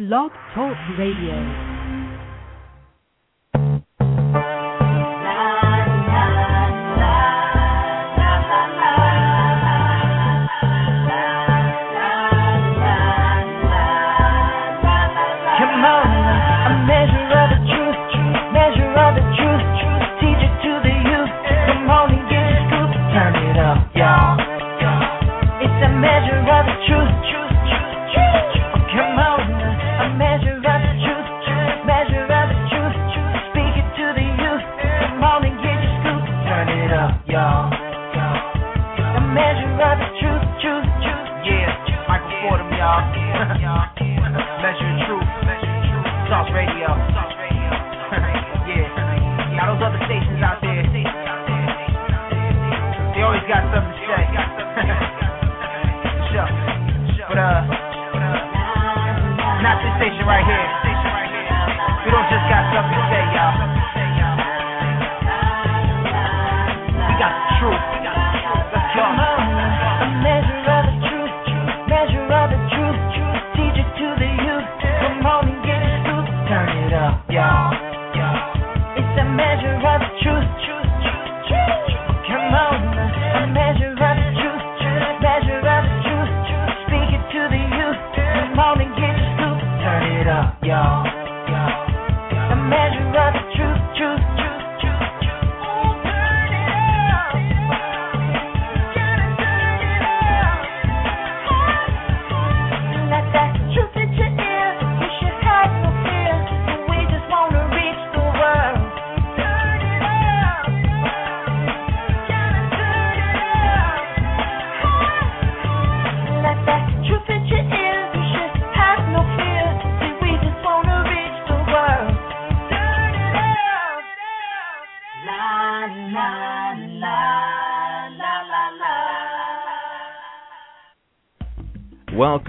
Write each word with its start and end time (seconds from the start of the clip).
Blog 0.00 0.32
Talk 0.54 0.78
Radio. 0.96 1.69
Talk 46.30 46.46
radio. 46.54 46.86
yeah. 48.70 48.86
Now 49.58 49.74
those 49.74 49.82
other 49.82 49.98
stations 50.06 50.38
out 50.38 50.62
there, 50.62 50.86
they 50.86 51.02
always 53.26 53.42
got 53.50 53.66
something 53.74 53.90
to 53.90 54.04
say. 54.06 54.30
sure. 56.30 56.46
But 57.30 57.38
uh, 57.38 57.62
not 59.58 59.82
this 59.82 59.90
station 59.98 60.22
right 60.22 60.46
here. 60.46 60.66
We 62.06 62.14
don't 62.14 62.30
just 62.30 62.46
got 62.46 62.62
something 62.78 62.94
to 62.94 63.04
say, 63.10 63.22
y'all. 63.34 63.99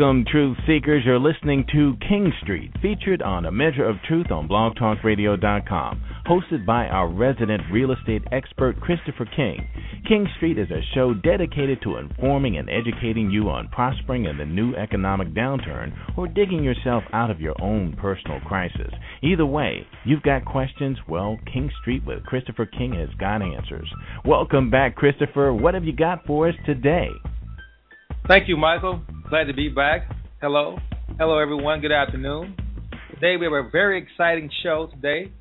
Welcome, 0.01 0.25
Truth 0.25 0.57
Seekers. 0.66 1.03
You're 1.06 1.19
listening 1.19 1.63
to 1.73 1.95
King 2.09 2.34
Street, 2.41 2.72
featured 2.81 3.22
on 3.22 3.45
A 3.45 3.51
Measure 3.51 3.88
of 3.88 3.97
Truth 4.07 4.31
on 4.31 4.47
blogtalkradio.com, 4.47 6.01
hosted 6.25 6.66
by 6.66 6.88
our 6.88 7.07
resident 7.07 7.62
real 7.72 7.91
estate 7.91 8.23
expert, 8.31 8.81
Christopher 8.81 9.28
King. 9.35 9.59
King 10.07 10.28
Street 10.38 10.57
is 10.57 10.72
a 10.72 10.81
show 10.95 11.13
dedicated 11.13 11.84
to 11.84 11.97
informing 11.97 12.57
and 12.57 12.67
educating 12.67 13.29
you 13.29 13.50
on 13.50 13.67
prospering 13.67 14.25
in 14.25 14.40
the 14.40 14.45
new 14.45 14.73
economic 14.73 15.35
downturn 15.35 15.94
or 16.17 16.28
digging 16.28 16.63
yourself 16.63 17.03
out 17.13 17.29
of 17.29 17.40
your 17.40 17.56
own 17.61 17.95
personal 18.01 18.40
crisis. 18.40 18.91
Either 19.22 19.45
way, 19.45 19.85
you've 20.03 20.23
got 20.23 20.44
questions, 20.45 20.97
well, 21.07 21.38
King 21.53 21.69
Street 21.79 22.03
with 22.07 22.25
Christopher 22.25 22.66
King 22.66 22.94
has 22.94 23.09
got 23.19 23.44
answers. 23.44 23.88
Welcome 24.25 24.72
back, 24.72 24.95
Christopher. 24.95 25.53
What 25.53 25.75
have 25.75 25.84
you 25.84 25.95
got 25.95 26.25
for 26.25 26.50
us 26.50 26.56
today? 26.66 27.11
Thank 28.28 28.48
you, 28.48 28.56
Michael. 28.56 29.02
Glad 29.30 29.46
to 29.46 29.54
be 29.54 29.68
back. 29.68 30.09
Hello. 30.42 30.78
Hello, 31.18 31.40
everyone. 31.40 31.82
Good 31.82 31.92
afternoon. 31.92 32.56
Today 33.16 33.36
we 33.36 33.46
have 33.46 33.54
a 33.54 33.70
very 33.70 34.02
exciting 34.02 34.50
show 34.64 34.88
today. 34.94 35.32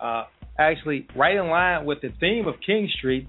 Uh, 0.00 0.24
actually, 0.58 1.08
right 1.16 1.36
in 1.36 1.48
line 1.48 1.84
with 1.84 2.00
the 2.00 2.10
theme 2.20 2.46
of 2.46 2.54
King 2.64 2.88
Street, 2.96 3.28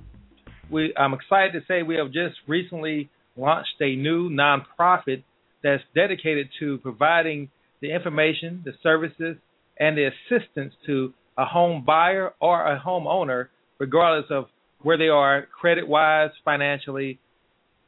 we, 0.71 0.93
I'm 0.95 1.13
excited 1.13 1.53
to 1.53 1.61
say 1.67 1.81
we 1.81 1.95
have 1.95 2.07
just 2.13 2.35
recently 2.47 3.09
launched 3.35 3.81
a 3.81 3.95
new 3.95 4.29
nonprofit 4.29 5.23
that's 5.63 5.83
dedicated 5.95 6.49
to 6.59 6.77
providing 6.77 7.49
the 7.81 7.93
information, 7.93 8.61
the 8.63 8.73
services, 8.83 9.37
and 9.79 9.97
the 9.97 10.09
assistance 10.09 10.73
to 10.85 11.13
a 11.35 11.45
home 11.45 11.83
buyer 11.85 12.33
or 12.39 12.63
a 12.71 12.79
homeowner, 12.79 13.47
regardless 13.79 14.29
of 14.29 14.45
where 14.83 14.97
they 14.97 15.07
are 15.07 15.47
credit 15.59 15.87
wise, 15.87 16.29
financially, 16.45 17.19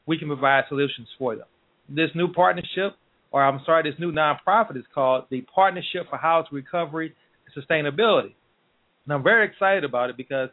we 0.05 0.17
can 0.17 0.27
provide 0.27 0.63
solutions 0.69 1.07
for 1.17 1.35
them. 1.35 1.45
This 1.89 2.09
new 2.15 2.31
partnership, 2.31 2.95
or 3.31 3.43
I'm 3.43 3.61
sorry, 3.65 3.89
this 3.89 3.99
new 3.99 4.11
nonprofit 4.11 4.77
is 4.77 4.85
called 4.93 5.25
the 5.29 5.41
Partnership 5.53 6.09
for 6.09 6.17
House 6.17 6.47
Recovery 6.51 7.13
and 7.45 7.65
Sustainability. 7.65 8.33
And 9.05 9.13
I'm 9.13 9.23
very 9.23 9.47
excited 9.47 9.83
about 9.83 10.09
it 10.09 10.17
because 10.17 10.49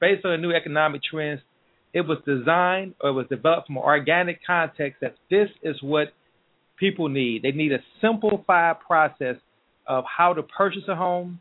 based 0.00 0.24
on 0.24 0.32
the 0.32 0.38
new 0.38 0.52
economic 0.52 1.02
trends, 1.10 1.40
it 1.92 2.02
was 2.02 2.18
designed 2.26 2.94
or 3.00 3.10
it 3.10 3.12
was 3.12 3.26
developed 3.28 3.68
from 3.68 3.76
an 3.76 3.82
organic 3.82 4.44
context 4.44 5.00
that 5.00 5.14
this 5.30 5.48
is 5.62 5.76
what 5.80 6.08
people 6.76 7.08
need. 7.08 7.42
They 7.42 7.52
need 7.52 7.72
a 7.72 7.78
simplified 8.00 8.76
process 8.80 9.36
of 9.86 10.04
how 10.04 10.32
to 10.34 10.42
purchase 10.42 10.82
a 10.88 10.96
home, 10.96 11.40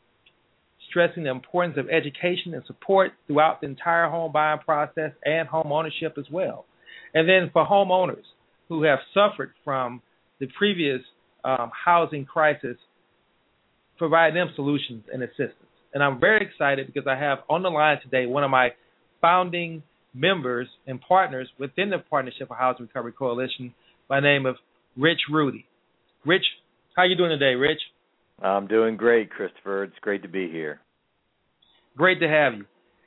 stressing 0.89 1.23
the 1.23 1.31
importance 1.31 1.77
of 1.77 1.89
education 1.89 2.53
and 2.53 2.63
support 2.67 3.13
throughout 3.25 3.61
the 3.61 3.67
entire 3.67 4.09
home 4.09 4.31
buying 4.31 4.59
process 4.59 5.11
and 5.25 5.47
home 5.47 5.71
ownership 5.71 6.17
as 6.17 6.25
well. 6.31 6.65
And 7.13 7.27
then 7.27 7.49
for 7.51 7.65
homeowners 7.65 8.23
who 8.69 8.83
have 8.83 8.99
suffered 9.13 9.53
from 9.63 10.01
the 10.39 10.47
previous 10.57 11.01
um, 11.43 11.71
housing 11.85 12.25
crisis, 12.25 12.77
provide 13.97 14.35
them 14.35 14.49
solutions 14.55 15.03
and 15.13 15.21
assistance. 15.23 15.55
And 15.93 16.03
I'm 16.03 16.19
very 16.19 16.45
excited 16.45 16.87
because 16.87 17.07
I 17.07 17.15
have 17.15 17.39
on 17.49 17.61
the 17.61 17.69
line 17.69 17.99
today 18.01 18.25
one 18.25 18.43
of 18.43 18.49
my 18.49 18.69
founding 19.21 19.83
members 20.13 20.67
and 20.87 20.99
partners 21.01 21.47
within 21.59 21.89
the 21.89 21.99
Partnership 21.99 22.47
for 22.47 22.55
Housing 22.55 22.87
Recovery 22.87 23.11
Coalition 23.11 23.73
by 24.07 24.19
name 24.19 24.45
of 24.45 24.55
Rich 24.97 25.21
Rudy. 25.31 25.65
Rich, 26.25 26.43
how 26.95 27.03
are 27.03 27.05
you 27.05 27.15
doing 27.15 27.29
today, 27.29 27.55
Rich? 27.55 27.79
I'm 28.41 28.67
doing 28.67 28.97
great, 28.97 29.29
Christopher. 29.29 29.83
It's 29.83 29.99
great 30.01 30.23
to 30.23 30.27
be 30.27 30.49
here. 30.49 30.79
Great 31.95 32.19
to 32.19 32.27
have 32.27 32.53
you. 32.53 32.65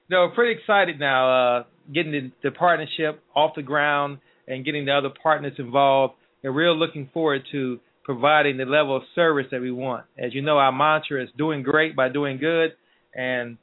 You 0.09 0.29
pretty 0.35 0.61
excited 0.61 1.01
now, 1.01 1.59
uh, 1.59 1.65
getting 1.93 2.13
the, 2.13 2.33
the 2.43 2.51
partnership 2.53 3.23
off 3.35 3.53
the 3.57 3.63
ground 3.63 4.19
and 4.47 4.65
getting 4.65 4.87
the 4.87 4.93
other 4.93 5.11
partners 5.23 5.55
involved. 5.59 6.15
And 6.45 6.55
real 6.55 6.77
looking 6.77 7.11
forward 7.13 7.43
to 7.53 7.81
providing 8.05 8.57
the 8.57 8.65
level 8.65 8.97
of 8.97 9.03
service 9.17 9.47
that 9.51 9.61
we 9.61 9.73
want. 9.73 10.05
As 10.17 10.33
you 10.33 10.43
know, 10.43 10.59
our 10.59 10.71
mantra 10.71 11.23
is 11.23 11.29
doing 11.37 11.65
great 11.65 11.97
by 11.97 12.09
doing 12.09 12.39
good, 12.39 12.71
and 13.15 13.59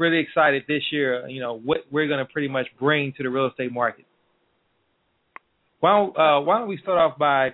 really 0.00 0.18
excited 0.18 0.64
this 0.66 0.82
year. 0.90 1.28
You 1.28 1.40
know 1.40 1.58
what 1.58 1.78
we're 1.92 2.08
going 2.08 2.18
to 2.18 2.30
pretty 2.30 2.48
much 2.48 2.66
bring 2.78 3.12
to 3.16 3.22
the 3.22 3.30
real 3.30 3.46
estate 3.46 3.72
market. 3.72 4.04
Why 5.78 5.90
don't, 5.90 6.18
uh, 6.18 6.40
why 6.40 6.58
don't 6.58 6.68
we 6.68 6.78
start 6.78 6.98
off 6.98 7.18
by 7.18 7.50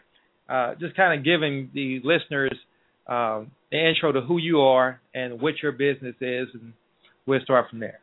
uh, 0.49 0.77
just 0.81 0.97
kind 0.97 1.19
of 1.19 1.25
giving 1.25 1.71
the 1.75 2.01
listeners 2.05 2.57
um, 3.07 3.51
the 3.71 3.89
intro 3.89 4.13
to 4.13 4.23
who 4.23 4.39
you 4.39 4.61
are 4.61 5.01
and 5.13 5.43
what 5.43 5.55
your 5.63 5.73
business 5.73 6.15
is, 6.21 6.49
and 6.55 6.73
we'll 7.27 7.41
start 7.43 7.69
from 7.69 7.81
there. 7.81 7.99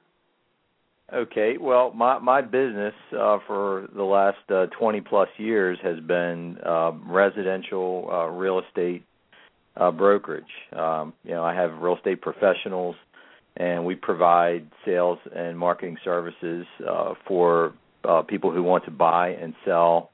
Okay, 1.14 1.58
well, 1.58 1.94
my 1.94 2.20
my 2.20 2.42
business 2.42 2.94
uh, 3.18 3.38
for 3.48 3.88
the 3.96 4.04
last 4.04 4.40
uh, 4.50 4.66
20 4.78 5.00
plus 5.02 5.30
years 5.38 5.80
has 5.82 6.02
been 6.02 6.58
uh, 6.66 6.92
residential 7.06 8.10
uh, 8.12 8.26
real 8.26 8.60
estate 8.60 9.06
uh, 9.78 9.90
brokerage. 9.90 10.44
Um, 10.74 11.14
you 11.24 11.32
know, 11.32 11.46
I 11.46 11.54
have 11.54 11.78
real 11.78 11.96
estate 11.96 12.22
professionals, 12.22 12.98
and 13.56 13.86
we 13.86 13.96
provide 13.96 14.70
sales 14.84 15.18
and 15.34 15.58
marketing 15.58 15.98
services 16.04 16.66
uh, 16.86 17.14
for 17.26 17.74
uh, 18.04 18.24
people 18.24 18.52
who 18.52 18.62
want 18.62 18.84
to 18.84 18.92
buy 18.92 19.30
and 19.30 19.54
sell 19.64 20.10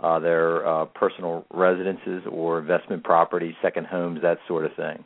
uh, 0.00 0.18
their 0.18 0.66
uh, 0.66 0.86
personal 0.86 1.46
residences 1.54 2.24
or 2.28 2.58
investment 2.58 3.04
properties, 3.04 3.54
second 3.62 3.86
homes, 3.86 4.22
that 4.22 4.38
sort 4.48 4.64
of 4.64 4.74
thing. 4.74 5.04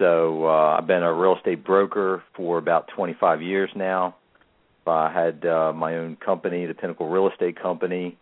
So 0.00 0.46
uh, 0.46 0.78
I've 0.78 0.88
been 0.88 1.04
a 1.04 1.12
real 1.12 1.36
estate 1.36 1.64
broker 1.64 2.24
for 2.34 2.58
about 2.58 2.88
25 2.96 3.40
years 3.40 3.70
now. 3.76 4.16
I 4.86 5.12
had 5.12 5.44
uh, 5.44 5.72
my 5.72 5.96
own 5.96 6.16
company, 6.16 6.66
the 6.66 6.74
Pinnacle 6.74 7.08
Real 7.08 7.28
Estate 7.28 7.60
Company, 7.60 8.16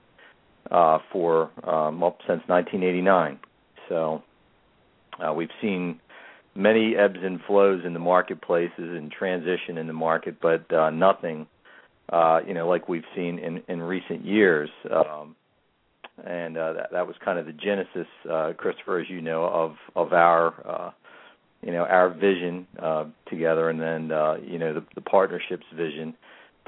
uh, 0.70 0.98
for 1.12 1.50
um, 1.64 2.02
up 2.02 2.18
since 2.26 2.42
1989. 2.46 3.38
So 3.88 4.22
uh, 5.24 5.32
we've 5.32 5.50
seen 5.60 6.00
many 6.54 6.96
ebbs 6.96 7.18
and 7.22 7.40
flows 7.46 7.82
in 7.84 7.92
the 7.92 7.98
marketplaces 7.98 8.72
and 8.76 9.10
transition 9.10 9.78
in 9.78 9.86
the 9.86 9.92
market, 9.92 10.36
but 10.40 10.72
uh, 10.72 10.90
nothing, 10.90 11.46
uh, 12.10 12.40
you 12.46 12.54
know, 12.54 12.68
like 12.68 12.88
we've 12.88 13.04
seen 13.14 13.38
in 13.38 13.62
in 13.68 13.82
recent 13.82 14.24
years. 14.24 14.70
Um, 14.90 15.36
and 16.24 16.56
uh, 16.56 16.72
that 16.74 16.92
that 16.92 17.06
was 17.06 17.16
kind 17.24 17.38
of 17.38 17.46
the 17.46 17.52
genesis, 17.52 18.06
uh, 18.30 18.52
Christopher, 18.56 19.00
as 19.00 19.08
you 19.08 19.20
know, 19.20 19.44
of 19.44 19.76
of 19.96 20.12
our 20.12 20.54
uh, 20.68 20.90
you 21.62 21.72
know 21.72 21.84
our 21.84 22.10
vision 22.10 22.66
uh, 22.78 23.04
together, 23.28 23.70
and 23.70 23.80
then 23.80 24.12
uh, 24.12 24.36
you 24.44 24.58
know 24.58 24.74
the, 24.74 24.84
the 24.94 25.00
partnerships 25.00 25.64
vision 25.74 26.14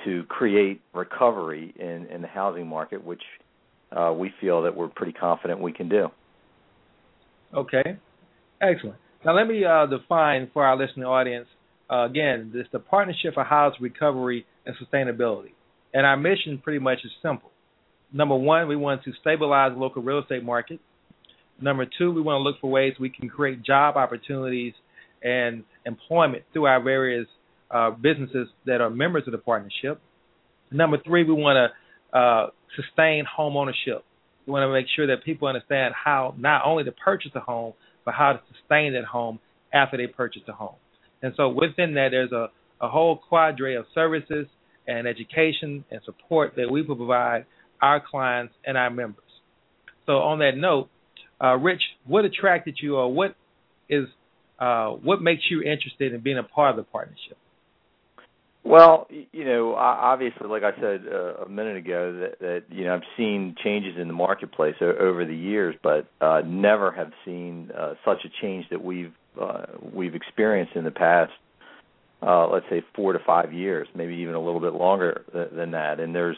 to 0.05 0.25
create 0.25 0.81
recovery 0.95 1.75
in 1.79 2.07
in 2.07 2.23
the 2.23 2.29
housing 2.29 2.67
market, 2.67 3.05
which 3.05 3.23
uh, 3.97 4.13
we 4.17 4.33
feel 4.41 4.63
that 4.63 4.77
we're 4.77 4.89
pretty 4.89 5.13
confident 5.13 5.61
we 5.61 5.73
can 5.73 5.89
do. 5.89 6.09
Okay, 7.55 7.99
excellent. 8.61 8.97
Now 9.25 9.37
let 9.37 9.47
me 9.47 9.65
uh, 9.65 9.87
define 9.87 10.51
for 10.53 10.65
our 10.65 10.77
listening 10.77 11.05
audience 11.05 11.47
uh, 11.91 12.07
again. 12.07 12.51
This 12.55 12.67
the 12.73 12.79
Partnership 12.79 13.35
for 13.35 13.45
Housing 13.45 13.83
Recovery 13.83 14.47
and 14.67 14.75
Sustainability, 14.77 15.53
and 15.93 16.07
our 16.07 16.17
mission 16.17 16.59
pretty 16.63 16.79
much 16.79 16.99
is 17.05 17.11
simple. 17.23 17.51
Number 18.13 18.35
one, 18.35 18.69
we 18.69 18.77
want 18.77 19.05
to 19.05 19.13
stabilize 19.21 19.73
the 19.73 19.79
local 19.79 20.03
real 20.03 20.21
estate 20.21 20.45
market. 20.45 20.81
Number 21.61 21.87
two, 21.99 22.13
we 22.13 22.21
want 22.21 22.41
to 22.41 22.43
look 22.43 22.61
for 22.61 22.71
ways 22.71 22.95
we 22.99 23.09
can 23.09 23.29
create 23.29 23.63
job 23.63 23.97
opportunities 23.97 24.75
and 25.23 25.65
employment 25.87 26.43
through 26.53 26.67
our 26.67 26.83
various 26.83 27.27
uh, 27.73 27.91
businesses 27.91 28.49
that 28.67 28.81
are 28.81 28.91
members 28.91 29.25
of 29.27 29.33
the 29.33 29.39
partnership. 29.39 30.01
Number 30.71 30.99
three, 31.05 31.25
we 31.25 31.33
want 31.33 31.73
to 32.13 32.19
uh, 32.19 32.47
sustain 32.77 33.25
home 33.25 33.57
ownership. 33.57 34.05
We 34.47 34.53
want 34.53 34.69
to 34.69 34.73
make 34.73 34.87
sure 34.95 35.07
that 35.09 35.25
people 35.25 35.49
understand 35.49 35.95
how 35.95 36.35
not 36.39 36.63
only 36.65 36.85
to 36.85 36.93
purchase 36.93 37.31
a 37.35 37.41
home, 37.41 37.75
but 38.05 38.15
how 38.15 38.33
to 38.33 38.41
sustain 38.53 38.95
that 38.95 39.05
home 39.05 39.39
after 39.73 39.97
they 39.97 40.07
purchase 40.07 40.43
the 40.47 40.53
home. 40.53 40.75
And 41.23 41.33
so 41.37 41.49
within 41.49 41.95
that, 41.95 42.09
there's 42.11 42.33
a, 42.33 42.49
a 42.81 42.89
whole 42.89 43.21
quadre 43.31 43.79
of 43.79 43.87
services 43.95 44.47
and 44.87 45.07
education 45.07 45.85
and 45.91 46.01
support 46.05 46.55
that 46.57 46.71
we 46.71 46.83
will 46.83 46.97
provide 46.97 47.47
our 47.81 48.03
clients 48.05 48.55
and 48.67 48.77
our 48.77 48.91
members. 48.91 49.25
So 50.07 50.15
on 50.15 50.41
that 50.41 50.57
note, 50.57 50.89
uh, 51.43 51.57
Rich, 51.57 51.83
what 52.07 52.25
attracted 52.25 52.77
you, 52.81 52.97
or 52.97 53.13
what 53.13 53.37
is 53.89 54.07
uh, 54.59 54.91
what 54.91 55.21
makes 55.21 55.43
you 55.51 55.63
interested 55.63 56.15
in 56.15 56.21
being 56.21 56.39
a 56.39 56.43
part 56.43 56.71
of 56.71 56.77
the 56.77 56.91
partnership? 56.91 57.37
Well, 58.65 59.09
you 59.11 59.45
know, 59.45 59.75
obviously, 59.75 60.47
like 60.47 60.63
I 60.63 60.71
said 60.81 61.03
uh, 61.13 61.45
a 61.45 61.49
minute 61.49 61.77
ago, 61.77 62.13
that, 62.21 62.39
that 62.39 62.63
you 62.71 62.85
know 62.85 62.95
I've 62.95 63.03
seen 63.17 63.57
changes 63.63 63.95
in 64.01 64.07
the 64.07 64.15
marketplace 64.15 64.77
over 64.81 65.25
the 65.25 65.35
years, 65.35 65.75
but 65.83 66.07
uh, 66.21 66.43
never 66.47 66.93
have 66.93 67.11
seen 67.25 67.73
uh, 67.77 67.95
such 68.05 68.19
a 68.25 68.29
change 68.41 68.67
that 68.71 68.83
we've 68.83 69.13
uh, 69.41 69.67
we've 69.93 70.15
experienced 70.15 70.77
in 70.77 70.85
the 70.85 70.93
past, 70.93 71.33
uh, 72.23 72.47
let's 72.47 72.67
say 72.71 72.85
four 72.95 73.13
to 73.13 73.19
five 73.27 73.53
years, 73.53 73.89
maybe 73.97 74.15
even 74.15 74.35
a 74.37 74.41
little 74.41 74.61
bit 74.61 74.75
longer 74.75 75.25
th- 75.33 75.51
than 75.53 75.73
that. 75.73 75.99
And 75.99 76.15
there's 76.15 76.37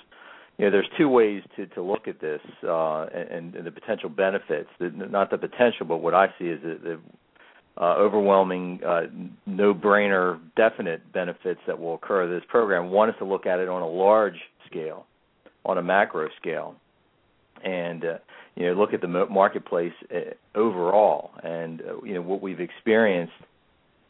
you 0.57 0.65
know 0.65 0.71
there's 0.71 0.89
two 0.97 1.11
ways 1.11 1.43
to 1.57 1.67
to 1.67 1.83
look 1.83 2.09
at 2.09 2.23
this 2.23 2.41
uh, 2.67 3.03
and, 3.05 3.55
and 3.55 3.67
the 3.67 3.71
potential 3.71 4.09
benefits. 4.09 4.71
Not 4.81 5.31
the 5.31 5.37
potential, 5.37 5.85
but 5.87 5.99
what 5.99 6.15
I 6.15 6.29
see 6.39 6.47
is 6.47 6.63
that 6.63 6.83
the 6.83 7.01
uh, 7.81 7.97
overwhelming, 7.97 8.81
uh, 8.87 9.03
no-brainer, 9.47 10.39
definite 10.57 11.13
benefits 11.13 11.61
that 11.67 11.79
will 11.79 11.95
occur 11.95 12.29
this 12.29 12.45
program. 12.49 12.91
One 12.91 13.09
is 13.09 13.17
to 13.19 13.25
look 13.25 13.47
at 13.47 13.59
it 13.59 13.69
on 13.69 13.83
a 13.83 13.89
large 13.89 14.39
scale, 14.67 15.07
on 15.65 15.79
a 15.79 15.83
macro 15.83 16.29
scale, 16.41 16.77
and 17.65 18.05
uh, 18.05 18.19
you 18.55 18.67
know 18.67 18.75
look 18.75 18.95
at 18.95 19.01
the 19.01 19.09
marketplace 19.09 19.93
uh, 20.15 20.35
overall. 20.57 21.33
And 21.43 21.81
uh, 21.81 22.03
you 22.05 22.15
know 22.15 22.23
what 22.23 22.41
we've 22.41 22.61
experienced 22.61 23.33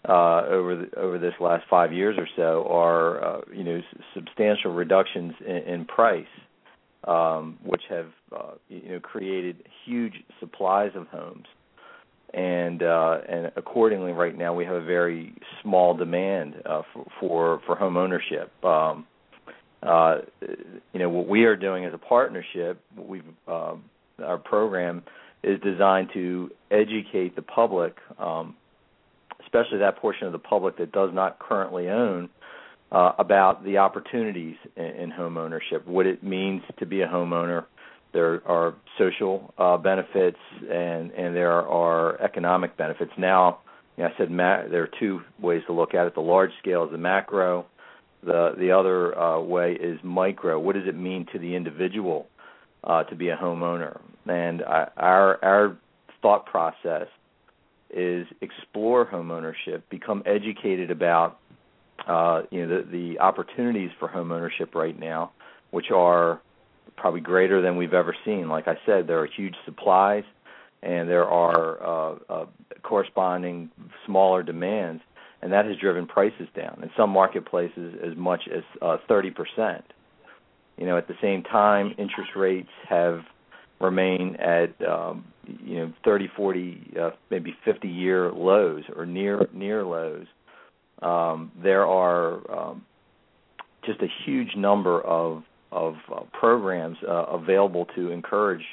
uh, 0.07 0.43
over 0.47 0.77
the, 0.77 0.99
over 0.99 1.19
this 1.19 1.35
last 1.41 1.65
five 1.71 1.91
years 1.91 2.17
or 2.19 2.29
so 2.37 2.67
are 2.69 3.45
you 3.51 3.65
know 3.65 3.81
substantial 4.15 4.75
reductions 4.75 5.33
in, 5.41 5.57
in 5.57 5.85
price, 5.87 6.27
um, 7.05 7.59
which 7.65 7.83
have 7.89 8.09
you 8.69 8.91
know 8.91 9.01
created 9.01 9.67
huge 9.87 10.23
supplies 10.39 10.91
of 10.95 11.07
homes 11.09 11.47
and 12.35 12.83
uh, 12.83 13.19
and 13.29 13.53
accordingly, 13.57 14.13
right 14.13 14.37
now 14.37 14.53
we 14.53 14.65
have 14.65 14.75
a 14.75 14.85
very 14.85 15.35
small 15.63 15.95
demand 15.95 16.55
uh, 16.67 16.83
for, 16.93 17.07
for 17.21 17.63
for 17.65 17.77
home 17.77 17.97
ownership. 17.97 18.53
Um, 18.65 19.07
uh, 19.83 20.17
you 20.93 20.99
know 20.99 21.09
what 21.09 21.29
we 21.29 21.45
are 21.45 21.57
doing 21.57 21.85
as 21.85 21.95
a 21.95 21.99
partnership. 21.99 22.81
We've 22.97 23.23
uh, 23.47 23.77
our 24.23 24.39
program 24.39 25.05
is 25.45 25.61
designed 25.61 26.11
to 26.15 26.51
educate 26.71 27.37
the 27.37 27.43
public, 27.43 27.97
um, 28.19 28.57
especially 29.43 29.79
that 29.79 29.99
portion 29.99 30.27
of 30.27 30.33
the 30.33 30.39
public 30.39 30.79
that 30.79 30.91
does 30.91 31.11
not 31.13 31.39
currently 31.39 31.89
own, 31.89 32.31
uh, 32.91 33.13
about 33.19 33.65
the 33.65 33.79
opportunities 33.79 34.57
in, 34.77 34.85
in 34.85 35.11
home 35.11 35.37
ownership, 35.37 35.87
what 35.87 36.07
it 36.07 36.23
means 36.25 36.63
to 36.79 36.87
be 36.87 37.03
a 37.03 37.07
homeowner, 37.07 37.67
there 38.15 38.41
are 38.47 38.75
social 38.97 39.53
uh, 39.59 39.77
benefits 39.77 40.39
and 40.63 41.11
and 41.11 41.37
there 41.37 41.53
are 41.53 42.19
economic 42.23 42.77
benefits. 42.79 43.13
Now, 43.19 43.59
you 43.99 44.05
know, 44.05 44.11
I 44.11 44.17
said 44.17 44.31
ma- 44.31 44.63
there 44.71 44.83
are 44.85 44.91
two 44.99 45.21
ways 45.39 45.63
to 45.67 45.75
look 45.75 45.93
at 45.93 46.07
it. 46.07 46.15
The 46.15 46.21
large 46.21 46.53
scale 46.61 46.85
is 46.85 46.93
the 46.93 46.99
macro. 46.99 47.67
The 48.23 48.55
the 48.57 48.71
other 48.71 49.19
uh, 49.19 49.41
way 49.41 49.73
is 49.73 49.99
micro. 50.03 50.59
What 50.59 50.77
does 50.77 50.87
it 50.87 50.97
mean 50.97 51.27
to 51.33 51.39
the 51.39 51.55
individual 51.55 52.29
uh, 52.85 53.03
to 53.05 53.17
be 53.17 53.29
a 53.29 53.37
homeowner? 53.37 54.01
And 54.27 54.63
I, 54.63 54.89
our 54.97 55.45
our 55.45 55.77
thought 56.23 56.47
process 56.47 57.09
is 57.91 58.27
explore 58.41 59.07
homeownership, 59.07 59.83
become 59.91 60.23
educated 60.25 60.91
about 60.91 61.39
uh, 62.07 62.43
you 62.51 62.65
know 62.65 62.83
the, 62.83 62.91
the 62.91 63.19
opportunities 63.19 63.91
for 63.99 64.09
homeownership 64.09 64.75
right 64.75 64.99
now, 64.99 65.33
which 65.71 65.91
are 65.91 66.41
probably 66.97 67.21
greater 67.21 67.61
than 67.61 67.77
we've 67.77 67.95
ever 67.95 68.15
seen. 68.25 68.49
Like 68.49 68.69
I 68.69 68.77
said, 68.87 69.07
there 69.07 69.21
are 69.21 69.27
huge 69.27 69.55
supplies, 69.65 70.25
and 70.83 71.09
there 71.09 71.25
are 71.25 71.83
uh, 71.83 72.19
uh, 72.29 72.47
corresponding 72.83 73.71
smaller 74.07 74.43
demands, 74.43 75.03
and 75.43 75.53
that 75.53 75.65
has 75.67 75.77
driven 75.77 76.07
prices 76.07 76.49
down. 76.57 76.81
In 76.83 76.91
some 76.97 77.11
marketplaces, 77.11 77.95
as 78.03 78.17
much 78.17 78.43
as 78.55 78.63
uh, 78.81 78.97
30%. 79.09 79.83
You 80.77 80.87
know, 80.87 80.99
at 80.99 81.07
the 81.07 81.15
same 81.23 81.43
time, 81.43 81.95
interest 81.99 82.31
rates 82.35 82.71
have 82.89 83.21
remained 83.81 84.41
at 84.41 84.71
um, 84.89 85.25
you 85.47 85.79
know 85.79 85.93
30, 86.05 86.29
40, 86.37 86.95
uh, 87.01 87.11
maybe 87.31 87.55
50 87.65 87.89
year 87.89 88.33
lows 88.33 88.85
or 88.97 89.07
near 89.07 89.47
near 89.53 89.85
lows. 89.85 90.27
Um, 91.03 91.53
there 91.63 91.87
are 91.87 92.51
um, 92.51 92.85
just 93.85 94.01
a 94.01 94.09
huge 94.25 94.57
number 94.57 95.01
of 95.01 95.43
of 95.75 95.97
uh, 96.11 96.21
programs 96.33 96.97
uh, 97.07 97.25
available 97.25 97.87
to 97.97 98.11
encourage 98.11 98.65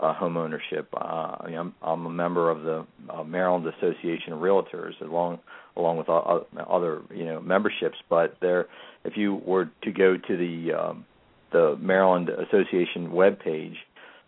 uh, 0.00 0.12
home 0.12 0.36
ownership. 0.36 0.88
Uh, 0.92 1.36
I 1.40 1.46
mean, 1.46 1.56
I'm, 1.56 1.74
I'm 1.80 2.06
a 2.06 2.10
member 2.10 2.50
of 2.50 2.62
the 2.62 2.84
uh, 3.08 3.22
Maryland 3.22 3.72
Association 3.78 4.32
of 4.32 4.40
Realtors, 4.40 5.00
along 5.00 5.38
along 5.76 5.98
with 5.98 6.08
other 6.08 7.02
you 7.14 7.24
know 7.24 7.40
memberships. 7.40 7.98
But 8.10 8.36
there, 8.40 8.66
if 9.04 9.16
you 9.16 9.36
were 9.46 9.70
to 9.82 9.92
go 9.92 10.16
to 10.16 10.36
the 10.36 10.72
um, 10.72 11.04
the 11.52 11.78
Maryland 11.80 12.28
Association 12.28 13.10
webpage 13.10 13.76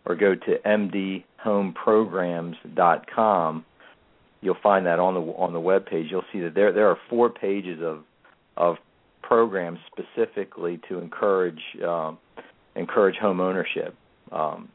or 0.06 0.14
go 0.14 0.37
to 0.37 1.23
mdhomeprograms.com, 1.44 3.64
you'll 4.40 4.56
find 4.62 4.87
that 4.87 5.00
on 5.00 5.14
the 5.14 5.21
on 5.21 5.52
the 5.52 5.61
web 5.61 5.87
page. 5.87 6.06
You'll 6.11 6.23
see 6.33 6.38
that 6.40 6.54
there 6.54 6.73
there 6.73 6.88
are 6.88 6.99
four 7.11 7.30
pages 7.30 7.83
of 7.83 8.04
of 8.56 8.76
programs 9.26 9.78
specifically 9.90 10.81
to 10.88 10.99
encourage 10.99 11.61
um, 11.87 12.19
encourage 12.76 13.16
home 13.16 13.40
ownership. 13.40 13.95
Um, 14.33 14.69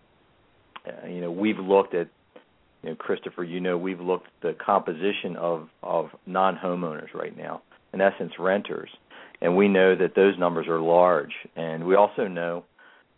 uh, 0.85 1.07
you 1.07 1.21
know, 1.21 1.31
we've 1.31 1.59
looked 1.59 1.93
at, 1.93 2.07
you 2.83 2.89
know, 2.89 2.95
Christopher. 2.95 3.43
You 3.43 3.59
know, 3.59 3.77
we've 3.77 3.99
looked 3.99 4.27
at 4.27 4.41
the 4.41 4.53
composition 4.53 5.35
of 5.37 5.69
of 5.83 6.09
non 6.25 6.57
homeowners 6.57 7.13
right 7.13 7.35
now. 7.37 7.61
In 7.93 8.01
essence, 8.01 8.33
renters, 8.37 8.89
and 9.41 9.57
we 9.57 9.67
know 9.67 9.95
that 9.95 10.15
those 10.15 10.37
numbers 10.37 10.67
are 10.67 10.79
large. 10.79 11.33
And 11.55 11.85
we 11.85 11.95
also 11.95 12.27
know 12.27 12.65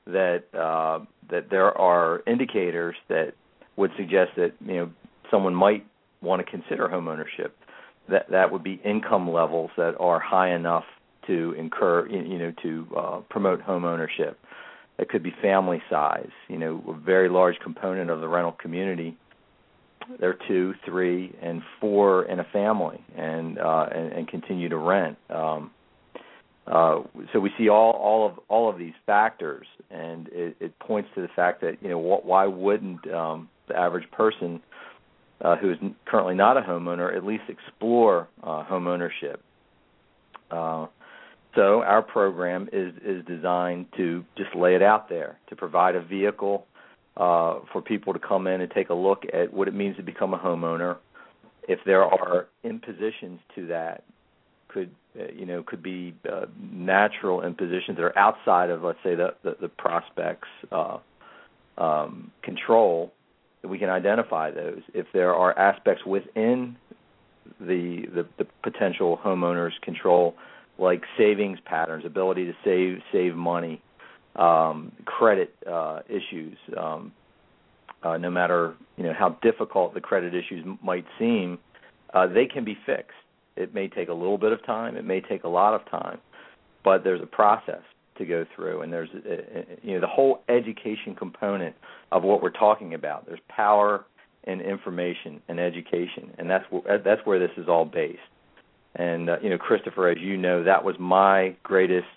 that 0.07 0.43
uh, 0.53 1.05
that 1.29 1.49
there 1.49 1.77
are 1.77 2.23
indicators 2.27 2.95
that 3.09 3.33
would 3.75 3.91
suggest 3.97 4.31
that 4.37 4.53
you 4.65 4.75
know 4.75 4.91
someone 5.29 5.55
might 5.55 5.85
want 6.21 6.45
to 6.45 6.49
consider 6.49 6.89
home 6.89 7.07
ownership. 7.07 7.57
That 8.09 8.29
that 8.31 8.51
would 8.51 8.63
be 8.63 8.81
income 8.83 9.31
levels 9.31 9.71
that 9.77 9.95
are 9.99 10.19
high 10.19 10.53
enough 10.53 10.85
to 11.27 11.55
incur, 11.57 12.07
you 12.07 12.37
know, 12.37 12.53
to 12.63 12.87
uh, 12.97 13.19
promote 13.29 13.61
home 13.61 13.85
ownership. 13.85 14.39
It 14.97 15.09
could 15.09 15.23
be 15.23 15.33
family 15.41 15.81
size. 15.89 16.29
You 16.47 16.57
know, 16.57 16.83
a 16.87 16.93
very 16.93 17.29
large 17.29 17.55
component 17.63 18.09
of 18.09 18.21
the 18.21 18.27
rental 18.27 18.51
community. 18.51 19.17
They're 20.19 20.37
two, 20.47 20.73
three, 20.85 21.35
and 21.41 21.61
four 21.79 22.25
in 22.25 22.39
a 22.39 22.43
family, 22.51 23.03
and 23.15 23.59
uh, 23.59 23.87
and, 23.93 24.11
and 24.13 24.27
continue 24.27 24.69
to 24.69 24.77
rent. 24.77 25.17
Um, 25.29 25.71
uh, 26.67 27.01
so 27.33 27.39
we 27.39 27.51
see 27.57 27.69
all 27.69 27.91
all 27.91 28.27
of 28.27 28.39
all 28.47 28.69
of 28.69 28.77
these 28.77 28.93
factors, 29.05 29.65
and 29.89 30.27
it, 30.29 30.55
it 30.59 30.79
points 30.79 31.09
to 31.15 31.21
the 31.21 31.27
fact 31.35 31.61
that 31.61 31.77
you 31.81 31.89
know 31.89 31.99
wh- 31.99 32.25
why 32.25 32.45
wouldn't 32.45 33.11
um, 33.11 33.49
the 33.67 33.77
average 33.77 34.09
person 34.11 34.61
uh, 35.41 35.55
who 35.55 35.71
is 35.71 35.77
currently 36.05 36.35
not 36.35 36.57
a 36.57 36.61
homeowner 36.61 37.15
at 37.15 37.25
least 37.25 37.43
explore 37.49 38.27
uh, 38.43 38.63
home 38.63 38.87
ownership? 38.87 39.41
Uh, 40.51 40.87
so 41.55 41.81
our 41.81 42.01
program 42.01 42.69
is 42.71 42.93
is 43.03 43.25
designed 43.25 43.87
to 43.97 44.23
just 44.37 44.55
lay 44.55 44.75
it 44.75 44.81
out 44.81 45.09
there 45.09 45.37
to 45.49 45.55
provide 45.55 45.95
a 45.95 46.01
vehicle 46.01 46.65
uh, 47.17 47.59
for 47.71 47.81
people 47.81 48.13
to 48.13 48.19
come 48.19 48.47
in 48.47 48.61
and 48.61 48.71
take 48.71 48.89
a 48.89 48.93
look 48.93 49.23
at 49.33 49.53
what 49.53 49.67
it 49.67 49.73
means 49.73 49.97
to 49.97 50.03
become 50.03 50.33
a 50.33 50.39
homeowner. 50.39 50.97
If 51.67 51.79
there 51.85 52.03
are 52.03 52.47
impositions 52.63 53.39
to 53.55 53.67
that, 53.67 54.03
could 54.69 54.91
uh, 55.19 55.25
you 55.33 55.45
know 55.45 55.63
could 55.63 55.83
be 55.83 56.13
uh, 56.31 56.45
natural 56.59 57.43
impositions 57.43 57.97
that 57.97 58.03
are 58.03 58.17
outside 58.17 58.69
of 58.69 58.83
let's 58.83 58.99
say 59.03 59.15
the 59.15 59.35
the, 59.43 59.57
the 59.61 59.67
prospects 59.69 60.47
uh, 60.71 60.97
um, 61.77 62.31
control 62.41 63.11
we 63.63 63.77
can 63.77 63.89
identify 63.89 64.49
those 64.51 64.81
if 64.93 65.05
there 65.13 65.35
are 65.35 65.57
aspects 65.57 66.05
within 66.05 66.77
the 67.59 68.05
the, 68.13 68.25
the 68.37 68.47
potential 68.63 69.19
homeowner's 69.23 69.77
control 69.81 70.35
like 70.81 71.03
savings 71.17 71.59
patterns 71.65 72.03
ability 72.05 72.45
to 72.45 72.53
save 72.65 72.99
save 73.11 73.35
money 73.35 73.81
um, 74.35 74.91
credit 75.05 75.55
uh, 75.69 75.99
issues 76.09 76.57
um, 76.77 77.13
uh, 78.03 78.17
no 78.17 78.29
matter 78.29 78.75
you 78.97 79.03
know 79.03 79.13
how 79.17 79.29
difficult 79.41 79.93
the 79.93 80.01
credit 80.01 80.33
issues 80.35 80.65
might 80.83 81.05
seem 81.17 81.57
uh, 82.13 82.27
they 82.27 82.45
can 82.45 82.65
be 82.65 82.77
fixed 82.85 83.15
it 83.55 83.73
may 83.73 83.87
take 83.87 84.09
a 84.09 84.13
little 84.13 84.37
bit 84.37 84.51
of 84.51 84.65
time. 84.65 84.95
It 84.95 85.05
may 85.05 85.21
take 85.21 85.43
a 85.43 85.49
lot 85.49 85.73
of 85.73 85.89
time, 85.89 86.19
but 86.83 87.03
there's 87.03 87.21
a 87.21 87.27
process 87.27 87.81
to 88.17 88.25
go 88.25 88.45
through, 88.55 88.81
and 88.81 88.91
there's 88.91 89.09
uh, 89.13 89.29
uh, 89.29 89.61
you 89.81 89.93
know 89.93 90.01
the 90.01 90.07
whole 90.07 90.41
education 90.49 91.15
component 91.15 91.75
of 92.11 92.23
what 92.23 92.41
we're 92.41 92.49
talking 92.49 92.93
about. 92.93 93.25
There's 93.25 93.39
power 93.49 94.05
and 94.45 94.61
information 94.61 95.41
and 95.47 95.59
education, 95.59 96.31
and 96.37 96.49
that's 96.49 96.65
where, 96.69 96.97
that's 96.97 97.21
where 97.25 97.39
this 97.39 97.51
is 97.57 97.67
all 97.67 97.85
based. 97.85 98.19
And 98.95 99.29
uh, 99.29 99.37
you 99.41 99.49
know, 99.49 99.57
Christopher, 99.57 100.09
as 100.09 100.17
you 100.19 100.37
know, 100.37 100.63
that 100.63 100.83
was 100.83 100.95
my 100.99 101.55
greatest 101.63 102.07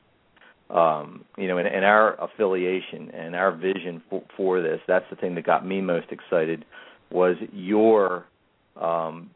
um, 0.71 1.25
you 1.37 1.47
know, 1.47 1.59
in, 1.59 1.67
in 1.67 1.85
our 1.85 2.15
affiliation 2.23 3.11
and 3.11 3.37
our 3.37 3.53
vision 3.53 4.03
for, 4.09 4.23
for 4.37 4.63
this, 4.63 4.81
that's 4.89 5.05
the 5.11 5.17
thing 5.17 5.35
that 5.35 5.45
got 5.45 5.67
me 5.67 5.81
most 5.81 6.07
excited 6.11 6.65
was 7.11 7.37
your 7.53 8.25
um, 8.81 9.31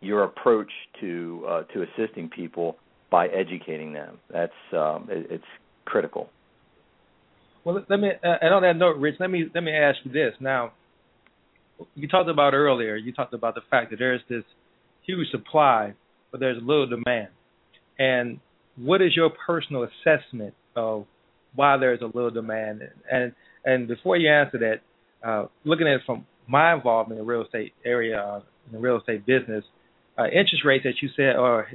your 0.00 0.24
approach 0.24 0.70
to 1.00 1.44
uh, 1.48 1.62
to 1.72 1.82
assisting 1.82 2.28
people 2.28 2.76
by 3.10 3.28
educating 3.28 3.92
them. 3.92 4.18
That's 4.30 4.52
um, 4.72 5.08
it, 5.10 5.26
it's 5.30 5.44
critical. 5.84 6.28
Well, 7.64 7.84
let 7.88 8.00
me 8.00 8.08
uh, 8.08 8.36
and 8.40 8.52
on 8.52 8.62
that 8.62 8.76
note, 8.76 8.96
Rich, 8.96 9.16
let 9.20 9.30
me 9.30 9.44
let 9.54 9.62
me 9.62 9.72
ask 9.72 9.98
you 10.04 10.12
this. 10.12 10.34
Now, 10.40 10.72
you 11.94 12.08
talked 12.08 12.28
about 12.28 12.54
earlier. 12.54 12.96
You 12.96 13.12
talked 13.12 13.34
about 13.34 13.54
the 13.54 13.62
fact 13.70 13.90
that 13.90 13.98
there's 13.98 14.22
this 14.28 14.44
huge 15.06 15.30
supply, 15.30 15.94
but 16.34 16.40
there's 16.40 16.60
little 16.60 16.88
demand. 16.88 17.28
And 17.96 18.40
what 18.76 19.00
is 19.00 19.14
your 19.14 19.30
personal 19.46 19.84
assessment 19.84 20.52
of 20.74 21.06
why 21.54 21.76
there's 21.76 22.00
a 22.00 22.06
little 22.06 22.32
demand? 22.32 22.82
And 23.08 23.32
and 23.64 23.86
before 23.86 24.16
you 24.16 24.28
answer 24.28 24.58
that, 24.58 24.80
uh, 25.24 25.46
looking 25.64 25.86
at 25.86 25.92
it 25.94 26.00
from 26.04 26.26
my 26.48 26.74
involvement 26.74 27.20
in 27.20 27.24
the 27.24 27.32
real 27.32 27.44
estate 27.44 27.72
area, 27.84 28.18
uh, 28.18 28.40
in 28.66 28.72
the 28.72 28.78
real 28.80 28.98
estate 28.98 29.24
business, 29.24 29.62
uh, 30.18 30.24
interest 30.24 30.64
rates 30.64 30.82
that 30.82 30.94
you 31.00 31.08
said 31.14 31.36
are 31.36 31.68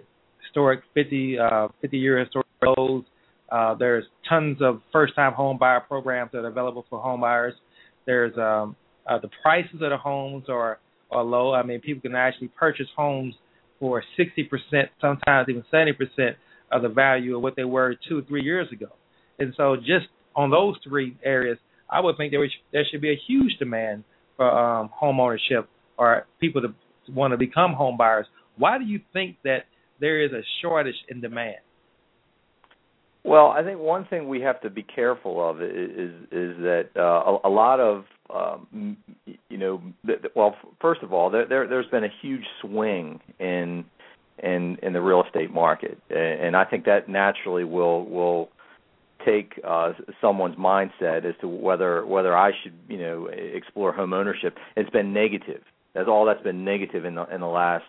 historic 0.43 0.81
50 0.93 1.39
uh, 1.39 1.67
50 1.81 1.97
year 1.97 2.19
historic 2.19 2.47
lows. 2.61 3.05
Uh, 3.49 3.75
there's 3.75 4.03
tons 4.27 4.57
of 4.61 4.81
first 4.91 5.15
time 5.15 5.31
home 5.31 5.57
buyer 5.57 5.79
programs 5.79 6.31
that 6.33 6.39
are 6.39 6.49
available 6.49 6.85
for 6.89 6.99
home 6.99 7.21
buyers. 7.21 7.53
There's 8.05 8.37
um, 8.37 8.75
uh, 9.09 9.19
the 9.19 9.29
prices 9.41 9.75
of 9.75 9.89
the 9.89 9.97
homes 9.97 10.49
are 10.49 10.79
are 11.11 11.23
low. 11.23 11.53
I 11.53 11.63
mean, 11.63 11.79
people 11.79 12.01
can 12.01 12.13
actually 12.17 12.49
purchase 12.49 12.87
homes 12.97 13.35
for 13.79 14.03
60%, 14.17 14.49
sometimes 14.99 15.47
even 15.49 15.63
70% 15.73 16.35
of 16.71 16.81
the 16.81 16.89
value 16.89 17.35
of 17.35 17.41
what 17.41 17.55
they 17.55 17.63
were 17.63 17.95
two 18.07 18.19
or 18.19 18.21
three 18.23 18.43
years 18.43 18.67
ago. 18.71 18.87
And 19.39 19.53
so, 19.55 19.75
just 19.75 20.07
on 20.35 20.51
those 20.51 20.75
three 20.87 21.17
areas, 21.23 21.57
I 21.89 22.01
would 22.01 22.17
think 22.17 22.31
there, 22.31 22.39
was, 22.39 22.51
there 22.71 22.85
should 22.91 23.01
be 23.01 23.11
a 23.11 23.19
huge 23.27 23.57
demand 23.57 24.03
for 24.37 24.49
um, 24.49 24.89
home 24.93 25.19
ownership 25.19 25.69
or 25.97 26.27
people 26.39 26.61
to 26.61 26.73
want 27.11 27.31
to 27.31 27.37
become 27.37 27.73
home 27.73 27.97
buyers. 27.97 28.27
Why 28.57 28.77
do 28.77 28.85
you 28.85 28.99
think 29.13 29.37
that 29.43 29.63
there 29.99 30.23
is 30.23 30.31
a 30.31 30.41
shortage 30.61 30.95
in 31.07 31.21
demand? 31.21 31.57
Well, 33.23 33.47
I 33.47 33.63
think 33.63 33.79
one 33.79 34.05
thing 34.05 34.29
we 34.29 34.41
have 34.41 34.61
to 34.61 34.69
be 34.69 34.83
careful 34.83 35.49
of 35.49 35.61
is 35.61 35.91
is, 35.91 36.11
is 36.31 36.57
that 36.61 36.85
uh, 36.95 37.01
a, 37.01 37.39
a 37.45 37.49
lot 37.49 37.79
of 37.79 38.05
um, 38.33 38.97
you 39.49 39.57
know, 39.57 39.81
th- 40.05 40.19
well, 40.35 40.55
first 40.81 41.01
of 41.01 41.13
all, 41.13 41.29
there, 41.29 41.47
there 41.47 41.67
there's 41.67 41.87
been 41.87 42.03
a 42.03 42.13
huge 42.21 42.45
swing 42.61 43.19
in 43.39 43.85
in 44.41 44.77
in 44.81 44.93
the 44.93 45.01
real 45.01 45.23
estate 45.23 45.51
market, 45.51 45.97
and 46.09 46.55
I 46.55 46.65
think 46.65 46.85
that 46.85 47.09
naturally 47.09 47.63
will 47.63 48.05
will 48.05 48.49
take 49.25 49.59
uh, 49.67 49.93
someone's 50.21 50.55
mindset 50.55 51.25
as 51.25 51.35
to 51.41 51.47
whether 51.47 52.05
whether 52.05 52.37
I 52.37 52.51
should 52.63 52.73
you 52.87 52.97
know 52.97 53.27
explore 53.27 53.91
home 53.91 54.13
ownership. 54.13 54.57
It's 54.75 54.89
been 54.89 55.13
negative 55.13 55.61
that's 55.93 56.07
all 56.07 56.25
that's 56.25 56.41
been 56.43 56.63
negative 56.63 57.05
in 57.05 57.15
the 57.15 57.25
in 57.33 57.41
the 57.41 57.47
last 57.47 57.85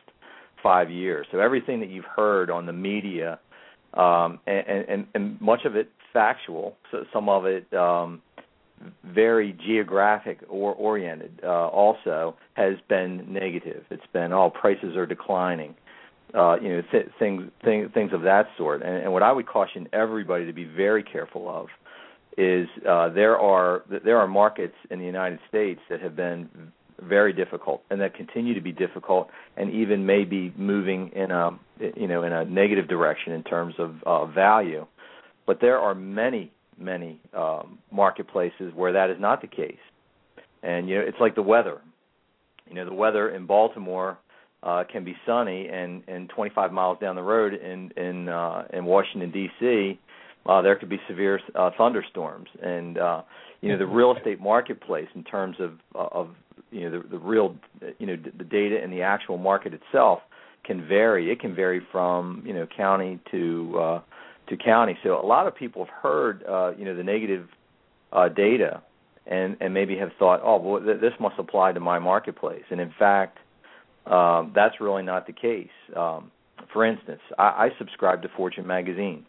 five 0.63 0.91
years. 0.91 1.27
So 1.31 1.39
everything 1.39 1.81
that 1.81 1.89
you've 1.89 2.05
heard 2.05 2.51
on 2.51 2.67
the 2.67 2.73
media, 2.73 3.39
um, 3.95 4.41
and, 4.47 4.89
and, 4.89 5.07
and 5.15 5.41
much 5.41 5.65
of 5.65 5.77
it 5.77 5.91
factual, 6.13 6.77
so 6.91 7.05
some 7.13 7.29
of 7.29 7.47
it 7.47 7.73
um, 7.73 8.21
very 9.05 9.53
geographic 9.53 10.41
or 10.49 10.75
oriented, 10.75 11.41
uh, 11.43 11.69
also 11.69 12.37
has 12.55 12.75
been 12.89 13.33
negative. 13.33 13.85
It's 13.91 14.07
been 14.13 14.33
oh 14.33 14.51
prices 14.51 14.97
are 14.97 15.07
declining, 15.07 15.75
uh, 16.35 16.57
you 16.61 16.69
know 16.69 16.83
th- 16.91 17.09
things 17.19 17.51
things 17.65 17.91
things 17.93 18.13
of 18.13 18.23
that 18.23 18.49
sort. 18.57 18.83
And, 18.83 18.97
and 18.97 19.13
what 19.13 19.23
I 19.23 19.33
would 19.33 19.47
caution 19.47 19.89
everybody 19.93 20.47
to 20.47 20.53
be 20.53 20.65
very 20.65 21.03
careful 21.03 21.49
of 21.49 21.69
is 22.39 22.69
uh, 22.89 23.09
there 23.11 23.39
are 23.39 23.85
there 24.05 24.19
are 24.19 24.29
markets 24.29 24.77
in 24.91 24.99
the 24.99 25.05
United 25.05 25.41
States 25.49 25.81
that 25.91 26.01
have 26.01 26.17
been 26.17 26.49
very 27.03 27.33
difficult 27.33 27.83
and 27.91 28.01
that 28.01 28.15
continue 28.15 28.55
to 28.55 28.61
be 28.61 28.73
difficult 28.73 29.31
and 29.57 29.73
even 29.73 30.05
may 30.05 30.25
be 30.25 30.53
moving 30.57 31.11
in 31.15 31.31
a 31.31 31.51
you 31.97 32.07
know 32.07 32.23
in 32.23 32.33
a 32.33 32.45
negative 32.45 32.89
direction 32.89 33.33
in 33.33 33.43
terms 33.43 33.75
of 33.79 33.95
uh, 34.05 34.27
value 34.27 34.87
but 35.47 35.61
there 35.61 35.79
are 35.79 35.95
many 35.95 36.53
many 36.81 37.21
um, 37.37 37.79
marketplaces 37.93 38.73
where 38.75 38.93
that 38.93 39.11
is 39.11 39.17
not 39.21 39.41
the 39.41 39.47
case 39.47 39.77
and 40.63 40.89
you 40.89 40.97
know 40.97 41.03
it's 41.03 41.21
like 41.21 41.35
the 41.35 41.43
weather 41.43 41.81
you 42.69 42.75
know 42.75 42.85
the 42.85 42.95
weather 42.95 43.31
in 43.31 43.47
Baltimore 43.47 44.19
uh, 44.63 44.85
can 44.91 45.05
be 45.05 45.17
sunny 45.27 45.69
and 45.69 46.03
and 46.09 46.29
25 46.31 46.73
miles 46.73 46.99
down 47.01 47.17
the 47.17 47.23
road 47.23 47.55
in 47.55 47.91
in 47.97 48.29
uh, 48.29 48.65
in 48.73 48.85
Washington 48.85 49.31
D.C. 49.31 49.99
Uh, 50.47 50.63
there 50.63 50.77
could 50.77 50.89
be 50.89 51.01
severe 51.09 51.41
uh, 51.55 51.71
thunderstorms 51.77 52.49
and 52.63 52.99
uh, 52.99 53.23
you 53.61 53.71
know 53.71 53.79
the 53.79 53.87
real 53.87 54.15
estate 54.17 54.41
marketplace 54.41 55.09
in 55.15 55.25
terms 55.25 55.57
of 55.59 55.73
of 55.95 56.31
you 56.71 56.89
know 56.89 57.01
the, 57.03 57.09
the 57.09 57.19
real 57.19 57.57
you 57.99 58.07
know 58.07 58.17
the 58.17 58.45
data 58.45 58.79
and 58.83 58.93
the 58.93 59.03
actual 59.03 59.39
market 59.39 59.75
itself 59.75 60.21
can 60.65 60.87
vary. 60.87 61.31
It 61.31 61.41
can 61.41 61.55
vary 61.55 61.81
from 61.91 62.43
you 62.47 62.53
know 62.53 62.67
county 62.77 63.19
to 63.31 63.79
uh, 63.79 64.01
to 64.51 64.57
county. 64.57 64.99
So 65.03 65.19
a 65.21 65.27
lot 65.27 65.47
of 65.47 65.57
people 65.57 65.85
have 65.85 65.95
heard 66.03 66.45
uh, 66.47 66.73
you 66.77 66.85
know 66.85 66.95
the 66.95 67.05
negative 67.05 67.49
uh, 68.13 68.29
data 68.29 68.83
and 69.27 69.57
and 69.61 69.73
maybe 69.73 69.97
have 69.99 70.11
thought, 70.19 70.41
oh, 70.45 70.59
well, 70.59 70.83
th- 70.83 71.01
this 71.01 71.13
must 71.19 71.37
apply 71.39 71.73
to 71.73 71.81
my 71.81 71.99
marketplace. 71.99 72.65
And 72.71 72.81
in 72.81 72.93
fact, 72.99 73.39
um, 74.07 74.53
that's 74.55 74.81
really 74.81 75.03
not 75.03 75.27
the 75.27 75.33
case. 75.33 75.69
Um, 75.97 76.31
for 76.73 76.85
instance, 76.85 77.21
I, 77.39 77.43
I 77.43 77.69
subscribe 77.79 78.23
to 78.23 78.29
Fortune 78.37 78.67
magazine. 78.67 79.25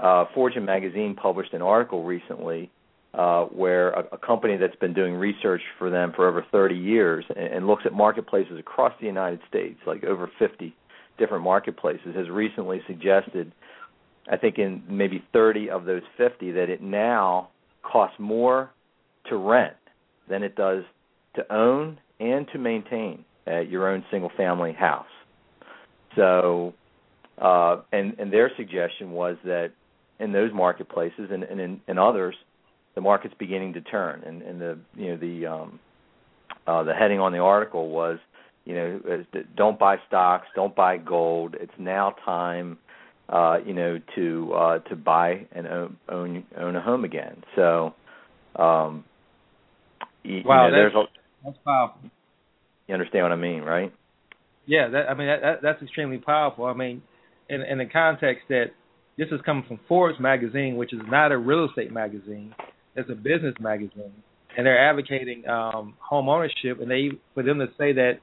Uh, 0.00 0.24
Fortune 0.34 0.64
magazine 0.64 1.14
published 1.14 1.52
an 1.52 1.62
article 1.62 2.04
recently 2.04 2.70
uh, 3.14 3.44
where 3.44 3.90
a, 3.90 4.04
a 4.12 4.18
company 4.18 4.56
that's 4.56 4.76
been 4.76 4.94
doing 4.94 5.14
research 5.14 5.60
for 5.78 5.90
them 5.90 6.12
for 6.16 6.28
over 6.28 6.44
30 6.50 6.74
years 6.74 7.24
and, 7.28 7.38
and 7.38 7.66
looks 7.66 7.82
at 7.84 7.92
marketplaces 7.92 8.58
across 8.58 8.92
the 9.00 9.06
United 9.06 9.40
States, 9.48 9.78
like 9.86 10.02
over 10.04 10.30
50 10.38 10.74
different 11.18 11.44
marketplaces, 11.44 12.16
has 12.16 12.28
recently 12.30 12.80
suggested, 12.86 13.52
I 14.30 14.36
think 14.36 14.58
in 14.58 14.82
maybe 14.88 15.24
30 15.32 15.70
of 15.70 15.84
those 15.84 16.02
50, 16.16 16.52
that 16.52 16.70
it 16.70 16.80
now 16.80 17.48
costs 17.82 18.18
more 18.18 18.70
to 19.28 19.36
rent 19.36 19.74
than 20.28 20.42
it 20.42 20.54
does 20.54 20.84
to 21.34 21.52
own 21.52 21.98
and 22.20 22.46
to 22.52 22.58
maintain 22.58 23.24
uh, 23.46 23.60
your 23.60 23.88
own 23.88 24.04
single 24.10 24.30
family 24.36 24.72
house. 24.72 25.06
So, 26.14 26.74
uh, 27.38 27.78
and 27.92 28.14
and 28.18 28.32
their 28.32 28.50
suggestion 28.56 29.12
was 29.12 29.36
that 29.44 29.72
in 30.20 30.32
those 30.32 30.52
marketplaces 30.52 31.30
and, 31.30 31.42
and 31.42 31.60
in, 31.60 31.80
in 31.88 31.98
others, 31.98 32.34
the 32.94 33.00
market's 33.00 33.34
beginning 33.38 33.72
to 33.72 33.80
turn, 33.80 34.22
and, 34.24 34.42
and 34.42 34.60
the 34.60 34.78
you 34.94 35.08
know 35.08 35.16
the 35.16 35.46
um, 35.46 35.80
uh, 36.66 36.82
the 36.84 36.94
heading 36.94 37.18
on 37.18 37.32
the 37.32 37.38
article 37.38 37.88
was 37.88 38.18
you 38.64 38.74
know 38.74 39.24
don't 39.56 39.78
buy 39.78 39.96
stocks, 40.06 40.46
don't 40.54 40.76
buy 40.76 40.98
gold. 40.98 41.56
It's 41.58 41.72
now 41.78 42.14
time 42.24 42.78
uh, 43.32 43.58
you 43.64 43.72
know 43.72 43.98
to 44.14 44.52
uh, 44.54 44.78
to 44.80 44.96
buy 44.96 45.46
and 45.52 45.66
own, 45.66 45.96
own 46.08 46.44
own 46.56 46.76
a 46.76 46.82
home 46.82 47.04
again. 47.04 47.42
So 47.56 47.94
um, 48.56 49.04
you, 50.22 50.42
wow, 50.44 50.66
you 50.66 50.70
know, 50.70 50.76
there's 50.76 50.92
that's, 50.94 51.08
a, 51.08 51.44
that's 51.44 51.58
powerful. 51.64 52.10
You 52.86 52.94
understand 52.94 53.24
what 53.24 53.32
I 53.32 53.36
mean, 53.36 53.62
right? 53.62 53.92
Yeah, 54.66 54.88
that, 54.88 55.08
I 55.08 55.14
mean 55.14 55.28
that, 55.28 55.40
that, 55.40 55.62
that's 55.62 55.82
extremely 55.82 56.18
powerful. 56.18 56.66
I 56.66 56.74
mean, 56.74 57.02
in 57.48 57.62
in 57.62 57.78
the 57.78 57.86
context 57.86 58.44
that 58.50 58.66
this 59.16 59.28
is 59.32 59.40
coming 59.46 59.64
from 59.66 59.80
Forbes 59.88 60.20
magazine, 60.20 60.76
which 60.76 60.92
is 60.92 61.00
not 61.08 61.32
a 61.32 61.38
real 61.38 61.66
estate 61.66 61.90
magazine, 61.90 62.54
it's 62.94 63.08
a 63.10 63.14
business 63.14 63.54
magazine, 63.58 64.12
and 64.56 64.66
they're 64.66 64.90
advocating 64.90 65.48
um, 65.48 65.94
home 66.00 66.28
ownership, 66.28 66.80
and 66.80 66.90
they 66.90 67.10
for 67.32 67.42
them 67.42 67.58
to 67.60 67.66
say 67.78 67.94
that 67.94 68.18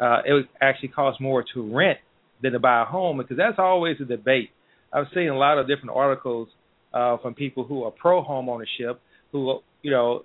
uh, 0.00 0.22
it 0.26 0.32
would 0.32 0.48
actually 0.60 0.88
cost 0.88 1.20
more 1.20 1.44
to 1.54 1.74
rent 1.74 1.98
than 2.42 2.52
to 2.52 2.58
buy 2.58 2.82
a 2.82 2.84
home, 2.84 3.18
because 3.18 3.36
that's 3.36 3.58
always 3.58 3.96
a 4.00 4.04
debate. 4.04 4.50
I've 4.92 5.06
seen 5.14 5.28
a 5.28 5.36
lot 5.36 5.58
of 5.58 5.66
different 5.66 5.90
articles 5.94 6.48
uh, 6.92 7.18
from 7.18 7.34
people 7.34 7.64
who 7.64 7.84
are 7.84 7.90
pro 7.90 8.22
home 8.22 8.48
ownership, 8.48 9.00
who 9.32 9.60
you 9.82 9.90
know, 9.90 10.24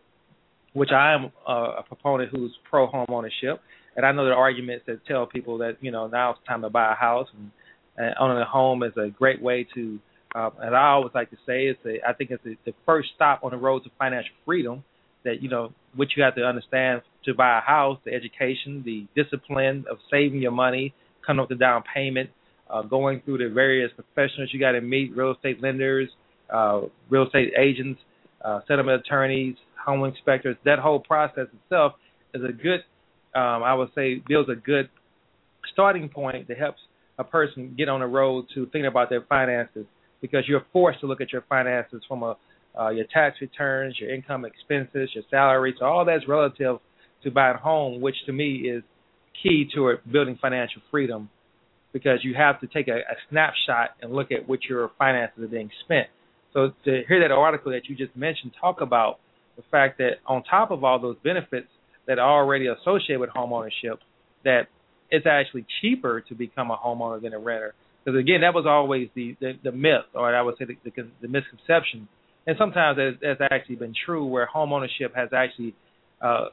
which 0.73 0.89
I 0.91 1.13
am 1.13 1.31
uh, 1.47 1.79
a 1.79 1.83
proponent 1.83 2.31
who's 2.33 2.51
pro 2.69 2.87
home 2.87 3.07
ownership, 3.09 3.61
and 3.95 4.05
I 4.05 4.11
know 4.11 4.25
there 4.25 4.33
are 4.33 4.41
arguments 4.41 4.85
that 4.87 5.05
tell 5.05 5.25
people 5.25 5.59
that 5.59 5.77
you 5.81 5.91
know 5.91 6.07
now 6.07 6.31
it's 6.31 6.39
time 6.47 6.61
to 6.61 6.69
buy 6.69 6.91
a 6.91 6.95
house 6.95 7.27
and, 7.37 7.51
and 7.97 8.15
owning 8.19 8.41
a 8.41 8.45
home 8.45 8.83
is 8.83 8.93
a 8.97 9.09
great 9.09 9.41
way 9.41 9.67
to. 9.75 9.99
Uh, 10.35 10.49
and 10.61 10.75
I 10.75 10.87
always 10.87 11.11
like 11.13 11.29
to 11.29 11.35
say 11.45 11.67
it's 11.67 11.79
a, 11.85 12.09
I 12.09 12.13
think 12.13 12.31
it's 12.31 12.43
a, 12.43 12.57
the 12.65 12.73
first 12.87 13.09
stop 13.15 13.43
on 13.43 13.51
the 13.51 13.57
road 13.57 13.83
to 13.83 13.91
financial 13.99 14.33
freedom. 14.45 14.83
That 15.25 15.41
you 15.41 15.49
know 15.49 15.73
what 15.95 16.09
you 16.17 16.23
have 16.23 16.35
to 16.35 16.43
understand 16.43 17.01
to 17.25 17.33
buy 17.33 17.59
a 17.59 17.61
house, 17.61 17.99
the 18.03 18.13
education, 18.13 18.83
the 18.83 19.05
discipline 19.15 19.85
of 19.89 19.97
saving 20.11 20.41
your 20.41 20.51
money, 20.51 20.93
coming 21.25 21.41
up 21.41 21.49
with 21.49 21.59
the 21.59 21.63
down 21.63 21.83
payment, 21.93 22.29
uh, 22.69 22.81
going 22.81 23.21
through 23.25 23.37
the 23.37 23.53
various 23.53 23.91
professionals 23.95 24.49
you 24.51 24.59
got 24.59 24.71
to 24.71 24.81
meet, 24.81 25.15
real 25.15 25.31
estate 25.33 25.61
lenders, 25.61 26.09
uh, 26.53 26.81
real 27.09 27.25
estate 27.25 27.53
agents, 27.57 27.99
uh, 28.43 28.59
settlement 28.67 29.01
attorneys, 29.05 29.55
home 29.83 30.03
inspectors. 30.05 30.55
That 30.65 30.79
whole 30.79 30.99
process 30.99 31.47
itself 31.63 31.93
is 32.33 32.41
a 32.43 32.51
good 32.51 32.81
um, 33.35 33.63
I 33.63 33.73
would 33.73 33.89
say 33.95 34.21
builds 34.27 34.49
a 34.49 34.55
good 34.55 34.89
starting 35.71 36.07
point 36.07 36.47
that 36.47 36.57
helps 36.57 36.79
a 37.17 37.23
person 37.23 37.73
get 37.77 37.89
on 37.89 38.01
the 38.01 38.05
road 38.05 38.45
to 38.53 38.65
thinking 38.65 38.85
about 38.85 39.09
their 39.09 39.23
finances 39.23 39.85
because 40.21 40.43
you're 40.47 40.65
forced 40.71 40.99
to 40.99 41.07
look 41.07 41.21
at 41.21 41.31
your 41.31 41.43
finances 41.49 42.01
from 42.07 42.23
a 42.23 42.37
uh, 42.79 42.89
your 42.89 43.05
tax 43.13 43.37
returns, 43.39 43.95
your 43.99 44.11
income 44.11 44.45
expenses, 44.45 45.07
your 45.13 45.23
salary, 45.29 45.75
so 45.77 45.85
all 45.85 46.03
that's 46.03 46.27
relative 46.27 46.77
to 47.23 47.29
buying 47.29 47.55
a 47.55 47.59
home, 47.59 48.01
which 48.01 48.15
to 48.25 48.33
me 48.33 48.55
is 48.67 48.81
key 49.41 49.69
to 49.75 49.95
building 50.11 50.37
financial 50.41 50.81
freedom 50.91 51.29
because 51.91 52.19
you 52.23 52.33
have 52.35 52.59
to 52.61 52.67
take 52.67 52.87
a, 52.87 52.97
a 52.97 53.15
snapshot 53.29 53.91
and 54.01 54.11
look 54.13 54.31
at 54.31 54.47
what 54.47 54.63
your 54.63 54.91
finances 54.97 55.43
are 55.43 55.47
being 55.47 55.69
spent. 55.85 56.07
So 56.53 56.71
to 56.85 57.01
hear 57.07 57.19
that 57.21 57.31
article 57.31 57.71
that 57.71 57.89
you 57.89 57.95
just 57.95 58.15
mentioned 58.15 58.51
talk 58.59 58.81
about 58.81 59.19
the 59.55 59.63
fact 59.69 59.99
that 59.99 60.13
on 60.25 60.43
top 60.43 60.71
of 60.71 60.83
all 60.83 60.99
those 60.99 61.17
benefits, 61.23 61.67
that 62.07 62.19
are 62.19 62.41
already 62.41 62.67
associated 62.67 63.19
with 63.19 63.29
homeownership 63.29 63.97
that 64.43 64.63
it's 65.09 65.25
actually 65.25 65.65
cheaper 65.81 66.21
to 66.21 66.35
become 66.35 66.71
a 66.71 66.77
homeowner 66.77 67.21
than 67.21 67.33
a 67.33 67.39
renter. 67.39 67.73
Because 68.03 68.19
again, 68.19 68.41
that 68.41 68.53
was 68.53 68.65
always 68.67 69.07
the, 69.15 69.37
the, 69.39 69.53
the 69.63 69.71
myth, 69.71 70.05
or 70.13 70.35
I 70.35 70.41
would 70.41 70.55
say 70.57 70.65
the, 70.65 70.75
the, 70.83 71.07
the 71.21 71.27
misconception. 71.27 72.07
And 72.45 72.57
sometimes 72.57 72.97
that's, 72.97 73.39
that's 73.39 73.51
actually 73.53 73.77
been 73.77 73.93
true, 74.05 74.25
where 74.25 74.49
homeownership 74.53 75.15
has 75.15 75.29
actually 75.33 75.75
uh, 76.21 76.47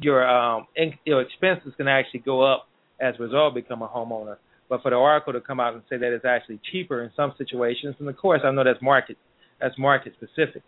your 0.00 0.28
um, 0.28 0.66
in, 0.76 0.94
your 1.04 1.22
expenses 1.22 1.72
can 1.76 1.88
actually 1.88 2.20
go 2.20 2.42
up 2.42 2.66
as 3.00 3.14
a 3.18 3.22
result 3.22 3.48
of 3.48 3.54
become 3.54 3.82
a 3.82 3.88
homeowner. 3.88 4.36
But 4.68 4.82
for 4.82 4.90
the 4.90 4.96
article 4.96 5.32
to 5.32 5.40
come 5.40 5.58
out 5.58 5.74
and 5.74 5.82
say 5.90 5.96
that 5.96 6.12
it's 6.12 6.24
actually 6.24 6.60
cheaper 6.70 7.02
in 7.02 7.10
some 7.16 7.34
situations, 7.36 7.96
and 7.98 8.08
of 8.08 8.16
course 8.16 8.40
I 8.44 8.50
know 8.50 8.64
that's 8.64 8.82
market 8.82 9.16
that's 9.60 9.78
market 9.78 10.14
specific. 10.16 10.62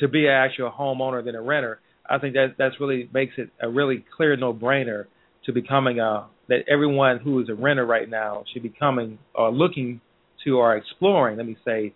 To 0.00 0.08
be 0.08 0.26
an 0.26 0.32
actual 0.32 0.70
homeowner 0.70 1.24
than 1.24 1.34
a 1.34 1.42
renter, 1.42 1.78
I 2.08 2.18
think 2.18 2.34
that 2.34 2.54
that's 2.58 2.74
really 2.80 3.08
makes 3.12 3.34
it 3.36 3.50
a 3.60 3.68
really 3.68 4.04
clear 4.16 4.36
no 4.36 4.52
brainer 4.52 5.04
to 5.44 5.52
becoming 5.52 6.00
a 6.00 6.26
that 6.48 6.64
everyone 6.68 7.18
who 7.18 7.40
is 7.40 7.48
a 7.48 7.54
renter 7.54 7.86
right 7.86 8.08
now 8.08 8.44
should 8.52 8.62
be 8.62 8.70
coming 8.76 9.18
or 9.34 9.52
looking 9.52 10.00
to 10.44 10.58
or 10.58 10.76
exploring, 10.76 11.36
let 11.36 11.46
me 11.46 11.56
say, 11.64 11.94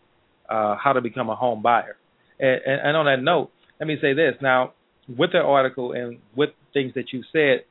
uh, 0.49 0.77
how 0.77 0.93
to 0.93 1.01
become 1.01 1.29
a 1.29 1.35
home 1.35 1.61
buyer. 1.61 1.97
And, 2.39 2.61
and, 2.65 2.81
and 2.89 2.97
on 2.97 3.07
that 3.07 3.23
note, 3.23 3.51
let 3.81 3.87
me 3.89 3.97
say 4.01 4.13
this 4.13 4.35
now 4.41 4.75
with 5.09 5.33
that 5.33 5.43
article 5.43 5.93
and 5.93 6.19
with 6.35 6.51
things 6.73 6.93
that 6.95 7.13
you 7.13 7.23
said, 7.33 7.65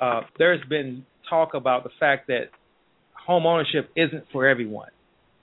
uh, 0.00 0.22
there's 0.38 0.64
been 0.68 1.04
talk 1.28 1.54
about 1.54 1.84
the 1.84 1.90
fact 1.98 2.26
that 2.28 2.50
home 3.14 3.46
ownership 3.46 3.90
isn't 3.96 4.24
for 4.32 4.46
everyone. 4.46 4.88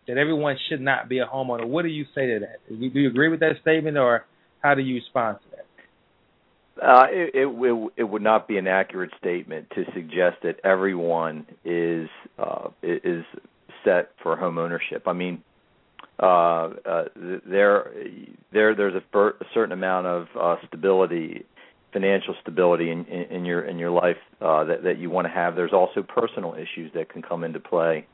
That 0.07 0.17
everyone 0.17 0.57
should 0.69 0.81
not 0.81 1.09
be 1.09 1.19
a 1.19 1.25
homeowner. 1.25 1.67
What 1.67 1.83
do 1.83 1.89
you 1.89 2.05
say 2.15 2.27
to 2.27 2.39
that? 2.39 2.59
Do 2.69 2.75
you, 2.75 2.89
do 2.89 2.99
you 2.99 3.09
agree 3.09 3.29
with 3.29 3.41
that 3.41 3.53
statement, 3.61 3.97
or 3.97 4.25
how 4.61 4.73
do 4.73 4.81
you 4.81 4.95
respond 4.95 5.37
to 5.43 5.57
that? 5.57 5.65
Uh, 6.81 7.07
it, 7.09 7.31
it, 7.33 7.91
it 7.97 8.03
would 8.03 8.21
not 8.21 8.47
be 8.47 8.57
an 8.57 8.67
accurate 8.67 9.11
statement 9.19 9.67
to 9.75 9.83
suggest 9.93 10.37
that 10.43 10.59
everyone 10.63 11.45
is 11.65 12.07
uh, 12.37 12.69
is 12.83 13.25
set 13.83 14.11
for 14.21 14.37
home 14.37 14.57
ownership. 14.57 15.07
I 15.07 15.13
mean, 15.13 15.43
uh, 16.19 16.25
uh, 16.25 17.05
there 17.45 17.91
there 18.51 18.75
there's 18.75 18.95
a, 18.95 19.01
per, 19.01 19.29
a 19.29 19.45
certain 19.53 19.71
amount 19.71 20.07
of 20.07 20.27
uh, 20.39 20.55
stability, 20.67 21.45
financial 21.93 22.35
stability 22.41 22.89
in, 22.89 23.05
in, 23.05 23.23
in 23.23 23.45
your 23.45 23.61
in 23.61 23.77
your 23.77 23.91
life 23.91 24.17
uh, 24.41 24.63
that 24.63 24.83
that 24.83 24.97
you 24.97 25.09
want 25.09 25.27
to 25.27 25.31
have. 25.31 25.55
There's 25.55 25.73
also 25.73 26.01
personal 26.01 26.55
issues 26.55 26.91
that 26.93 27.09
can 27.09 27.21
come 27.21 27.43
into 27.43 27.59
play. 27.59 28.05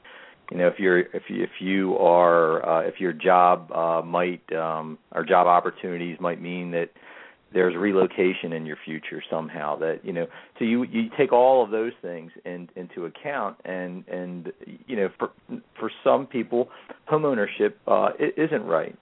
You 0.52 0.58
know, 0.58 0.68
if 0.68 0.80
you're 0.80 1.00
if 1.00 1.24
you 1.30 1.44
if 1.44 1.62
you 1.62 1.98
are 1.98 2.68
uh, 2.68 2.82
if 2.82 3.00
your 3.00 3.14
job 3.14 3.72
uh, 3.72 4.02
might 4.02 4.42
um, 4.54 4.98
or 5.14 5.24
job 5.24 5.48
opportunities 5.48 6.18
might 6.20 6.42
mean 6.42 6.72
that 6.72 6.90
there's 7.54 7.76
relocation 7.76 8.54
in 8.54 8.66
your 8.66 8.78
future 8.84 9.24
somehow 9.30 9.78
that 9.78 10.00
you 10.04 10.12
know 10.12 10.28
so 10.58 10.66
you 10.66 10.84
you 10.84 11.10
take 11.18 11.32
all 11.32 11.64
of 11.64 11.72
those 11.72 11.94
things 12.02 12.32
in, 12.46 12.70
into 12.76 13.06
account 13.06 13.58
and 13.66 14.08
and 14.08 14.52
you 14.88 14.96
know 14.96 15.10
for 15.18 15.30
for 15.80 15.92
some 16.04 16.26
people 16.26 16.70
homeownership 17.10 17.74
uh 17.88 18.10
isn't 18.38 18.66
right. 18.66 18.98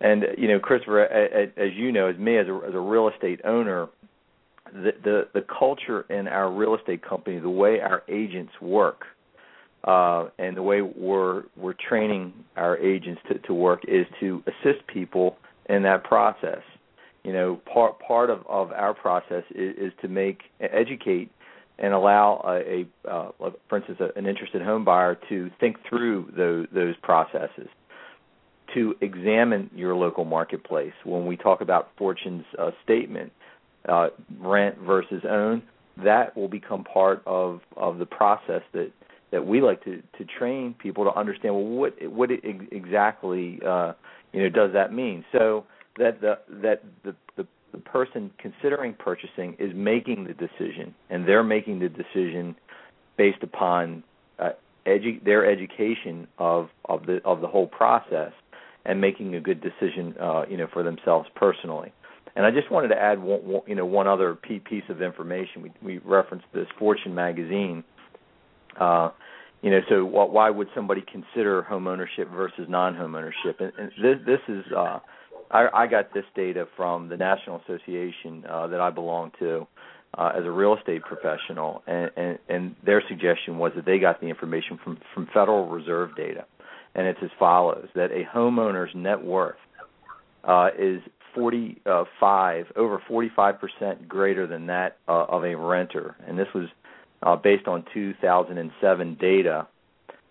And 0.00 0.24
you 0.36 0.48
know 0.48 0.58
Christopher 0.58 1.02
as 1.04 1.72
you 1.74 1.92
know 1.92 2.08
as 2.08 2.18
me 2.18 2.36
as 2.36 2.46
a 2.48 2.60
as 2.68 2.74
a 2.74 2.80
real 2.80 3.08
estate 3.08 3.40
owner 3.44 3.88
the 4.72 4.92
the 5.02 5.28
the 5.32 5.42
culture 5.42 6.02
in 6.10 6.28
our 6.28 6.50
real 6.50 6.74
estate 6.74 7.02
company 7.02 7.38
the 7.38 7.48
way 7.48 7.80
our 7.80 8.02
agents 8.08 8.52
work 8.60 9.04
uh 9.84 10.28
and 10.38 10.56
the 10.56 10.62
way 10.62 10.82
we're 10.82 11.44
we're 11.56 11.74
training 11.88 12.32
our 12.56 12.76
agents 12.78 13.20
to 13.28 13.38
to 13.38 13.54
work 13.54 13.82
is 13.86 14.06
to 14.20 14.42
assist 14.46 14.86
people 14.86 15.36
in 15.68 15.82
that 15.82 16.04
process 16.04 16.62
you 17.26 17.32
know 17.32 17.60
part 17.72 17.98
part 17.98 18.30
of 18.30 18.46
of 18.48 18.70
our 18.70 18.94
process 18.94 19.42
is, 19.50 19.76
is 19.76 19.92
to 20.00 20.06
make 20.06 20.42
educate 20.60 21.30
and 21.78 21.92
allow 21.92 22.40
a, 22.46 22.86
a 23.06 23.10
uh, 23.10 23.50
for 23.68 23.78
instance 23.78 23.98
a, 24.00 24.16
an 24.16 24.26
interested 24.26 24.62
home 24.62 24.84
buyer 24.84 25.18
to 25.28 25.50
think 25.58 25.76
through 25.88 26.32
those 26.36 26.68
those 26.72 26.94
processes. 27.02 27.68
To 28.74 28.94
examine 29.00 29.70
your 29.74 29.94
local 29.94 30.24
marketplace. 30.24 30.92
When 31.04 31.26
we 31.26 31.36
talk 31.36 31.60
about 31.60 31.90
fortune's 31.96 32.44
uh, 32.58 32.72
statement 32.84 33.32
uh, 33.88 34.08
rent 34.38 34.78
versus 34.78 35.22
own 35.28 35.62
that 36.04 36.36
will 36.36 36.48
become 36.48 36.84
part 36.84 37.22
of 37.26 37.60
of 37.76 37.98
the 37.98 38.06
process 38.06 38.62
that 38.72 38.92
that 39.32 39.44
we 39.44 39.60
like 39.60 39.82
to 39.84 40.00
to 40.18 40.24
train 40.38 40.74
people 40.78 41.04
to 41.04 41.18
understand 41.18 41.54
well 41.56 41.64
what 41.64 41.94
what 42.08 42.30
exactly 42.30 43.58
uh, 43.66 43.94
you 44.32 44.42
know 44.42 44.48
does 44.48 44.72
that 44.74 44.92
mean? 44.92 45.24
So 45.32 45.64
that 45.98 46.20
the 46.20 46.38
that 46.62 46.82
the, 47.04 47.14
the 47.36 47.46
the 47.72 47.78
person 47.78 48.30
considering 48.38 48.94
purchasing 48.94 49.56
is 49.58 49.72
making 49.74 50.24
the 50.24 50.34
decision, 50.34 50.94
and 51.10 51.26
they're 51.26 51.42
making 51.42 51.78
the 51.78 51.88
decision 51.88 52.56
based 53.16 53.42
upon 53.42 54.02
uh, 54.38 54.50
edu- 54.86 55.22
their 55.24 55.50
education 55.50 56.26
of 56.38 56.68
of 56.86 57.06
the 57.06 57.20
of 57.24 57.40
the 57.40 57.48
whole 57.48 57.66
process, 57.66 58.32
and 58.84 59.00
making 59.00 59.34
a 59.34 59.40
good 59.40 59.60
decision, 59.60 60.14
uh, 60.20 60.44
you 60.48 60.56
know, 60.56 60.68
for 60.72 60.82
themselves 60.82 61.28
personally. 61.34 61.92
And 62.34 62.44
I 62.44 62.50
just 62.50 62.70
wanted 62.70 62.88
to 62.88 62.96
add 62.96 63.18
one, 63.18 63.40
one, 63.46 63.62
you 63.66 63.74
know 63.74 63.86
one 63.86 64.06
other 64.06 64.34
piece 64.34 64.84
of 64.88 65.02
information. 65.02 65.62
We 65.62 65.72
we 65.82 65.98
referenced 65.98 66.46
this 66.52 66.66
Fortune 66.78 67.14
magazine. 67.14 67.84
Uh, 68.78 69.10
you 69.62 69.70
know, 69.70 69.80
so 69.88 70.04
why 70.04 70.50
would 70.50 70.68
somebody 70.74 71.02
consider 71.10 71.62
home 71.62 71.86
ownership 71.88 72.30
versus 72.30 72.66
non-home 72.68 73.14
ownership? 73.14 73.58
And, 73.58 73.72
this 74.00 74.18
this 74.26 74.40
is 74.48 74.64
uh, 74.76 75.00
I, 75.50 75.68
I 75.72 75.86
got 75.86 76.12
this 76.12 76.24
data 76.34 76.66
from 76.76 77.08
the 77.08 77.16
National 77.16 77.60
Association 77.60 78.44
uh, 78.48 78.66
that 78.68 78.80
I 78.80 78.90
belong 78.90 79.32
to 79.38 79.66
uh, 80.16 80.32
as 80.36 80.44
a 80.44 80.50
real 80.50 80.76
estate 80.76 81.02
professional, 81.02 81.82
and, 81.86 82.10
and, 82.16 82.38
and 82.48 82.76
their 82.84 83.02
suggestion 83.08 83.58
was 83.58 83.72
that 83.76 83.84
they 83.84 83.98
got 83.98 84.20
the 84.20 84.28
information 84.28 84.78
from 84.82 84.98
from 85.14 85.26
Federal 85.26 85.68
Reserve 85.68 86.16
data, 86.16 86.46
and 86.94 87.06
it's 87.06 87.18
as 87.22 87.30
follows: 87.38 87.88
that 87.94 88.10
a 88.12 88.24
homeowner's 88.24 88.94
net 88.94 89.22
worth 89.22 89.56
uh, 90.44 90.68
is 90.78 91.00
45 91.34 92.66
over 92.76 93.02
45 93.06 93.54
percent 93.60 94.08
greater 94.08 94.46
than 94.46 94.66
that 94.66 94.96
uh, 95.06 95.24
of 95.24 95.44
a 95.44 95.54
renter, 95.54 96.16
and 96.26 96.38
this 96.38 96.48
was 96.54 96.68
uh, 97.22 97.36
based 97.36 97.68
on 97.68 97.84
2007 97.92 99.18
data. 99.20 99.66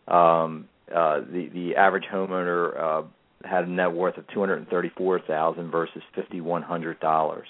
Um, 0.08 0.68
uh, 0.94 1.20
the 1.20 1.50
the 1.54 1.76
average 1.76 2.06
homeowner 2.12 2.80
uh, 2.80 3.02
had 3.46 3.66
a 3.66 3.70
net 3.70 3.92
worth 3.92 4.18
of 4.18 4.28
234,000 4.34 5.72
versus 5.72 6.02
5,100 6.16 7.00
dollars. 7.00 7.48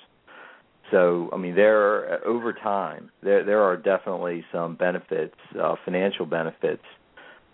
So, 0.92 1.30
I 1.34 1.38
mean, 1.38 1.56
there 1.56 2.24
over 2.26 2.54
time, 2.54 3.10
there 3.24 3.44
there 3.44 3.64
are 3.64 3.76
definitely 3.76 4.46
some 4.52 4.76
benefits, 4.76 5.36
uh, 5.60 5.76
financial 5.84 6.26
benefits, 6.28 6.84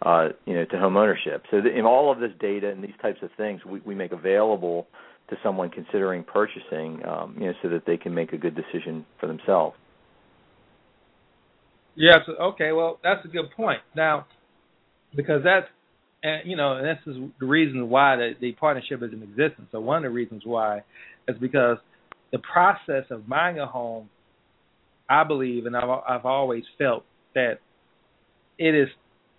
uh, 0.02 0.30
you 0.46 0.54
know, 0.54 0.66
to 0.66 0.78
home 0.78 0.98
ownership. 0.98 1.44
So, 1.50 1.62
the, 1.62 1.70
in 1.70 1.86
all 1.86 2.12
of 2.12 2.20
this 2.20 2.32
data 2.40 2.70
and 2.70 2.84
these 2.84 2.98
types 3.02 3.20
of 3.22 3.30
things, 3.38 3.64
we, 3.64 3.80
we 3.86 3.96
make 3.96 4.12
available 4.12 4.88
to 5.30 5.38
someone 5.42 5.70
considering 5.70 6.26
purchasing, 6.26 7.02
um, 7.06 7.36
you 7.40 7.46
know, 7.48 7.54
so 7.62 7.70
that 7.70 7.86
they 7.86 7.96
can 7.96 8.14
make 8.14 8.34
a 8.34 8.38
good 8.38 8.56
decision 8.56 9.06
for 9.20 9.28
themselves. 9.28 9.78
Yes. 11.96 12.20
Okay. 12.28 12.74
Well, 12.74 13.00
that's 13.02 13.24
a 13.24 13.30
good 13.30 13.52
point. 13.56 13.80
Now, 13.96 14.26
because 15.16 15.42
that's 15.44 15.68
and 16.24 16.42
you 16.50 16.56
know, 16.56 16.78
and 16.78 16.86
this 16.86 16.98
is 17.08 17.16
the 17.40 17.46
reason 17.46 17.90
why 17.90 18.16
the, 18.16 18.32
the 18.40 18.52
partnership 18.54 19.02
is 19.04 19.12
in 19.14 19.24
existence. 19.24 19.70
So 19.72 19.80
one 19.80 19.98
of 19.98 20.04
the 20.04 20.10
reasons 20.10 20.44
why 20.46 20.84
is 21.28 21.38
because 21.40 21.78
the 22.32 22.40
process 22.40 23.06
of 23.10 23.28
buying 23.28 23.60
a 23.60 23.66
home, 23.66 24.10
I 25.10 25.24
believe, 25.24 25.66
and 25.66 25.76
I've 25.76 25.90
I've 26.08 26.26
always 26.26 26.64
felt 26.78 27.04
that 27.34 27.56
it 28.58 28.76
is 28.76 28.88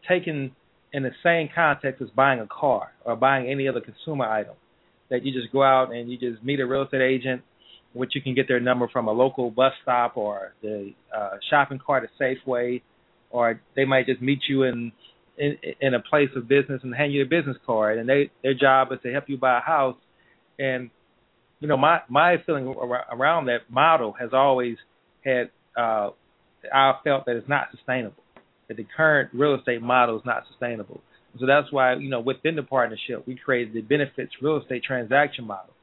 taken 0.08 0.52
in 0.92 1.02
the 1.04 1.10
same 1.22 1.48
context 1.54 2.02
as 2.02 2.08
buying 2.10 2.40
a 2.40 2.46
car 2.46 2.92
or 3.04 3.16
buying 3.16 3.50
any 3.50 3.68
other 3.68 3.80
consumer 3.80 4.26
item. 4.26 4.54
That 5.10 5.24
you 5.24 5.32
just 5.32 5.52
go 5.52 5.62
out 5.62 5.92
and 5.92 6.10
you 6.10 6.18
just 6.18 6.42
meet 6.42 6.58
a 6.60 6.66
real 6.66 6.84
estate 6.84 7.02
agent, 7.02 7.42
which 7.92 8.12
you 8.14 8.22
can 8.22 8.34
get 8.34 8.48
their 8.48 8.60
number 8.60 8.88
from 8.88 9.08
a 9.08 9.12
local 9.12 9.50
bus 9.50 9.72
stop 9.82 10.16
or 10.16 10.54
the 10.62 10.92
uh, 11.16 11.36
shopping 11.50 11.78
cart 11.84 12.04
at 12.04 12.10
Safeway, 12.20 12.80
or 13.30 13.60
they 13.76 13.84
might 13.84 14.06
just 14.06 14.22
meet 14.22 14.40
you 14.48 14.62
in 14.64 14.90
in, 15.38 15.56
in 15.80 15.94
a 15.94 16.00
place 16.00 16.28
of 16.36 16.48
business 16.48 16.80
and 16.82 16.94
hand 16.94 17.12
you 17.12 17.22
a 17.22 17.26
business 17.26 17.56
card, 17.66 17.98
and 17.98 18.08
they 18.08 18.30
their 18.42 18.54
job 18.54 18.88
is 18.92 18.98
to 19.02 19.12
help 19.12 19.24
you 19.28 19.36
buy 19.36 19.58
a 19.58 19.60
house. 19.60 19.96
And 20.58 20.90
you 21.60 21.68
know, 21.68 21.76
my 21.76 22.00
my 22.08 22.36
feeling 22.44 22.66
around 22.66 23.46
that 23.46 23.70
model 23.70 24.14
has 24.18 24.30
always 24.32 24.76
had 25.24 25.50
uh, 25.76 26.10
I 26.72 26.92
felt 27.04 27.26
that 27.26 27.36
it's 27.36 27.48
not 27.48 27.68
sustainable. 27.70 28.22
That 28.68 28.76
the 28.76 28.86
current 28.96 29.30
real 29.32 29.54
estate 29.54 29.82
model 29.82 30.16
is 30.16 30.22
not 30.24 30.44
sustainable. 30.48 31.00
So 31.40 31.46
that's 31.46 31.72
why 31.72 31.94
you 31.94 32.10
know 32.10 32.20
within 32.20 32.56
the 32.56 32.62
partnership 32.62 33.26
we 33.26 33.36
created 33.36 33.74
the 33.74 33.80
benefits 33.80 34.32
real 34.42 34.60
estate 34.60 34.84
transaction 34.84 35.46
model, 35.46 35.74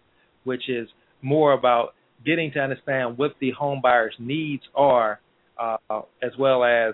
which 0.43 0.69
is 0.69 0.87
more 1.21 1.53
about 1.53 1.93
getting 2.25 2.51
to 2.51 2.59
understand 2.59 3.17
what 3.17 3.31
the 3.39 3.51
home 3.51 3.79
buyer's 3.81 4.13
needs 4.19 4.63
are, 4.75 5.19
uh, 5.59 5.77
as 6.21 6.31
well 6.37 6.63
as 6.63 6.93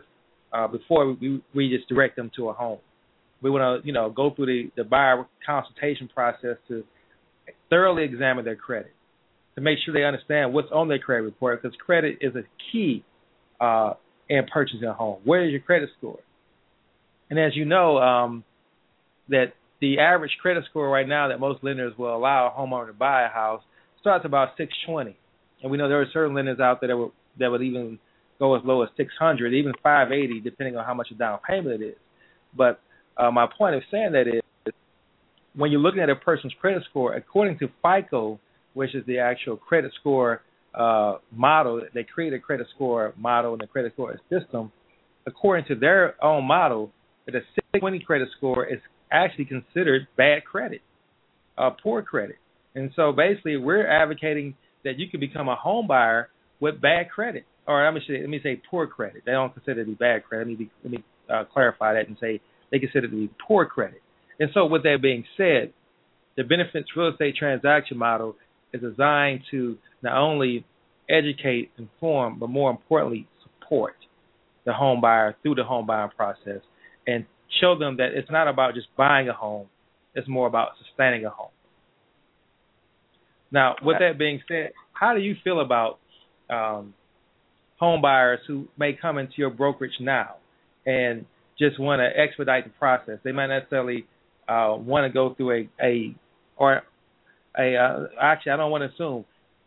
uh, 0.55 0.67
before 0.67 1.13
we, 1.13 1.41
we 1.53 1.69
just 1.69 1.89
direct 1.89 2.15
them 2.15 2.31
to 2.37 2.49
a 2.49 2.53
home. 2.53 2.79
We 3.41 3.49
want 3.49 3.83
to, 3.83 3.87
you 3.87 3.93
know, 3.93 4.09
go 4.09 4.33
through 4.33 4.45
the, 4.45 4.71
the 4.77 4.83
buyer 4.83 5.25
consultation 5.45 6.09
process 6.13 6.57
to 6.69 6.83
thoroughly 7.69 8.03
examine 8.03 8.45
their 8.45 8.55
credit, 8.55 8.93
to 9.55 9.61
make 9.61 9.77
sure 9.83 9.93
they 9.93 10.03
understand 10.03 10.53
what's 10.53 10.69
on 10.71 10.87
their 10.87 10.99
credit 10.99 11.23
report, 11.23 11.61
because 11.61 11.75
credit 11.85 12.19
is 12.21 12.35
a 12.35 12.43
key 12.71 13.03
uh, 13.59 13.93
in 14.29 14.45
purchasing 14.51 14.85
a 14.85 14.93
home. 14.93 15.19
Where 15.25 15.45
is 15.45 15.51
your 15.51 15.61
credit 15.61 15.89
score? 15.97 16.19
And 17.29 17.39
as 17.39 17.55
you 17.55 17.65
know, 17.65 17.97
um, 17.97 18.43
that 19.29 19.53
the 19.81 19.99
average 19.99 20.31
credit 20.41 20.63
score 20.69 20.89
right 20.89 21.07
now 21.07 21.27
that 21.27 21.39
most 21.39 21.63
lenders 21.63 21.93
will 21.97 22.15
allow 22.15 22.47
a 22.47 22.59
homeowner 22.59 22.87
to 22.87 22.93
buy 22.93 23.25
a 23.25 23.29
house 23.29 23.61
starts 23.99 24.25
about 24.25 24.49
620, 24.57 25.17
and 25.61 25.71
we 25.71 25.77
know 25.77 25.89
there 25.89 26.01
are 26.01 26.07
certain 26.13 26.35
lenders 26.35 26.59
out 26.59 26.79
there 26.79 26.89
that 26.89 26.97
would 26.97 27.11
that 27.39 27.51
would 27.51 27.61
even 27.61 27.99
go 28.39 28.55
as 28.55 28.61
low 28.65 28.83
as 28.83 28.89
600, 28.97 29.53
even 29.53 29.73
580, 29.81 30.41
depending 30.41 30.75
on 30.75 30.85
how 30.85 30.93
much 30.93 31.07
a 31.11 31.15
down 31.15 31.39
payment 31.47 31.81
it 31.81 31.85
is. 31.85 31.95
But 32.55 32.79
uh, 33.17 33.31
my 33.31 33.47
point 33.47 33.75
of 33.75 33.83
saying 33.91 34.11
that 34.13 34.27
is, 34.27 34.41
when 35.55 35.71
you're 35.71 35.81
looking 35.81 36.01
at 36.01 36.09
a 36.09 36.15
person's 36.15 36.53
credit 36.59 36.83
score, 36.89 37.13
according 37.15 37.59
to 37.59 37.69
FICO, 37.81 38.39
which 38.73 38.93
is 38.93 39.05
the 39.05 39.19
actual 39.19 39.55
credit 39.55 39.91
score 39.99 40.41
uh, 40.73 41.15
model, 41.31 41.81
they 41.93 42.03
create 42.03 42.33
a 42.33 42.39
credit 42.39 42.67
score 42.75 43.13
model 43.17 43.53
and 43.53 43.61
a 43.61 43.67
credit 43.67 43.93
score 43.93 44.19
system. 44.29 44.71
According 45.25 45.65
to 45.67 45.75
their 45.75 46.21
own 46.23 46.43
model, 46.43 46.91
that 47.25 47.35
a 47.35 47.39
620 47.55 47.99
credit 47.99 48.27
score 48.37 48.65
is 48.65 48.79
actually 49.11 49.45
considered 49.45 50.07
bad 50.17 50.43
credit, 50.43 50.81
uh, 51.57 51.69
poor 51.81 52.01
credit. 52.01 52.35
And 52.75 52.91
so 52.95 53.13
basically, 53.13 53.55
we're 53.55 53.87
advocating 53.87 54.55
that 54.83 54.99
you 54.99 55.09
can 55.09 55.21
become 55.21 55.47
a 55.47 55.55
home 55.55 55.87
buyer 55.87 56.29
with 56.59 56.81
bad 56.81 57.09
credit 57.09 57.45
or 57.67 57.83
let 57.83 57.93
me 57.93 58.01
say 58.07 58.19
let 58.19 58.29
me 58.29 58.39
say 58.41 58.61
poor 58.69 58.87
credit. 58.87 59.23
They 59.25 59.31
don't 59.31 59.53
consider 59.53 59.81
it 59.81 59.85
to 59.85 59.91
be 59.91 59.95
bad 59.95 60.23
credit. 60.25 60.47
Let 60.47 60.47
me 60.47 60.65
be, 60.65 60.71
let 60.83 60.91
me 60.91 61.03
uh, 61.29 61.43
clarify 61.51 61.93
that 61.93 62.07
and 62.07 62.17
say 62.19 62.41
they 62.71 62.79
consider 62.79 63.07
it 63.07 63.11
to 63.11 63.15
be 63.15 63.29
poor 63.47 63.65
credit. 63.65 64.01
And 64.39 64.49
so, 64.53 64.65
with 64.65 64.83
that 64.83 64.97
being 65.01 65.23
said, 65.37 65.73
the 66.37 66.43
benefits 66.43 66.89
real 66.95 67.09
estate 67.09 67.35
transaction 67.37 67.97
model 67.97 68.35
is 68.73 68.81
designed 68.81 69.41
to 69.51 69.77
not 70.01 70.17
only 70.17 70.65
educate, 71.09 71.71
inform, 71.77 72.39
but 72.39 72.49
more 72.49 72.69
importantly, 72.69 73.27
support 73.43 73.95
the 74.65 74.73
home 74.73 74.99
buyer 74.99 75.35
through 75.41 75.55
the 75.55 75.63
home 75.63 75.85
buying 75.85 76.09
process 76.15 76.61
and 77.07 77.25
show 77.61 77.77
them 77.77 77.97
that 77.97 78.09
it's 78.13 78.29
not 78.31 78.47
about 78.47 78.73
just 78.73 78.87
buying 78.97 79.29
a 79.29 79.33
home, 79.33 79.67
it's 80.13 80.27
more 80.27 80.47
about 80.47 80.69
sustaining 80.85 81.25
a 81.25 81.29
home. 81.29 81.49
Now, 83.51 83.75
with 83.81 83.97
that 83.99 84.17
being 84.17 84.41
said, 84.47 84.71
how 84.91 85.13
do 85.13 85.21
you 85.21 85.35
feel 85.43 85.61
about 85.61 85.99
um, 86.49 86.93
home 87.77 88.01
buyers 88.01 88.39
who 88.47 88.67
may 88.77 88.93
come 88.99 89.17
into 89.17 89.33
your 89.37 89.49
brokerage 89.49 89.99
now 89.99 90.35
and 90.85 91.25
just 91.57 91.79
want 91.79 91.99
to 91.99 92.19
expedite 92.19 92.65
the 92.65 92.69
process. 92.71 93.19
They 93.23 93.31
might 93.31 93.47
necessarily 93.47 94.05
uh, 94.47 94.75
want 94.77 95.09
to 95.09 95.13
go 95.13 95.33
through 95.33 95.51
a 95.51 95.69
a 95.83 96.15
or 96.57 96.81
a 97.57 97.75
uh, 97.75 98.07
actually 98.21 98.53
I 98.53 98.57
don't 98.57 98.71
want 98.71 98.83
to 98.83 98.93
assume. 98.93 99.25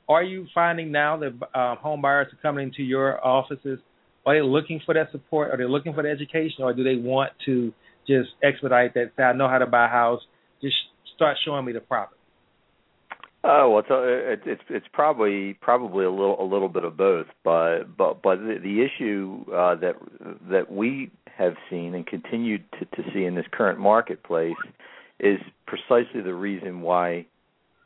Are 0.08 0.22
you 0.22 0.46
finding 0.54 0.90
now 0.90 1.18
that 1.18 1.38
uh, 1.54 1.76
home 1.76 2.00
buyers 2.00 2.28
are 2.32 2.38
coming 2.40 2.68
into 2.68 2.82
your 2.82 3.24
offices? 3.24 3.78
Are 4.24 4.34
they 4.34 4.42
looking 4.42 4.80
for 4.84 4.94
that 4.94 5.10
support? 5.12 5.50
Are 5.50 5.56
they 5.56 5.68
looking 5.70 5.94
for 5.94 6.02
the 6.02 6.10
education, 6.10 6.62
or 6.64 6.72
do 6.72 6.82
they 6.82 6.96
want 6.96 7.32
to 7.46 7.72
just 8.06 8.30
expedite 8.42 8.94
that? 8.94 9.12
Say, 9.16 9.22
I 9.22 9.32
know 9.34 9.48
how 9.48 9.58
to 9.58 9.66
buy 9.66 9.86
a 9.86 9.88
house. 9.88 10.20
Just 10.62 10.76
start 11.14 11.36
showing 11.44 11.64
me 11.64 11.72
the 11.72 11.80
property. 11.80 12.17
Oh 13.44 13.70
well, 13.70 13.84
it's 13.88 14.42
it's 14.46 14.62
it's 14.68 14.86
probably 14.92 15.54
probably 15.54 16.04
a 16.04 16.10
little 16.10 16.42
a 16.42 16.44
little 16.44 16.68
bit 16.68 16.82
of 16.82 16.96
both, 16.96 17.26
but 17.44 17.84
but 17.96 18.20
but 18.20 18.38
the, 18.38 18.58
the 18.60 18.82
issue 18.82 19.44
uh, 19.52 19.76
that 19.76 19.94
that 20.50 20.72
we 20.72 21.10
have 21.36 21.54
seen 21.70 21.94
and 21.94 22.04
continue 22.04 22.58
to, 22.58 22.84
to 22.96 23.10
see 23.14 23.24
in 23.24 23.36
this 23.36 23.46
current 23.52 23.78
marketplace 23.78 24.56
is 25.20 25.38
precisely 25.66 26.20
the 26.20 26.34
reason 26.34 26.80
why 26.80 27.26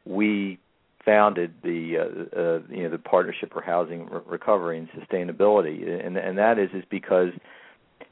we 0.07 0.59
founded 1.05 1.53
the 1.63 1.99
uh, 1.99 2.39
uh, 2.39 2.61
you 2.75 2.85
know 2.85 2.91
the 2.91 2.99
Partnership 2.99 3.53
for 3.53 3.61
Housing 3.61 4.09
Re- 4.09 4.21
Recovery 4.27 4.79
and 4.79 4.89
Sustainability, 4.91 6.07
and 6.07 6.17
and 6.17 6.39
that 6.39 6.59
is 6.59 6.71
is 6.73 6.85
because 6.89 7.29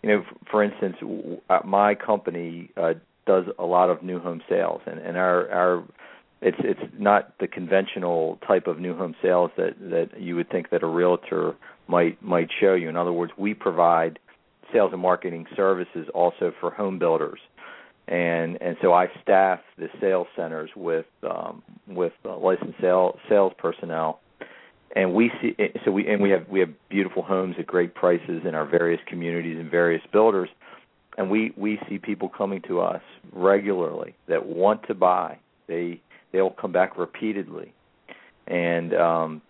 you 0.02 0.10
know 0.10 0.24
for 0.50 0.62
instance 0.62 0.96
my 1.64 1.94
company 1.94 2.70
uh, 2.76 2.94
does 3.26 3.44
a 3.58 3.64
lot 3.64 3.88
of 3.88 4.02
new 4.02 4.20
home 4.20 4.42
sales, 4.46 4.82
and 4.86 4.98
and 5.00 5.16
our 5.16 5.50
our 5.50 5.84
it's 6.42 6.56
it's 6.60 6.92
not 6.98 7.34
the 7.38 7.46
conventional 7.46 8.38
type 8.46 8.66
of 8.66 8.78
new 8.78 8.96
home 8.96 9.14
sales 9.20 9.50
that 9.56 9.74
that 9.90 10.20
you 10.20 10.36
would 10.36 10.48
think 10.50 10.70
that 10.70 10.82
a 10.82 10.86
realtor 10.86 11.54
might 11.86 12.22
might 12.22 12.48
show 12.60 12.74
you. 12.74 12.88
In 12.88 12.96
other 12.96 13.12
words, 13.12 13.32
we 13.36 13.52
provide 13.54 14.18
sales 14.72 14.92
and 14.92 15.02
marketing 15.02 15.46
services 15.54 16.08
also 16.14 16.52
for 16.58 16.70
home 16.70 16.98
builders, 16.98 17.40
and 18.08 18.60
and 18.62 18.76
so 18.80 18.92
I 18.92 19.08
staff 19.22 19.60
the 19.76 19.88
sales 20.00 20.28
centers 20.34 20.70
with 20.74 21.06
um, 21.22 21.62
with 21.86 22.12
uh, 22.24 22.36
licensed 22.38 22.80
sales 22.80 23.18
sales 23.28 23.52
personnel, 23.58 24.20
and 24.96 25.12
we 25.12 25.30
see 25.42 25.54
so 25.84 25.90
we 25.90 26.08
and 26.08 26.22
we 26.22 26.30
have 26.30 26.48
we 26.48 26.60
have 26.60 26.70
beautiful 26.88 27.22
homes 27.22 27.56
at 27.58 27.66
great 27.66 27.94
prices 27.94 28.42
in 28.46 28.54
our 28.54 28.64
various 28.64 29.00
communities 29.06 29.58
and 29.58 29.70
various 29.70 30.02
builders, 30.10 30.48
and 31.18 31.30
we 31.30 31.52
we 31.54 31.78
see 31.86 31.98
people 31.98 32.30
coming 32.30 32.62
to 32.62 32.80
us 32.80 33.02
regularly 33.30 34.14
that 34.26 34.46
want 34.46 34.86
to 34.86 34.94
buy. 34.94 35.36
They 35.66 36.00
they'll 36.32 36.50
come 36.50 36.72
back 36.72 36.98
repeatedly. 36.98 37.72
And 38.46 38.94
um 38.94 39.42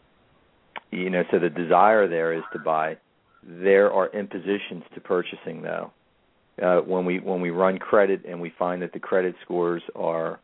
you 0.90 1.11
know 1.11 1.25
so 1.31 1.38
the 1.38 1.51
desire 1.51 2.09
there 2.09 2.33
is 2.33 2.43
to 2.53 2.59
buy. 2.59 2.97
There 3.43 3.93
are 3.93 4.09
impositions 4.09 4.85
to 4.95 5.01
purchasing 5.01 5.62
though. 5.62 5.93
Uh 6.62 6.81
when 6.81 7.05
we 7.05 7.19
when 7.21 7.40
we 7.40 7.51
run 7.51 7.79
credit 7.79 8.25
and 8.27 8.40
we 8.40 8.53
find 8.59 8.83
that 8.83 8.93
the 8.93 9.01
credit 9.01 9.35
scores 9.45 9.83
are 9.95 10.40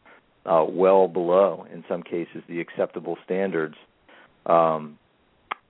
uh 0.47 0.65
well 0.69 1.09
below 1.09 1.67
in 1.73 1.85
some 1.89 2.03
cases 2.03 2.43
the 2.49 2.61
acceptable 2.61 3.17
standards 3.25 3.77
um 4.47 4.99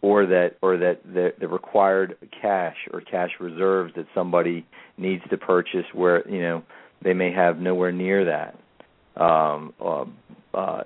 or 0.02 0.26
that 0.26 0.56
or 0.62 0.76
that 0.76 1.00
the, 1.04 1.32
the 1.40 1.48
required 1.48 2.16
cash 2.40 2.76
or 2.92 3.00
cash 3.00 3.30
reserves 3.40 3.92
that 3.96 4.06
somebody 4.14 4.66
needs 4.98 5.22
to 5.30 5.36
purchase 5.36 5.86
where 5.92 6.28
you 6.28 6.40
know 6.40 6.62
they 7.02 7.14
may 7.14 7.32
have 7.32 7.58
nowhere 7.58 7.92
near 7.92 8.24
that 8.24 9.22
um 9.22 9.72
uh, 9.84 10.04
uh, 10.56 10.82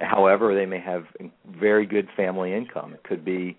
however, 0.00 0.54
they 0.54 0.66
may 0.66 0.80
have 0.80 1.04
very 1.46 1.86
good 1.86 2.08
family 2.16 2.52
income. 2.52 2.92
It 2.92 3.04
could 3.04 3.24
be 3.24 3.56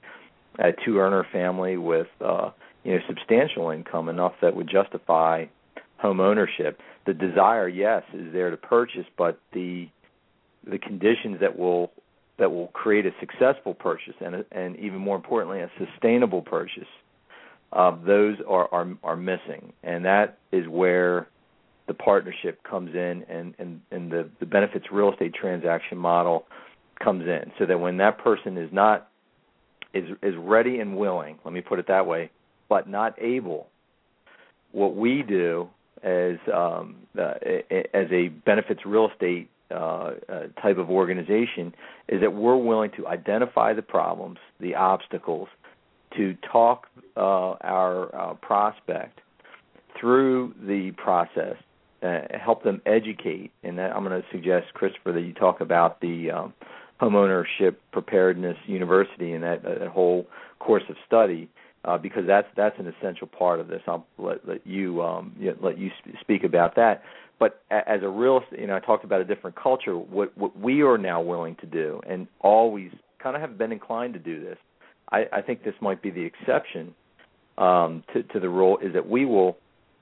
a 0.60 0.72
two-earner 0.86 1.26
family 1.32 1.78
with 1.78 2.08
uh, 2.20 2.52
you 2.84 2.94
know 2.94 3.00
substantial 3.08 3.70
income 3.70 4.10
enough 4.10 4.34
that 4.42 4.56
would 4.56 4.70
justify 4.70 5.46
home 5.98 6.20
ownership. 6.20 6.80
The 7.06 7.14
desire, 7.14 7.68
yes, 7.68 8.04
is 8.14 8.34
there 8.34 8.52
to 8.52 8.58
purchase, 8.58 9.06
but 9.18 9.40
the 9.54 9.88
the 10.70 10.78
conditions 10.78 11.40
that 11.40 11.58
will 11.58 11.92
that 12.38 12.52
will 12.52 12.68
create 12.68 13.06
a 13.06 13.12
successful 13.20 13.74
purchase 13.74 14.16
and 14.20 14.46
and 14.52 14.76
even 14.78 15.00
more 15.00 15.16
importantly 15.16 15.62
a 15.62 15.72
sustainable 15.78 16.42
purchase 16.42 16.88
uh, 17.74 17.96
those 18.06 18.38
are, 18.48 18.68
are 18.74 18.88
are 19.04 19.16
missing 19.16 19.74
and 19.84 20.06
that 20.06 20.38
is 20.52 20.68
where 20.68 21.28
the 21.88 21.94
partnership 21.94 22.62
comes 22.64 22.94
in 22.94 23.26
and 23.30 23.54
and 23.60 23.82
and 23.92 24.12
the 24.12 24.30
the 24.40 24.46
benefits 24.46 24.86
real 24.92 25.12
estate 25.12 25.34
transaction 25.34 25.98
model 25.98 26.46
comes 27.04 27.24
in. 27.28 27.52
So 27.60 27.66
that 27.66 27.80
when 27.80 27.98
that 27.98 28.18
person 28.18 28.58
is 28.58 28.70
not 28.72 29.10
is 29.94 30.10
is 30.22 30.36
ready 30.38 30.80
and 30.80 30.98
willing 30.98 31.40
let 31.46 31.54
me 31.54 31.62
put 31.62 31.80
it 31.80 31.88
that 31.88 32.06
way 32.06 32.30
but 32.70 32.90
not 32.90 33.16
able 33.22 33.68
what 34.72 34.96
we 34.96 35.24
do 35.24 35.70
as 36.04 36.36
um, 36.54 36.96
uh, 37.18 37.34
as 37.94 38.08
a 38.12 38.28
benefits 38.46 38.82
real 38.86 39.10
estate 39.10 39.50
uh, 39.72 39.76
uh, 39.76 40.14
type 40.62 40.78
of 40.78 40.90
organization 40.90 41.74
is 42.08 42.22
that 42.22 42.34
we're 42.34 42.56
willing 42.56 42.92
to 42.96 43.08
identify 43.08 43.74
the 43.74 43.82
problems, 43.82 44.38
the 44.60 44.76
obstacles, 44.76 45.50
to 46.16 46.36
talk 46.52 46.88
uh, 47.18 47.56
our 47.62 48.16
uh, 48.16 48.34
prospect 48.36 49.20
through 50.00 50.54
the 50.66 50.92
process, 50.92 51.56
uh, 52.04 52.22
help 52.40 52.64
them 52.64 52.82
educate. 52.86 53.52
And 53.64 53.78
that, 53.78 53.96
I'm 53.96 54.04
going 54.04 54.22
to 54.22 54.28
suggest, 54.32 54.74
Christopher, 54.74 55.12
that 55.14 55.22
you 55.22 55.34
talk 55.34 55.62
about 55.62 56.02
the 56.02 56.32
um, 56.32 56.54
homeownership 57.02 57.76
preparedness 57.92 58.58
university 58.68 59.34
and 59.34 59.44
that, 59.44 59.64
that 59.64 59.88
whole 59.88 60.28
course 60.60 60.84
of 60.90 60.96
study. 61.06 61.50
Uh, 61.86 61.98
because 61.98 62.24
that's 62.28 62.48
that's 62.58 62.78
an 62.80 62.88
essential 62.88 63.28
part 63.28 63.62
of 63.62 63.70
this. 63.70 63.82
I'll 63.88 64.06
let, 64.18 64.46
let 64.46 64.68
you 64.68 65.02
um, 65.02 65.34
let 65.62 65.78
you 65.78 65.90
speak 66.20 66.44
about 66.44 66.76
that. 66.76 67.02
But 67.40 67.62
as 67.72 68.02
a 68.02 68.10
real, 68.10 68.42
you 68.58 68.68
know, 68.68 68.76
I 68.76 68.80
talked 68.80 69.06
about 69.06 69.22
a 69.22 69.24
different 69.24 69.56
culture. 69.56 69.96
What 69.96 70.38
what 70.38 70.60
we 70.60 70.82
are 70.82 70.98
now 70.98 71.22
willing 71.22 71.56
to 71.58 71.66
do, 71.66 72.02
and 72.06 72.28
always 72.42 72.92
kind 73.20 73.36
of 73.38 73.42
have 73.42 73.58
been 73.58 73.72
inclined 73.72 74.16
to 74.16 74.20
do 74.20 74.44
this. 74.44 74.58
I, 75.12 75.28
I 75.32 75.42
think 75.42 75.64
this 75.64 75.76
might 75.80 76.02
be 76.02 76.10
the 76.10 76.26
exception 76.26 76.94
um, 77.58 78.04
to, 78.14 78.24
to 78.24 78.40
the 78.40 78.50
rule. 78.50 78.80
Is 78.80 78.94
that 78.94 79.08
we 79.08 79.24
will 79.24 79.56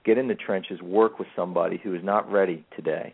get 0.06 0.18
in 0.18 0.28
the 0.28 0.36
trenches, 0.36 0.82
work 0.82 1.20
with 1.20 1.28
somebody 1.36 1.80
who 1.84 1.96
is 1.96 2.04
not 2.04 2.32
ready 2.32 2.66
today, 2.76 3.14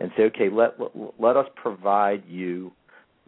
and 0.00 0.10
say, 0.16 0.24
okay, 0.24 0.48
let 0.50 0.78
let, 0.78 0.90
let 1.18 1.36
us 1.36 1.46
provide 1.56 2.22
you 2.28 2.72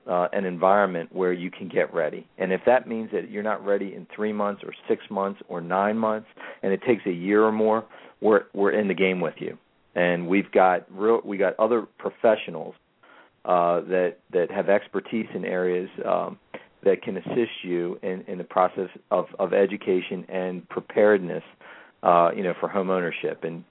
uh, 0.06 0.28
an 0.32 0.44
environment 0.44 1.10
where 1.12 1.32
you 1.32 1.50
can 1.50 1.68
get 1.68 1.92
ready. 1.92 2.26
And 2.38 2.52
if 2.52 2.60
that 2.66 2.86
means 2.86 3.10
that 3.12 3.30
you're 3.30 3.42
not 3.42 3.64
ready 3.64 3.94
in 3.94 4.06
three 4.14 4.32
months 4.32 4.62
or 4.64 4.72
six 4.88 5.02
months 5.10 5.40
or 5.48 5.60
nine 5.60 5.98
months, 5.98 6.28
and 6.62 6.72
it 6.72 6.82
takes 6.86 7.04
a 7.06 7.12
year 7.12 7.44
or 7.44 7.52
more, 7.52 7.84
we're 8.20 8.44
we're 8.52 8.72
in 8.72 8.88
the 8.88 8.94
game 8.94 9.20
with 9.20 9.34
you 9.38 9.58
and 9.94 10.28
we've 10.28 10.50
got 10.52 10.84
real 10.90 11.20
we 11.24 11.36
got 11.36 11.58
other 11.58 11.86
professionals 11.98 12.74
uh, 13.44 13.80
that 13.80 14.16
that 14.32 14.50
have 14.50 14.68
expertise 14.68 15.26
in 15.34 15.44
areas 15.44 15.88
um, 16.06 16.38
that 16.84 17.02
can 17.02 17.16
assist 17.16 17.64
you 17.64 17.98
in, 18.02 18.22
in 18.28 18.38
the 18.38 18.44
process 18.44 18.88
of, 19.10 19.26
of 19.40 19.52
education 19.52 20.24
and 20.28 20.68
preparedness, 20.68 21.42
uh, 22.02 22.30
you 22.34 22.42
know, 22.42 22.54
for 22.58 22.68
home 22.68 22.90
ownership. 22.90 23.44
And 23.44 23.64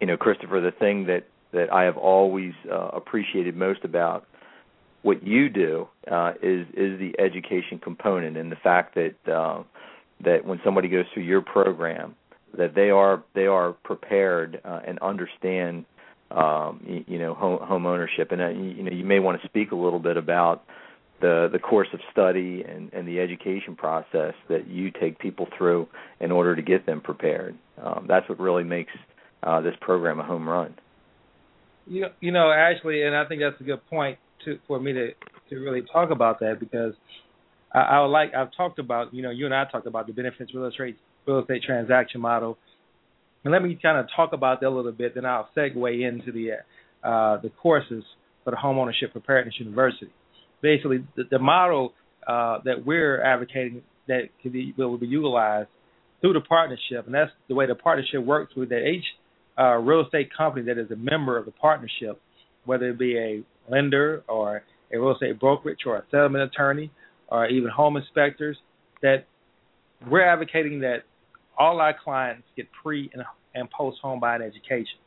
you 0.00 0.06
know, 0.06 0.16
Christopher, 0.16 0.60
the 0.60 0.72
thing 0.72 1.06
that 1.06 1.26
that 1.52 1.72
I 1.72 1.84
have 1.84 1.96
always 1.96 2.52
uh, 2.70 2.90
appreciated 2.92 3.56
most 3.56 3.84
about 3.84 4.26
what 5.02 5.24
you 5.26 5.48
do 5.48 5.88
uh, 6.10 6.32
is 6.42 6.66
is 6.74 6.98
the 6.98 7.14
education 7.18 7.78
component 7.78 8.36
and 8.36 8.50
the 8.50 8.56
fact 8.56 8.96
that 8.96 9.32
uh, 9.32 9.62
that 10.24 10.44
when 10.44 10.60
somebody 10.64 10.88
goes 10.88 11.04
through 11.12 11.22
your 11.22 11.42
program, 11.42 12.14
that 12.56 12.74
they 12.74 12.90
are 12.90 13.22
they 13.34 13.46
are 13.46 13.72
prepared 13.72 14.60
uh, 14.64 14.80
and 14.86 14.98
understand 15.00 15.84
um, 16.30 16.80
you, 16.86 17.04
you 17.06 17.18
know 17.18 17.34
home, 17.34 17.60
home 17.62 17.86
ownership 17.86 18.32
and 18.32 18.42
uh, 18.42 18.48
you, 18.48 18.64
you 18.64 18.82
know 18.82 18.90
you 18.90 19.04
may 19.04 19.20
want 19.20 19.40
to 19.40 19.46
speak 19.46 19.72
a 19.72 19.76
little 19.76 20.00
bit 20.00 20.16
about 20.16 20.64
the 21.20 21.48
the 21.52 21.58
course 21.58 21.88
of 21.92 22.00
study 22.12 22.64
and, 22.66 22.92
and 22.92 23.06
the 23.06 23.20
education 23.20 23.76
process 23.76 24.34
that 24.48 24.68
you 24.68 24.90
take 24.90 25.18
people 25.18 25.46
through 25.56 25.88
in 26.20 26.30
order 26.30 26.54
to 26.54 26.62
get 26.62 26.86
them 26.86 27.00
prepared. 27.00 27.56
Um, 27.82 28.06
that's 28.08 28.28
what 28.28 28.38
really 28.38 28.64
makes 28.64 28.92
uh, 29.42 29.60
this 29.60 29.74
program 29.80 30.20
a 30.20 30.24
home 30.24 30.48
run. 30.48 30.74
You 31.86 32.06
you 32.20 32.32
know 32.32 32.50
actually, 32.50 33.02
and 33.02 33.16
I 33.16 33.24
think 33.26 33.40
that's 33.40 33.60
a 33.60 33.64
good 33.64 33.86
point 33.88 34.18
to 34.44 34.58
for 34.66 34.80
me 34.80 34.92
to 34.92 35.10
to 35.50 35.56
really 35.56 35.82
talk 35.92 36.10
about 36.10 36.40
that 36.40 36.58
because 36.60 36.94
I, 37.72 37.80
I 37.80 38.00
would 38.02 38.08
like 38.08 38.34
I've 38.34 38.54
talked 38.56 38.78
about 38.78 39.14
you 39.14 39.22
know 39.22 39.30
you 39.30 39.46
and 39.46 39.54
I 39.54 39.64
talked 39.64 39.86
about 39.86 40.06
the 40.06 40.12
benefits 40.12 40.54
real 40.54 40.66
estate 40.66 40.96
real 41.26 41.40
estate 41.40 41.62
transaction 41.62 42.20
model. 42.20 42.58
And 43.44 43.52
let 43.52 43.62
me 43.62 43.78
kind 43.80 43.98
of 43.98 44.06
talk 44.14 44.32
about 44.32 44.60
that 44.60 44.68
a 44.68 44.70
little 44.70 44.90
bit, 44.90 45.14
then 45.14 45.24
I'll 45.24 45.48
segue 45.56 46.08
into 46.08 46.32
the 46.32 46.52
uh, 47.08 47.40
the 47.40 47.50
courses 47.62 48.02
for 48.42 48.50
the 48.50 48.56
Homeownership 48.56 49.12
Preparedness 49.12 49.54
University. 49.58 50.10
Basically, 50.62 51.04
the, 51.16 51.24
the 51.30 51.38
model 51.38 51.92
uh, 52.26 52.58
that 52.64 52.84
we're 52.84 53.22
advocating 53.22 53.82
that 54.08 54.28
can 54.42 54.52
be 54.52 54.74
will 54.76 54.98
be 54.98 55.06
utilized 55.06 55.68
through 56.20 56.32
the 56.32 56.40
partnership, 56.40 57.06
and 57.06 57.14
that's 57.14 57.30
the 57.48 57.54
way 57.54 57.66
the 57.66 57.74
partnership 57.74 58.24
works 58.24 58.54
with 58.56 58.70
that 58.70 58.86
each 58.86 59.04
uh, 59.58 59.76
real 59.76 60.04
estate 60.04 60.30
company 60.36 60.64
that 60.66 60.78
is 60.78 60.90
a 60.90 60.96
member 60.96 61.36
of 61.36 61.44
the 61.44 61.50
partnership, 61.50 62.20
whether 62.64 62.90
it 62.90 62.98
be 62.98 63.18
a 63.18 63.42
lender 63.70 64.22
or 64.28 64.62
a 64.92 64.98
real 64.98 65.12
estate 65.12 65.38
brokerage 65.38 65.80
or 65.86 65.96
a 65.96 66.04
settlement 66.10 66.44
attorney 66.44 66.90
or 67.28 67.46
even 67.48 67.70
home 67.70 67.96
inspectors, 67.96 68.56
that 69.02 69.26
we're 70.08 70.26
advocating 70.26 70.80
that 70.80 70.98
all 71.58 71.80
our 71.80 71.94
clients 72.04 72.44
get 72.56 72.66
pre 72.82 73.10
and, 73.12 73.22
and 73.54 73.70
post 73.70 73.98
home 74.00 74.20
buying 74.20 74.42
education, 74.42 74.98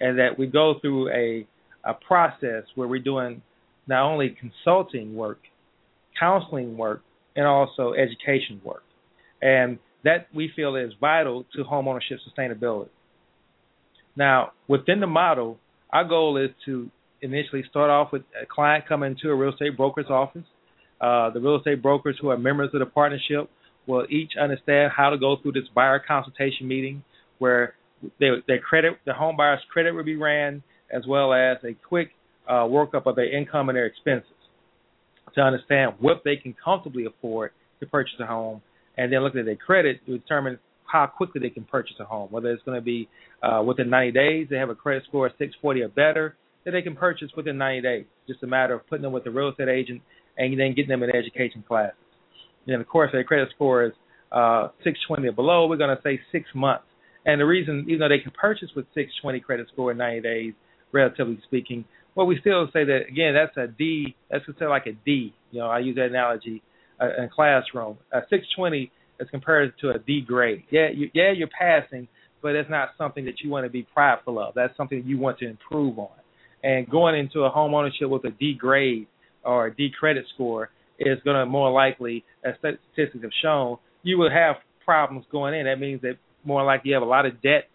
and 0.00 0.18
that 0.18 0.38
we 0.38 0.46
go 0.46 0.74
through 0.80 1.10
a 1.10 1.46
a 1.84 1.94
process 1.94 2.64
where 2.74 2.88
we're 2.88 3.02
doing 3.02 3.40
not 3.86 4.02
only 4.02 4.36
consulting 4.38 5.14
work, 5.14 5.38
counseling 6.18 6.76
work, 6.76 7.02
and 7.34 7.46
also 7.46 7.92
education 7.92 8.60
work, 8.64 8.82
and 9.42 9.78
that 10.04 10.28
we 10.34 10.50
feel 10.54 10.76
is 10.76 10.92
vital 11.00 11.44
to 11.54 11.64
homeownership 11.64 12.18
sustainability. 12.26 12.88
Now, 14.16 14.52
within 14.68 15.00
the 15.00 15.06
model, 15.06 15.58
our 15.90 16.04
goal 16.04 16.36
is 16.38 16.50
to 16.64 16.90
initially 17.20 17.64
start 17.68 17.90
off 17.90 18.12
with 18.12 18.22
a 18.40 18.46
client 18.46 18.84
coming 18.88 19.16
to 19.22 19.30
a 19.30 19.34
real 19.34 19.52
estate 19.52 19.76
broker's 19.76 20.06
office. 20.08 20.44
Uh, 21.00 21.30
the 21.30 21.40
real 21.40 21.56
estate 21.56 21.82
brokers 21.82 22.16
who 22.20 22.30
are 22.30 22.38
members 22.38 22.70
of 22.72 22.80
the 22.80 22.86
partnership 22.86 23.50
will 23.86 24.06
each 24.08 24.32
understand 24.40 24.92
how 24.96 25.10
to 25.10 25.18
go 25.18 25.36
through 25.40 25.52
this 25.52 25.68
buyer 25.74 26.02
consultation 26.06 26.66
meeting 26.66 27.04
where 27.38 27.74
their, 28.18 28.42
their 28.46 28.58
credit, 28.58 28.94
the 29.04 29.12
home 29.12 29.36
buyer's 29.36 29.60
credit 29.70 29.92
will 29.92 30.04
be 30.04 30.16
ran, 30.16 30.62
as 30.90 31.06
well 31.06 31.32
as 31.32 31.58
a 31.64 31.74
quick 31.86 32.10
uh, 32.48 32.64
workup 32.64 33.06
of 33.06 33.16
their 33.16 33.36
income 33.36 33.68
and 33.68 33.76
their 33.76 33.86
expenses 33.86 34.30
to 35.34 35.40
understand 35.40 35.92
what 35.98 36.22
they 36.24 36.36
can 36.36 36.54
comfortably 36.62 37.04
afford 37.06 37.50
to 37.80 37.86
purchase 37.86 38.14
a 38.20 38.26
home, 38.26 38.62
and 38.96 39.12
then 39.12 39.20
looking 39.20 39.40
at 39.40 39.46
their 39.46 39.56
credit 39.56 40.04
to 40.06 40.18
determine 40.18 40.58
how 40.90 41.06
quickly 41.06 41.40
they 41.40 41.50
can 41.50 41.64
purchase 41.64 41.96
a 42.00 42.04
home. 42.04 42.28
Whether 42.30 42.50
it's 42.52 42.62
going 42.62 42.78
to 42.78 42.84
be 42.84 43.08
uh, 43.42 43.62
within 43.62 43.90
90 43.90 44.12
days, 44.12 44.46
they 44.48 44.56
have 44.56 44.70
a 44.70 44.74
credit 44.74 45.02
score 45.08 45.26
of 45.26 45.32
640 45.32 45.82
or 45.82 45.88
better, 45.88 46.36
that 46.64 46.70
they 46.70 46.82
can 46.82 46.96
purchase 46.96 47.28
within 47.36 47.58
90 47.58 47.82
days. 47.82 48.04
Just 48.26 48.42
a 48.42 48.46
matter 48.46 48.74
of 48.74 48.86
putting 48.88 49.02
them 49.02 49.12
with 49.12 49.26
a 49.26 49.30
real 49.30 49.50
estate 49.50 49.68
agent 49.68 50.00
and 50.38 50.58
then 50.58 50.74
getting 50.74 50.88
them 50.88 51.02
in 51.02 51.10
education 51.14 51.62
classes 51.66 51.96
and 52.66 52.80
of 52.80 52.88
course 52.88 53.10
their 53.12 53.24
credit 53.24 53.48
score 53.54 53.84
is 53.84 53.92
uh, 54.32 54.68
620 54.84 55.28
or 55.28 55.32
below, 55.32 55.66
we're 55.66 55.76
going 55.76 55.96
to 55.96 56.02
say 56.02 56.20
six 56.32 56.48
months. 56.54 56.84
And 57.24 57.40
the 57.40 57.46
reason, 57.46 57.86
even 57.88 58.00
though 58.00 58.08
they 58.08 58.18
can 58.18 58.32
purchase 58.32 58.68
with 58.74 58.86
620 58.94 59.40
credit 59.40 59.68
score 59.72 59.92
in 59.92 59.98
90 59.98 60.20
days, 60.20 60.52
relatively 60.92 61.38
speaking, 61.44 61.84
well, 62.16 62.26
we 62.26 62.38
still 62.40 62.66
say 62.72 62.84
that 62.84 63.02
again. 63.08 63.34
That's 63.34 63.56
a 63.58 63.70
D. 63.70 64.16
That's 64.30 64.44
considered 64.44 64.70
like 64.70 64.86
a 64.86 64.92
D. 64.92 65.34
You 65.50 65.60
know, 65.60 65.66
I 65.68 65.80
use 65.80 65.96
that 65.96 66.06
analogy 66.06 66.62
uh, 67.00 67.22
in 67.22 67.28
classroom. 67.28 67.98
A 68.10 68.20
620 68.30 68.90
is 69.20 69.28
compared 69.30 69.74
to 69.82 69.90
a 69.90 69.98
D 69.98 70.22
grade. 70.26 70.64
Yeah, 70.70 70.88
you, 70.92 71.10
yeah, 71.12 71.30
you're 71.30 71.48
passing, 71.48 72.08
but 72.42 72.54
it's 72.54 72.70
not 72.70 72.90
something 72.96 73.26
that 73.26 73.40
you 73.42 73.50
want 73.50 73.66
to 73.66 73.70
be 73.70 73.86
prideful 73.94 74.38
of. 74.38 74.54
That's 74.54 74.74
something 74.78 75.02
you 75.04 75.18
want 75.18 75.38
to 75.40 75.48
improve 75.48 75.98
on. 75.98 76.08
And 76.64 76.88
going 76.88 77.14
into 77.14 77.40
a 77.40 77.50
home 77.50 77.74
ownership 77.74 78.08
with 78.08 78.24
a 78.24 78.30
D 78.30 78.56
grade 78.58 79.06
or 79.44 79.66
a 79.66 79.74
D 79.74 79.90
credit 79.98 80.24
score 80.34 80.70
is 80.98 81.18
going 81.22 81.36
to 81.36 81.44
more 81.44 81.70
likely, 81.70 82.24
as 82.42 82.54
statistics 82.58 83.22
have 83.22 83.30
shown, 83.42 83.76
you 84.02 84.16
will 84.16 84.30
have 84.30 84.56
problems 84.86 85.26
going 85.30 85.52
in. 85.52 85.66
That 85.66 85.78
means 85.78 86.00
that 86.00 86.14
more 86.44 86.64
likely 86.64 86.90
you 86.90 86.94
have 86.94 87.02
a 87.02 87.06
lot 87.06 87.26
of 87.26 87.42
debt 87.42 87.68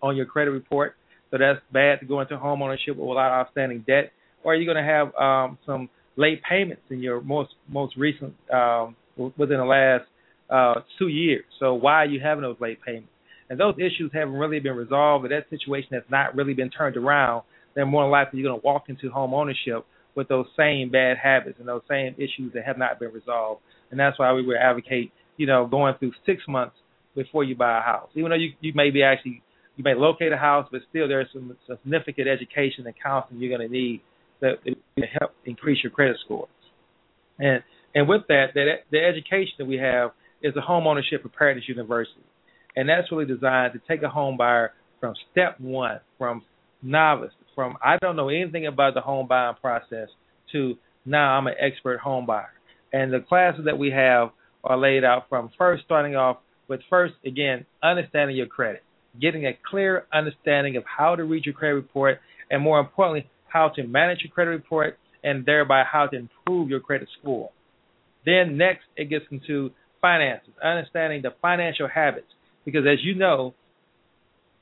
on 0.00 0.16
your 0.16 0.24
credit 0.24 0.52
report. 0.52 0.94
So 1.30 1.38
that's 1.38 1.60
bad 1.72 2.00
to 2.00 2.06
go 2.06 2.20
into 2.20 2.36
home 2.36 2.62
ownership 2.62 2.96
with 2.96 3.08
a 3.08 3.12
lot 3.12 3.28
of 3.28 3.46
outstanding 3.46 3.84
debt. 3.86 4.12
Or 4.42 4.54
you're 4.54 4.72
going 4.72 4.84
to 4.84 4.90
have 4.90 5.14
um, 5.14 5.58
some 5.66 5.88
late 6.16 6.40
payments 6.48 6.82
in 6.90 7.00
your 7.00 7.20
most 7.20 7.50
most 7.68 7.96
recent 7.96 8.34
um, 8.52 8.96
within 9.16 9.58
the 9.58 9.64
last 9.64 10.04
uh, 10.50 10.80
two 10.98 11.08
years. 11.08 11.44
So 11.58 11.74
why 11.74 11.94
are 11.94 12.06
you 12.06 12.20
having 12.20 12.42
those 12.42 12.56
late 12.60 12.78
payments? 12.84 13.10
And 13.48 13.58
those 13.58 13.74
issues 13.76 14.10
haven't 14.12 14.34
really 14.34 14.60
been 14.60 14.76
resolved, 14.76 15.24
but 15.24 15.28
that 15.30 15.50
situation 15.50 15.90
has 15.92 16.04
not 16.08 16.36
really 16.36 16.54
been 16.54 16.70
turned 16.70 16.96
around. 16.96 17.42
then 17.74 17.88
more 17.88 18.08
likely 18.08 18.38
you're 18.40 18.48
going 18.48 18.60
to 18.60 18.64
walk 18.64 18.84
into 18.88 19.10
home 19.10 19.34
ownership 19.34 19.84
with 20.14 20.28
those 20.28 20.46
same 20.56 20.90
bad 20.90 21.16
habits 21.16 21.56
and 21.58 21.68
those 21.68 21.82
same 21.88 22.14
issues 22.14 22.52
that 22.54 22.64
have 22.64 22.78
not 22.78 22.98
been 22.98 23.12
resolved. 23.12 23.60
And 23.90 23.98
that's 23.98 24.18
why 24.18 24.32
we 24.32 24.46
would 24.46 24.56
advocate, 24.56 25.12
you 25.36 25.46
know, 25.46 25.66
going 25.66 25.94
through 25.98 26.12
six 26.26 26.42
months 26.48 26.76
before 27.14 27.42
you 27.42 27.56
buy 27.56 27.78
a 27.78 27.82
house. 27.82 28.08
Even 28.14 28.30
though 28.30 28.36
you 28.36 28.52
you 28.60 28.72
may 28.74 28.90
be 28.90 29.02
actually 29.02 29.42
you 29.76 29.84
may 29.84 29.94
locate 29.94 30.32
a 30.32 30.36
house, 30.36 30.68
but 30.70 30.82
still 30.90 31.08
there's 31.08 31.28
some 31.32 31.56
significant 31.68 32.28
education 32.28 32.86
and 32.86 32.94
counseling 33.02 33.40
you're 33.40 33.56
going 33.56 33.66
to 33.66 33.72
need 33.72 34.00
that 34.40 34.54
to 34.64 35.06
help 35.18 35.32
increase 35.44 35.78
your 35.82 35.90
credit 35.90 36.16
scores. 36.24 36.48
And 37.38 37.62
and 37.94 38.08
with 38.08 38.22
that, 38.28 38.48
that 38.54 38.66
the 38.90 38.98
education 38.98 39.54
that 39.58 39.64
we 39.64 39.76
have 39.76 40.10
is 40.42 40.54
a 40.56 40.60
home 40.60 40.86
ownership 40.86 41.22
preparedness 41.22 41.68
university, 41.68 42.20
and 42.76 42.88
that's 42.88 43.10
really 43.10 43.26
designed 43.26 43.72
to 43.72 43.80
take 43.88 44.02
a 44.02 44.08
home 44.08 44.36
buyer 44.36 44.72
from 45.00 45.14
step 45.32 45.58
one, 45.58 46.00
from 46.18 46.42
novice, 46.82 47.32
from 47.54 47.76
I 47.82 47.96
don't 48.00 48.16
know 48.16 48.28
anything 48.28 48.66
about 48.66 48.94
the 48.94 49.00
home 49.00 49.26
buying 49.26 49.56
process 49.60 50.08
to 50.52 50.76
now 51.04 51.38
I'm 51.38 51.46
an 51.46 51.54
expert 51.58 52.00
home 52.00 52.26
buyer. 52.26 52.52
And 52.92 53.12
the 53.12 53.20
classes 53.20 53.64
that 53.64 53.78
we 53.78 53.90
have 53.90 54.30
are 54.62 54.76
laid 54.76 55.04
out 55.04 55.28
from 55.28 55.50
first 55.56 55.84
starting 55.84 56.16
off 56.16 56.38
with 56.68 56.80
first 56.88 57.14
again 57.24 57.66
understanding 57.82 58.36
your 58.36 58.46
credit, 58.46 58.82
getting 59.20 59.46
a 59.46 59.52
clear 59.68 60.04
understanding 60.12 60.76
of 60.76 60.84
how 60.84 61.16
to 61.16 61.24
read 61.24 61.44
your 61.44 61.54
credit 61.54 61.74
report, 61.74 62.18
and 62.50 62.62
more 62.62 62.80
importantly, 62.80 63.28
how 63.48 63.68
to 63.76 63.86
manage 63.86 64.18
your 64.22 64.32
credit 64.32 64.50
report 64.50 64.98
and 65.22 65.44
thereby 65.44 65.82
how 65.90 66.06
to 66.06 66.16
improve 66.16 66.68
your 66.68 66.80
credit 66.80 67.08
score. 67.20 67.50
Then 68.24 68.56
next 68.56 68.84
it 68.96 69.10
gets 69.10 69.24
into 69.30 69.70
finances, 70.00 70.52
understanding 70.62 71.22
the 71.22 71.30
financial 71.42 71.88
habits. 71.88 72.26
Because 72.64 72.84
as 72.90 72.98
you 73.02 73.14
know, 73.14 73.54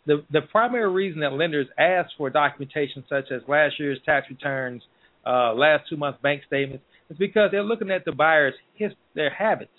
the 0.07 0.25
the 0.33 0.41
primary 0.41 0.91
reason 0.91 1.21
that 1.21 1.33
lenders 1.33 1.67
ask 1.79 2.11
for 2.17 2.31
documentation 2.31 3.05
such 3.09 3.27
as 3.31 3.43
last 3.49 3.75
year's 3.79 3.99
tax 4.07 4.27
returns, 4.31 4.83
uh, 5.27 5.53
last 5.55 5.85
two 5.89 5.97
months 5.97 6.19
bank 6.23 6.43
statements, 6.47 6.85
is 7.11 7.17
because 7.19 7.51
they're 7.51 7.63
looking 7.63 7.91
at 7.91 8.05
the 8.05 8.13
buyer's 8.13 8.55
his, 8.75 8.93
their 9.15 9.31
habits. 9.31 9.71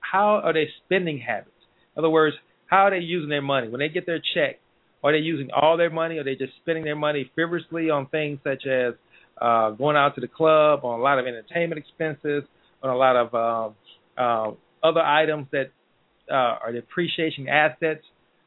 How 0.00 0.40
are 0.44 0.52
they 0.52 0.68
spending 0.84 1.18
habits? 1.18 1.50
In 1.96 2.00
other 2.00 2.10
words, 2.10 2.36
how 2.72 2.86
are 2.86 2.90
they 2.90 3.04
using 3.04 3.28
their 3.28 3.42
money 3.42 3.68
when 3.68 3.80
they 3.80 3.90
get 3.90 4.06
their 4.06 4.22
check? 4.34 4.58
Are 5.04 5.12
they 5.12 5.18
using 5.18 5.50
all 5.50 5.76
their 5.76 5.90
money? 5.90 6.16
Or 6.16 6.22
are 6.22 6.24
they 6.24 6.36
just 6.36 6.54
spending 6.62 6.84
their 6.84 6.96
money 6.96 7.30
frivolously 7.34 7.90
on 7.90 8.06
things 8.06 8.38
such 8.42 8.66
as 8.66 8.94
uh, 9.38 9.72
going 9.72 9.94
out 9.94 10.14
to 10.14 10.22
the 10.22 10.28
club, 10.28 10.80
on 10.82 10.98
a 10.98 11.02
lot 11.02 11.18
of 11.18 11.26
entertainment 11.26 11.78
expenses, 11.78 12.44
on 12.82 12.88
a 12.88 12.96
lot 12.96 13.16
of 13.16 13.34
um, 13.34 13.74
uh, 14.16 14.86
other 14.86 15.02
items 15.02 15.48
that 15.52 15.66
uh, 16.30 16.64
are 16.64 16.72
depreciation 16.72 17.46
assets. 17.46 18.04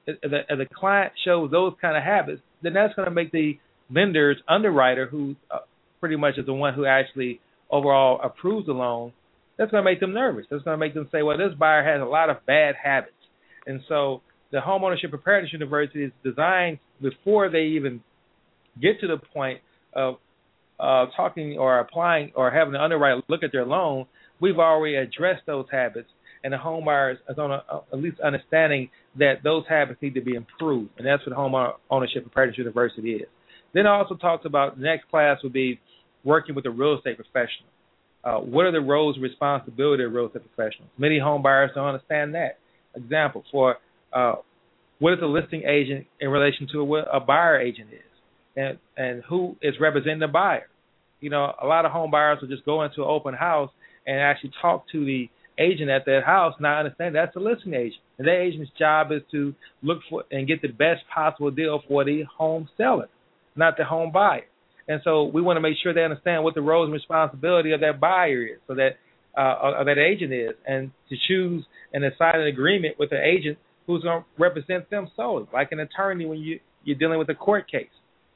If 0.07 0.19
the, 0.21 0.39
if 0.49 0.57
the 0.57 0.65
client 0.73 1.13
shows 1.23 1.51
those 1.51 1.73
kind 1.79 1.95
of 1.95 2.01
habits, 2.01 2.41
then 2.63 2.73
that's 2.73 2.95
going 2.95 3.07
to 3.07 3.13
make 3.13 3.31
the 3.31 3.59
lender's 3.93 4.37
underwriter, 4.49 5.05
who 5.05 5.35
uh, 5.51 5.59
pretty 5.99 6.15
much 6.15 6.39
is 6.39 6.47
the 6.47 6.53
one 6.53 6.73
who 6.73 6.87
actually 6.87 7.41
overall 7.69 8.19
approves 8.23 8.65
the 8.65 8.73
loan, 8.73 9.13
that's 9.57 9.69
going 9.69 9.83
to 9.83 9.91
make 9.91 9.99
them 9.99 10.13
nervous. 10.13 10.45
That's 10.49 10.63
going 10.63 10.79
to 10.79 10.83
make 10.83 10.95
them 10.95 11.07
say, 11.11 11.21
well, 11.21 11.37
this 11.37 11.55
buyer 11.59 11.83
has 11.83 12.01
a 12.01 12.09
lot 12.09 12.31
of 12.31 12.43
bad 12.47 12.73
habits. 12.81 13.11
And 13.65 13.81
so 13.87 14.21
the 14.51 14.59
homeownership 14.59 15.09
preparedness 15.09 15.53
university 15.53 16.03
is 16.03 16.11
designed 16.23 16.79
before 17.01 17.49
they 17.49 17.63
even 17.63 18.01
get 18.81 18.99
to 19.01 19.07
the 19.07 19.17
point 19.17 19.59
of 19.93 20.15
uh, 20.79 21.05
talking 21.15 21.57
or 21.57 21.79
applying 21.79 22.31
or 22.35 22.51
having 22.51 22.73
the 22.73 22.81
underwriter 22.81 23.21
look 23.27 23.43
at 23.43 23.51
their 23.51 23.65
loan, 23.65 24.05
we've 24.39 24.59
already 24.59 24.95
addressed 24.95 25.45
those 25.45 25.65
habits, 25.71 26.09
and 26.43 26.53
the 26.53 26.57
home 26.57 26.85
buyer 26.85 27.11
is 27.11 27.37
on 27.37 27.51
a, 27.51 27.63
at 27.91 27.99
least 27.99 28.19
understanding 28.19 28.89
that 29.17 29.35
those 29.43 29.63
habits 29.69 30.01
need 30.01 30.13
to 30.13 30.21
be 30.21 30.35
improved, 30.35 30.89
and 30.97 31.07
that's 31.07 31.25
what 31.25 31.35
home 31.35 31.55
ownership 31.89 32.23
preparedness 32.23 32.57
university 32.57 33.13
is. 33.13 33.27
Then 33.73 33.85
it 33.85 33.89
also 33.89 34.15
talks 34.15 34.45
about 34.45 34.77
the 34.77 34.83
next 34.83 35.09
class 35.09 35.39
would 35.43 35.53
be 35.53 35.79
working 36.23 36.55
with 36.55 36.65
a 36.65 36.69
real 36.69 36.97
estate 36.97 37.17
professional. 37.17 37.69
Uh, 38.23 38.39
what 38.39 38.65
are 38.65 38.71
the 38.71 38.81
roles 38.81 39.15
and 39.15 39.23
responsibilities 39.23 40.05
of 40.07 40.13
real 40.13 40.27
estate 40.27 40.43
professionals? 40.55 40.89
Many 40.97 41.19
home 41.19 41.41
buyers 41.41 41.71
don't 41.75 41.87
understand 41.87 42.33
that. 42.35 42.57
Example 42.95 43.43
for 43.51 43.77
uh, 44.13 44.35
what 44.99 45.13
is 45.13 45.19
a 45.21 45.25
listing 45.25 45.63
agent 45.67 46.05
in 46.19 46.29
relation 46.29 46.67
to 46.71 46.83
what 46.83 47.05
a 47.11 47.19
buyer 47.19 47.59
agent 47.59 47.89
is, 47.91 47.99
and 48.55 48.77
and 48.97 49.23
who 49.27 49.55
is 49.61 49.75
representing 49.79 50.19
the 50.19 50.27
buyer. 50.27 50.67
You 51.19 51.29
know, 51.29 51.53
a 51.61 51.65
lot 51.65 51.85
of 51.85 51.91
home 51.91 52.11
buyers 52.11 52.39
will 52.41 52.47
just 52.47 52.65
go 52.65 52.83
into 52.83 53.01
an 53.01 53.09
open 53.09 53.33
house 53.33 53.71
and 54.05 54.19
actually 54.19 54.51
talk 54.61 54.85
to 54.91 55.03
the 55.05 55.29
agent 55.59 55.89
at 55.89 56.05
that 56.05 56.21
house, 56.25 56.53
not 56.59 56.79
understand 56.79 57.15
that's 57.15 57.35
a 57.35 57.39
listing 57.39 57.73
agent, 57.73 58.01
and 58.17 58.27
that 58.27 58.39
agent's 58.39 58.71
job 58.77 59.11
is 59.11 59.21
to 59.31 59.53
look 59.81 59.99
for 60.09 60.23
and 60.31 60.47
get 60.47 60.61
the 60.61 60.67
best 60.67 61.01
possible 61.13 61.51
deal 61.51 61.81
for 61.87 62.03
the 62.03 62.23
home 62.37 62.67
seller, 62.77 63.07
not 63.55 63.77
the 63.77 63.83
home 63.83 64.11
buyer. 64.11 64.45
And 64.87 65.01
so 65.03 65.23
we 65.23 65.41
want 65.41 65.57
to 65.57 65.61
make 65.61 65.77
sure 65.81 65.93
they 65.93 66.03
understand 66.03 66.43
what 66.43 66.53
the 66.53 66.61
roles 66.61 66.85
and 66.85 66.93
responsibility 66.93 67.71
of 67.71 67.79
that 67.79 67.99
buyer 67.99 68.45
is, 68.45 68.59
so 68.67 68.75
that 68.75 68.97
uh, 69.37 69.73
or 69.77 69.85
that 69.85 69.97
agent 69.97 70.33
is, 70.33 70.51
and 70.67 70.91
to 71.09 71.15
choose 71.27 71.65
and 71.93 72.03
sign 72.17 72.39
an 72.39 72.47
agreement 72.47 72.95
with 72.99 73.09
the 73.09 73.21
agent 73.21 73.57
who's 73.87 74.03
going 74.03 74.21
to 74.21 74.25
represent 74.37 74.89
them 74.89 75.09
solely, 75.15 75.45
like 75.53 75.71
an 75.71 75.79
attorney 75.79 76.25
when 76.25 76.39
you 76.39 76.59
you're 76.83 76.97
dealing 76.97 77.19
with 77.19 77.29
a 77.29 77.35
court 77.35 77.69
case. 77.69 77.87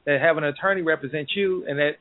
That 0.06 0.20
have 0.20 0.38
an 0.38 0.44
attorney 0.44 0.80
represent 0.82 1.30
you, 1.36 1.64
and 1.68 1.78
that 1.78 1.92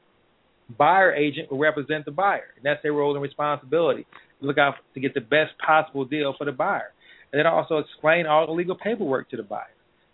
buyer 0.77 1.13
agent 1.13 1.51
will 1.51 1.59
represent 1.59 2.05
the 2.05 2.11
buyer, 2.11 2.47
and 2.55 2.63
that's 2.63 2.81
their 2.81 2.93
role 2.93 3.13
and 3.13 3.21
responsibility. 3.21 4.05
Look 4.41 4.57
out 4.57 4.75
to 4.93 4.99
get 4.99 5.13
the 5.13 5.21
best 5.21 5.51
possible 5.65 6.05
deal 6.05 6.33
for 6.37 6.45
the 6.45 6.53
buyer, 6.53 6.93
and 7.31 7.39
then 7.39 7.45
also 7.45 7.77
explain 7.77 8.25
all 8.25 8.45
the 8.45 8.53
legal 8.53 8.75
paperwork 8.75 9.29
to 9.31 9.37
the 9.37 9.43
buyer. 9.43 9.65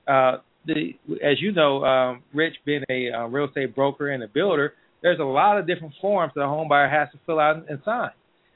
Uh, 0.07 0.37
the, 0.65 0.93
as 1.23 1.39
you 1.41 1.51
know, 1.51 1.83
um, 1.85 2.23
Rich, 2.33 2.55
being 2.65 2.83
a 2.89 3.11
uh, 3.11 3.27
real 3.27 3.45
estate 3.45 3.75
broker 3.75 4.09
and 4.09 4.23
a 4.23 4.27
builder, 4.27 4.73
there's 5.01 5.19
a 5.19 5.23
lot 5.23 5.59
of 5.59 5.67
different 5.67 5.93
forms 6.01 6.33
that 6.35 6.41
a 6.41 6.47
home 6.47 6.67
buyer 6.67 6.89
has 6.89 7.09
to 7.11 7.19
fill 7.25 7.39
out 7.39 7.69
and 7.69 7.79
sign. 7.85 8.09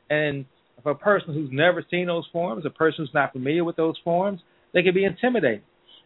And 0.10 0.46
for 0.84 0.92
a 0.92 0.96
person 0.96 1.34
who's 1.34 1.50
never 1.52 1.86
seen 1.90 2.08
those 2.08 2.28
forms, 2.32 2.66
a 2.66 2.70
person 2.70 3.06
who's 3.06 3.14
not 3.14 3.34
familiar 3.34 3.64
with 3.64 3.76
those 3.76 3.96
forms, 4.04 4.42
they 4.74 4.84
can 4.84 4.94
be 4.94 5.06
intimidating. 5.06 5.62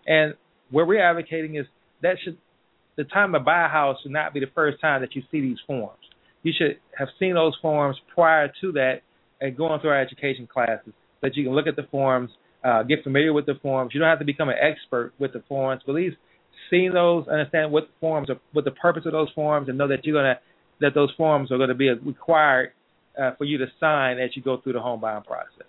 And 0.08 0.34
what 0.72 0.88
we're 0.88 1.04
advocating 1.04 1.56
is 1.56 1.66
that 2.02 2.16
should 2.24 2.38
the 2.96 3.04
time 3.04 3.34
to 3.34 3.39
buy 3.39 3.66
a 3.66 3.70
house 3.70 3.98
should 4.04 4.12
not 4.12 4.34
be 4.34 4.39
the 4.39 4.52
first 4.54 4.80
time 4.80 5.02
that 5.02 5.16
you 5.16 5.24
see 5.32 5.42
these 5.42 5.58
forms. 5.66 5.98
You 6.44 6.54
should 6.56 6.78
have 6.98 7.08
seen 7.20 7.34
those 7.34 7.58
forms 7.62 7.98
prior 8.13 8.52
to 8.62 8.72
that 8.74 9.02
and 9.42 9.58
going 9.58 9.80
through 9.80 9.92
our 9.92 10.02
education 10.02 10.48
classes 10.52 10.86
so 10.86 10.94
that 11.24 11.36
you 11.36 11.44
can 11.44 11.54
look 11.54 11.68
at 11.68 11.76
the 11.76 11.88
forms, 11.89 12.30
uh, 12.63 12.84
get 12.84 13.04
familiar 13.04 13.34
with 13.34 13.46
the 13.46 13.56
forms. 13.62 13.92
You 13.94 14.00
don't 14.00 14.10
have 14.10 14.20
to 14.20 14.26
become 14.26 14.50
an 14.50 14.58
expert 14.62 15.13
with 15.20 15.34
the 15.34 15.44
forms, 15.48 15.82
but 15.86 15.94
at 15.94 15.96
least 15.96 16.18
see 16.70 16.88
those, 16.88 17.28
understand 17.28 17.72
what 17.72 17.89
forms 18.00 18.30
are, 18.30 18.39
what 18.52 18.66
the 18.66 18.72
purpose 18.72 19.04
of 19.06 19.12
those 19.12 19.30
forms, 19.34 19.70
and 19.70 19.78
know 19.78 19.88
that 19.88 20.06
you're 20.06 20.16
gonna 20.16 20.39
that 20.82 20.94
those 20.94 21.12
forms 21.16 21.52
are 21.52 21.58
going 21.58 21.70
to 21.70 21.76
be 21.76 21.89
required 21.89 22.72
uh, 23.21 23.32
for 23.38 23.45
you 23.45 23.58
to 23.58 23.65
sign 23.80 24.19
as 24.19 24.32
you 24.36 24.41
go 24.41 24.60
through 24.62 24.73
the 24.73 24.80
home 24.80 24.99
buying 24.99 25.23
process. 25.23 25.67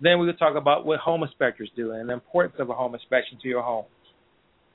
Then 0.00 0.18
we 0.18 0.26
will 0.26 0.34
talk 0.34 0.56
about 0.56 0.84
what 0.84 0.98
home 1.00 1.22
inspectors 1.22 1.70
do 1.74 1.92
and 1.92 2.08
the 2.08 2.12
importance 2.12 2.56
of 2.58 2.68
a 2.68 2.74
home 2.74 2.94
inspection 2.94 3.38
to 3.42 3.48
your 3.48 3.62
home. 3.62 3.86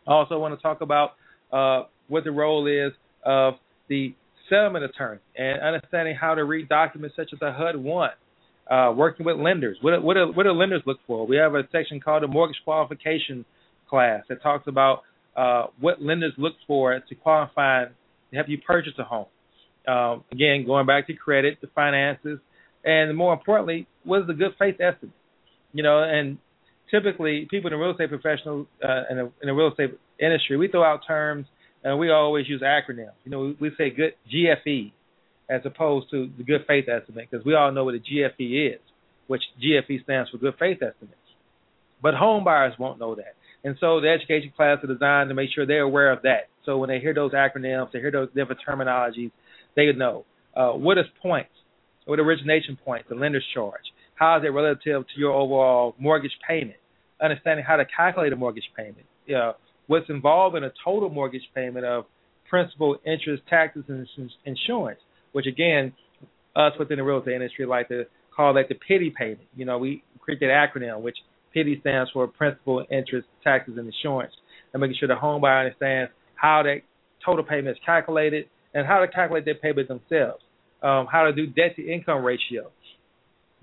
I 0.07 0.13
also 0.13 0.39
want 0.39 0.57
to 0.57 0.62
talk 0.62 0.81
about 0.81 1.12
uh, 1.51 1.88
what 2.07 2.23
the 2.23 2.31
role 2.31 2.67
is 2.67 2.91
of 3.23 3.55
the 3.88 4.15
settlement 4.49 4.86
attorney 4.86 5.19
and 5.38 5.62
understanding 5.62 6.15
how 6.19 6.34
to 6.34 6.43
read 6.43 6.67
documents 6.69 7.15
such 7.15 7.29
as 7.34 7.39
a 7.41 7.51
HUD 7.51 7.75
one, 7.77 8.10
uh, 8.69 8.91
working 8.95 9.25
with 9.25 9.38
lenders. 9.38 9.77
What 9.81 10.01
what 10.03 10.15
do, 10.15 10.31
what 10.34 10.47
lenders 10.47 10.81
look 10.86 10.97
for? 11.05 11.27
We 11.27 11.38
have 11.38 11.53
a 11.53 11.63
section 11.71 11.99
called 11.99 12.23
the 12.23 12.27
mortgage 12.27 12.57
qualification 12.63 13.45
class 13.89 14.23
that 14.29 14.41
talks 14.41 14.67
about 14.67 15.03
uh, 15.36 15.67
what 15.79 16.01
lenders 16.01 16.34
look 16.38 16.53
for 16.65 16.99
to 16.99 17.15
qualify 17.15 17.86
to 17.86 18.36
help 18.36 18.49
you 18.49 18.57
purchase 18.57 18.93
a 18.97 19.03
home. 19.03 19.27
Um, 19.88 20.24
again, 20.32 20.65
going 20.65 20.86
back 20.86 21.08
to 21.08 21.13
credit, 21.13 21.60
the 21.62 21.67
finances, 21.67 22.39
and 22.84 23.15
more 23.15 23.34
importantly, 23.34 23.88
what 24.04 24.22
is 24.22 24.28
the 24.28 24.34
good 24.34 24.54
faith 24.58 24.76
estimate? 24.80 25.15
You 25.74 25.84
know, 25.84 26.04
and 26.04 26.38
typically 26.89 27.48
people 27.50 27.72
in 27.72 27.78
the 27.78 27.84
real 27.84 27.91
estate 27.91 28.10
professional 28.10 28.67
uh, 28.84 29.04
in, 29.10 29.17
the, 29.17 29.24
in 29.41 29.48
the 29.48 29.54
real 29.54 29.70
estate 29.70 29.98
industry, 30.20 30.58
we 30.58 30.67
throw 30.67 30.84
out 30.84 31.02
terms 31.08 31.46
and 31.84 31.98
we 31.98 32.12
always 32.12 32.48
use 32.48 32.62
acronyms. 32.62 33.13
You 33.24 33.32
know, 33.32 33.39
we, 33.39 33.58
we 33.60 33.72
say 33.78 33.89
good 33.89 34.13
GFE 34.32 34.91
as 35.50 35.62
opposed 35.65 36.10
to 36.12 36.30
the 36.38 36.43
good 36.43 36.66
faith 36.68 36.86
estimate 36.88 37.30
because 37.30 37.45
we 37.45 37.55
all 37.55 37.72
know 37.72 37.86
what 37.86 37.95
a 37.95 37.99
GFE 37.99 38.76
is, 38.76 38.82
which 39.28 39.41
GFE 39.62 40.03
stands 40.03 40.30
for 40.30 40.38
good 40.38 40.55
faith 40.60 40.78
estimate. 40.82 41.18
But 42.01 42.16
home 42.16 42.43
buyers 42.43 42.74
won't 42.80 42.99
know 42.99 43.16
that. 43.16 43.36
And 43.64 43.76
so 43.80 44.01
the 44.01 44.10
education 44.10 44.51
class 44.55 44.80
is 44.84 44.89
designed 44.89 45.30
to 45.30 45.36
make 45.36 45.49
sure 45.53 45.66
they're 45.66 45.82
aware 45.82 46.12
of 46.12 46.24
that. 46.24 46.49
So 46.66 46.78
when 46.78 46.89
they 46.89 46.99
hear 46.99 47.14
those 47.14 47.32
acronyms, 47.34 47.91
they 47.91 47.99
hear 47.99 48.12
those 48.12 48.30
different 48.36 48.62
terminologies, 48.68 49.32
they 49.76 49.91
know. 49.91 50.26
Uh, 50.55 50.72
what 50.72 50.97
is 50.97 51.05
points? 51.22 51.51
What 52.05 52.19
origination 52.19 52.78
points, 52.84 53.05
the 53.09 53.15
lender's 53.15 53.45
charge? 53.53 53.82
How 54.15 54.38
is 54.38 54.43
it 54.43 54.49
relative 54.49 55.03
to 55.07 55.19
your 55.19 55.32
overall 55.32 55.95
mortgage 55.99 56.38
payment? 56.47 56.78
Understanding 57.22 57.65
how 57.67 57.78
to 57.78 57.86
calculate 57.86 58.34
a 58.34 58.36
mortgage 58.36 58.69
payment. 58.76 59.05
You 59.26 59.36
know, 59.36 59.53
what's 59.88 60.09
involved 60.09 60.55
in 60.55 60.63
a 60.63 60.72
total 60.84 61.09
mortgage 61.09 61.47
payment 61.55 61.86
of 61.86 62.05
principal, 62.49 62.97
interest, 63.05 63.43
taxes, 63.49 63.84
and 63.88 64.07
insurance, 64.45 64.99
which 65.32 65.45
again, 65.45 65.93
us 66.55 66.74
within 66.78 66.97
the 66.97 67.03
real 67.03 67.19
estate 67.19 67.36
industry 67.36 67.65
like 67.65 67.88
to 67.88 68.03
call 68.36 68.53
that 68.55 68.67
the 68.69 68.76
PITI 68.76 69.13
payment. 69.17 69.47
You 69.55 69.65
know, 69.65 69.78
we 69.78 70.03
create 70.19 70.39
that 70.41 70.47
acronym, 70.47 71.01
which 71.01 71.17
PITI 71.53 71.80
stands 71.82 72.11
for 72.11 72.28
principal, 72.28 72.86
interest, 72.91 73.28
taxes, 73.43 73.76
and 73.78 73.86
insurance, 73.88 74.34
and 74.74 74.82
making 74.82 74.97
sure 74.99 75.07
the 75.07 75.15
home 75.15 75.41
buyer 75.41 75.65
understands 75.65 76.11
how 76.36 76.63
that 76.63 76.82
total 77.26 77.43
payment 77.43 77.78
is 77.78 77.84
calculated, 77.86 78.45
and 78.74 78.88
how 78.88 78.99
to 78.99 79.07
calculate 79.07 79.45
their 79.45 79.55
payment 79.55 79.88
themselves. 79.88 80.43
Um, 80.82 81.07
how 81.11 81.26
to 81.26 81.34
do 81.34 81.45
debt 81.45 81.76
to 81.76 81.88
income 81.88 82.24
ratio. 82.24 82.72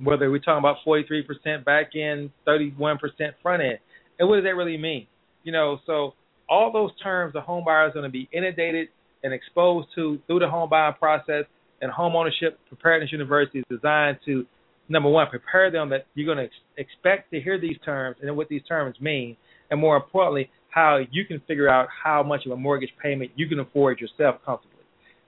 Whether 0.00 0.30
we're 0.30 0.38
talking 0.38 0.59
about 0.59 0.76
43% 0.86 1.64
back 1.64 1.90
end, 1.96 2.30
31% 2.46 2.98
front 3.42 3.62
end, 3.62 3.78
and 4.18 4.28
what 4.28 4.36
does 4.36 4.44
that 4.44 4.54
really 4.54 4.76
mean? 4.76 5.09
You 5.42 5.50
know, 5.50 5.78
so 5.86 6.14
all 6.48 6.72
those 6.72 6.90
terms 7.02 7.32
the 7.32 7.40
home 7.40 7.64
buyer 7.64 7.88
is 7.88 7.92
going 7.92 8.04
to 8.04 8.11
be 8.11 8.28
inundated 8.32 8.88
and 9.22 9.32
exposed 9.32 9.88
to 9.94 10.18
through 10.26 10.38
the 10.40 10.48
home 10.48 10.68
buying 10.70 10.94
process 10.94 11.44
and 11.80 11.90
home 11.90 12.16
ownership 12.16 12.59
preparedness 12.68 13.12
university 13.12 13.61
is 13.61 13.64
designed 13.70 14.18
to 14.24 14.46
number 14.88 15.09
one 15.09 15.26
prepare 15.28 15.70
them 15.70 15.90
that 15.90 16.06
you're 16.14 16.26
going 16.26 16.38
to 16.38 16.44
ex- 16.44 16.88
expect 16.90 17.30
to 17.30 17.40
hear 17.40 17.61
these 17.61 17.76
terms 17.84 18.16
and 18.22 18.36
what 18.36 18.48
these 18.48 18.62
terms 18.68 18.96
mean 19.00 19.36
and 19.70 19.80
more 19.80 19.96
importantly 19.96 20.50
how 20.70 20.98
you 21.11 21.24
can 21.24 21.40
figure 21.46 21.68
out 21.68 21.88
how 22.04 22.22
much 22.22 22.46
of 22.46 22.52
a 22.52 22.56
mortgage 22.56 22.92
payment 23.02 23.30
you 23.36 23.48
can 23.48 23.59
afford 23.59 24.00
yourself 24.00 24.36
comfortably 24.44 24.78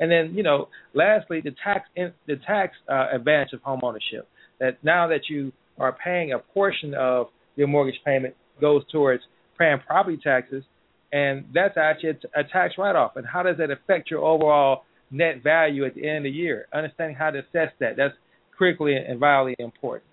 and 0.01 0.11
then 0.11 0.35
you 0.35 0.43
know 0.43 0.69
lastly 0.95 1.41
the 1.41 1.55
tax 1.63 1.89
in, 1.95 2.13
the 2.27 2.37
tax 2.47 2.75
uh, 2.89 3.07
advantage 3.13 3.53
of 3.53 3.63
home 3.63 3.81
ownership 3.83 4.29
that 4.59 4.83
now 4.83 5.07
that 5.07 5.29
you 5.29 5.53
are 5.79 5.97
paying 6.05 6.33
a 6.33 6.39
portion 6.39 6.95
of 6.95 7.29
your 7.57 7.69
mortgage 7.69 8.01
payment 8.05 8.35
goes 8.61 8.83
towards 8.91 9.23
paying 9.59 9.79
property 9.87 10.19
taxes 10.23 10.65
and 11.13 11.45
that's 11.53 11.77
actually 11.77 12.11
a, 12.37 12.45
tax 12.45 12.75
write-off. 12.79 13.17
And 13.17 13.27
how 13.27 13.43
does 13.43 13.57
that 13.59 13.71
affect 13.71 14.11
your 14.11 14.21
overall 14.21 14.85
net 15.11 15.43
value 15.43 15.85
at 15.85 15.95
the 15.95 16.07
end 16.07 16.19
of 16.19 16.23
the 16.25 16.31
year? 16.31 16.67
Understanding 16.73 17.17
how 17.17 17.31
to 17.31 17.39
assess 17.39 17.73
that 17.81 17.97
that's 17.97 18.15
critically 18.57 18.95
and 18.95 19.19
vitally 19.19 19.57
important. 19.59 20.05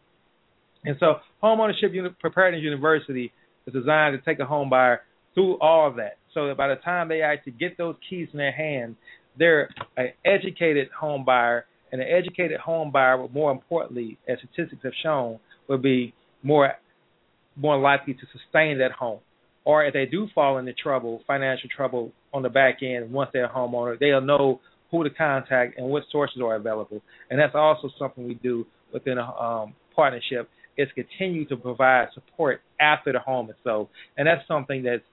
And 0.86 0.96
so, 1.00 1.16
homeownership 1.44 1.94
preparedness 2.20 2.64
university 2.64 3.32
is 3.68 3.74
designed 3.74 4.18
to 4.18 4.26
take 4.26 4.40
a 4.40 4.46
home 4.46 4.70
buyer 4.70 5.02
through 5.34 5.60
all 5.60 5.88
of 5.88 5.98
that, 5.98 6.18
so 6.34 6.48
that 6.48 6.58
by 6.58 6.68
the 6.68 6.78
time 6.78 7.10
they 7.10 7.22
actually 7.22 7.54
get 7.54 7.78
those 7.78 7.96
keys 8.10 8.28
in 8.32 8.38
their 8.38 8.52
hand, 8.52 8.96
they're 9.38 9.70
an 9.96 10.10
educated 10.26 10.90
home 10.98 11.26
buyer, 11.26 11.66
and 11.92 12.02
an 12.02 12.08
educated 12.08 12.60
home 12.60 12.92
buyer, 12.92 13.18
but 13.18 13.34
more 13.34 13.52
importantly, 13.52 14.18
as 14.28 14.38
statistics 14.40 14.84
have 14.84 14.94
shown, 15.02 15.40
will 15.68 15.78
be 15.78 16.14
more 16.44 16.74
more 17.56 17.80
likely 17.80 18.14
to 18.14 18.22
sustain 18.32 18.78
that 18.78 18.92
home 18.92 19.20
or 19.68 19.84
if 19.84 19.94
they 19.94 20.06
do 20.06 20.30
fall 20.34 20.60
into 20.60 20.72
trouble, 20.72 21.20
financial 21.28 21.70
trouble 21.76 22.14
on 22.34 22.42
the 22.42 22.48
back 22.48 22.78
end 22.82 23.12
once 23.12 23.30
they're 23.34 23.48
a 23.48 23.50
homeowner, 23.50 24.00
they'll 24.00 24.22
know 24.22 24.62
who 24.90 25.04
to 25.04 25.10
contact 25.10 25.78
and 25.78 25.86
what 25.90 26.04
sources 26.10 26.42
are 26.42 26.56
available. 26.56 27.02
And 27.30 27.38
that's 27.38 27.54
also 27.54 27.90
something 28.00 28.26
we 28.26 28.36
do 28.36 28.66
within 28.94 29.18
a 29.18 29.30
um, 29.30 29.74
partnership 29.94 30.50
is 30.78 30.88
continue 30.96 31.46
to 31.50 31.58
provide 31.58 32.08
support 32.14 32.62
after 32.80 33.12
the 33.12 33.20
home 33.20 33.50
is 33.50 33.58
sold. 33.62 33.90
And 34.16 34.26
that's 34.26 34.48
something 34.48 34.84
that's 34.84 35.04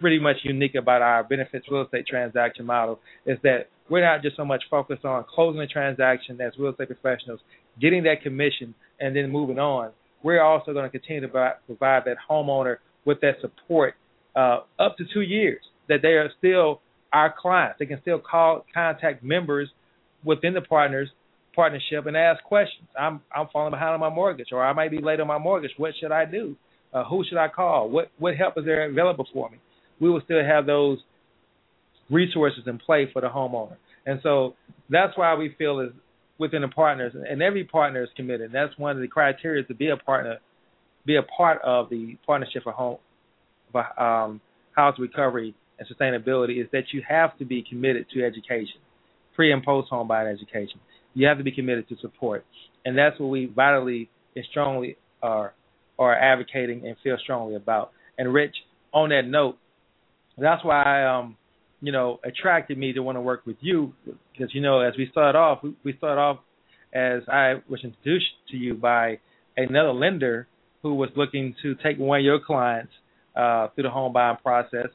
pretty 0.00 0.18
much 0.18 0.36
unique 0.42 0.74
about 0.74 1.02
our 1.02 1.22
benefits 1.22 1.66
real 1.70 1.82
estate 1.82 2.06
transaction 2.06 2.66
model 2.66 2.98
is 3.26 3.38
that 3.42 3.68
we're 3.88 4.04
not 4.04 4.22
just 4.22 4.36
so 4.36 4.44
much 4.44 4.62
focused 4.70 5.04
on 5.04 5.24
closing 5.32 5.60
the 5.60 5.66
transaction 5.66 6.40
as 6.40 6.52
real 6.58 6.70
estate 6.70 6.88
professionals, 6.88 7.40
getting 7.80 8.04
that 8.04 8.22
commission, 8.22 8.74
and 9.00 9.14
then 9.14 9.30
moving 9.30 9.58
on. 9.58 9.90
We're 10.22 10.42
also 10.42 10.72
going 10.72 10.84
to 10.84 10.90
continue 10.90 11.22
to 11.22 11.28
provide 11.66 12.02
that 12.06 12.16
homeowner 12.28 12.76
with 13.04 13.20
that 13.22 13.36
support 13.40 13.94
uh, 14.36 14.60
up 14.78 14.96
to 14.98 15.04
two 15.12 15.22
years 15.22 15.60
that 15.88 16.02
they 16.02 16.10
are 16.10 16.30
still 16.38 16.80
our 17.12 17.34
clients. 17.36 17.78
They 17.78 17.86
can 17.86 18.00
still 18.00 18.20
call 18.20 18.64
contact 18.72 19.24
members 19.24 19.68
within 20.24 20.54
the 20.54 20.60
partners 20.60 21.08
partnership 21.54 22.06
and 22.06 22.16
ask 22.16 22.42
questions. 22.44 22.88
I'm 22.98 23.20
I'm 23.34 23.48
falling 23.52 23.72
behind 23.72 23.94
on 23.94 24.00
my 24.00 24.10
mortgage, 24.10 24.48
or 24.52 24.64
I 24.64 24.72
might 24.72 24.90
be 24.90 25.00
late 25.00 25.20
on 25.20 25.26
my 25.26 25.38
mortgage. 25.38 25.72
What 25.76 25.92
should 26.00 26.12
I 26.12 26.24
do? 26.24 26.56
Uh, 26.92 27.04
who 27.04 27.24
should 27.28 27.38
I 27.38 27.48
call? 27.48 27.88
What 27.88 28.10
what 28.18 28.36
help 28.36 28.56
is 28.58 28.64
there 28.64 28.88
available 28.88 29.26
for 29.32 29.50
me? 29.50 29.58
We 30.00 30.10
will 30.10 30.22
still 30.24 30.42
have 30.44 30.66
those 30.66 30.98
resources 32.10 32.64
in 32.66 32.78
play 32.78 33.08
for 33.12 33.20
the 33.22 33.28
homeowner, 33.28 33.76
and 34.06 34.20
so 34.22 34.54
that's 34.88 35.16
why 35.16 35.34
we 35.34 35.54
feel 35.58 35.80
is 35.80 35.92
within 36.38 36.62
the 36.62 36.68
partners, 36.68 37.12
and 37.14 37.42
every 37.42 37.64
partner 37.64 38.02
is 38.02 38.08
committed. 38.16 38.50
That's 38.52 38.76
one 38.78 38.96
of 38.96 39.02
the 39.02 39.08
criteria 39.08 39.62
to 39.64 39.74
be 39.74 39.90
a 39.90 39.96
partner, 39.96 40.38
be 41.04 41.16
a 41.16 41.22
part 41.22 41.60
of 41.62 41.90
the 41.90 42.16
partnership 42.26 42.62
for 42.62 42.72
home 42.72 42.98
um, 43.74 44.40
house 44.72 44.98
recovery 44.98 45.54
and 45.78 45.88
sustainability 45.88 46.60
is 46.60 46.68
that 46.72 46.84
you 46.92 47.02
have 47.08 47.36
to 47.38 47.44
be 47.44 47.64
committed 47.68 48.06
to 48.14 48.24
education, 48.24 48.80
pre 49.34 49.52
and 49.52 49.62
post 49.62 49.88
home 49.88 50.08
buying 50.08 50.28
education. 50.28 50.80
You 51.14 51.26
have 51.26 51.38
to 51.38 51.44
be 51.44 51.52
committed 51.52 51.88
to 51.88 51.96
support, 52.00 52.44
and 52.84 52.96
that's 52.96 53.18
what 53.18 53.28
we 53.28 53.46
vitally 53.46 54.10
and 54.36 54.44
strongly 54.50 54.96
are 55.22 55.54
are 55.98 56.14
advocating 56.14 56.86
and 56.86 56.96
feel 57.02 57.18
strongly 57.22 57.54
about. 57.56 57.90
And 58.16 58.32
Rich, 58.32 58.54
on 58.92 59.10
that 59.10 59.26
note, 59.26 59.58
that's 60.42 60.64
why 60.64 61.04
um, 61.04 61.36
you 61.80 61.92
know 61.92 62.20
attracted 62.24 62.78
me 62.78 62.92
to 62.92 63.00
want 63.00 63.16
to 63.16 63.20
work 63.20 63.42
with 63.46 63.56
you 63.60 63.92
because 64.32 64.54
you 64.54 64.60
know 64.60 64.80
as 64.80 64.94
we 64.96 65.08
start 65.10 65.36
off, 65.36 65.62
we, 65.62 65.74
we 65.84 65.96
start 65.96 66.18
off 66.18 66.38
as 66.92 67.22
I 67.28 67.54
was 67.68 67.80
introduced 67.84 68.26
to 68.50 68.56
you 68.56 68.74
by 68.74 69.18
another 69.56 69.92
lender 69.92 70.48
who 70.82 70.94
was 70.94 71.10
looking 71.16 71.54
to 71.62 71.74
take 71.76 71.98
one 71.98 72.20
of 72.20 72.24
your 72.24 72.40
clients 72.40 72.92
uh, 73.36 73.68
through 73.74 73.84
the 73.84 73.90
home 73.90 74.12
buying 74.12 74.36
process, 74.42 74.88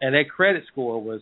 and 0.00 0.14
their 0.14 0.24
credit 0.24 0.64
score 0.70 1.02
was 1.02 1.20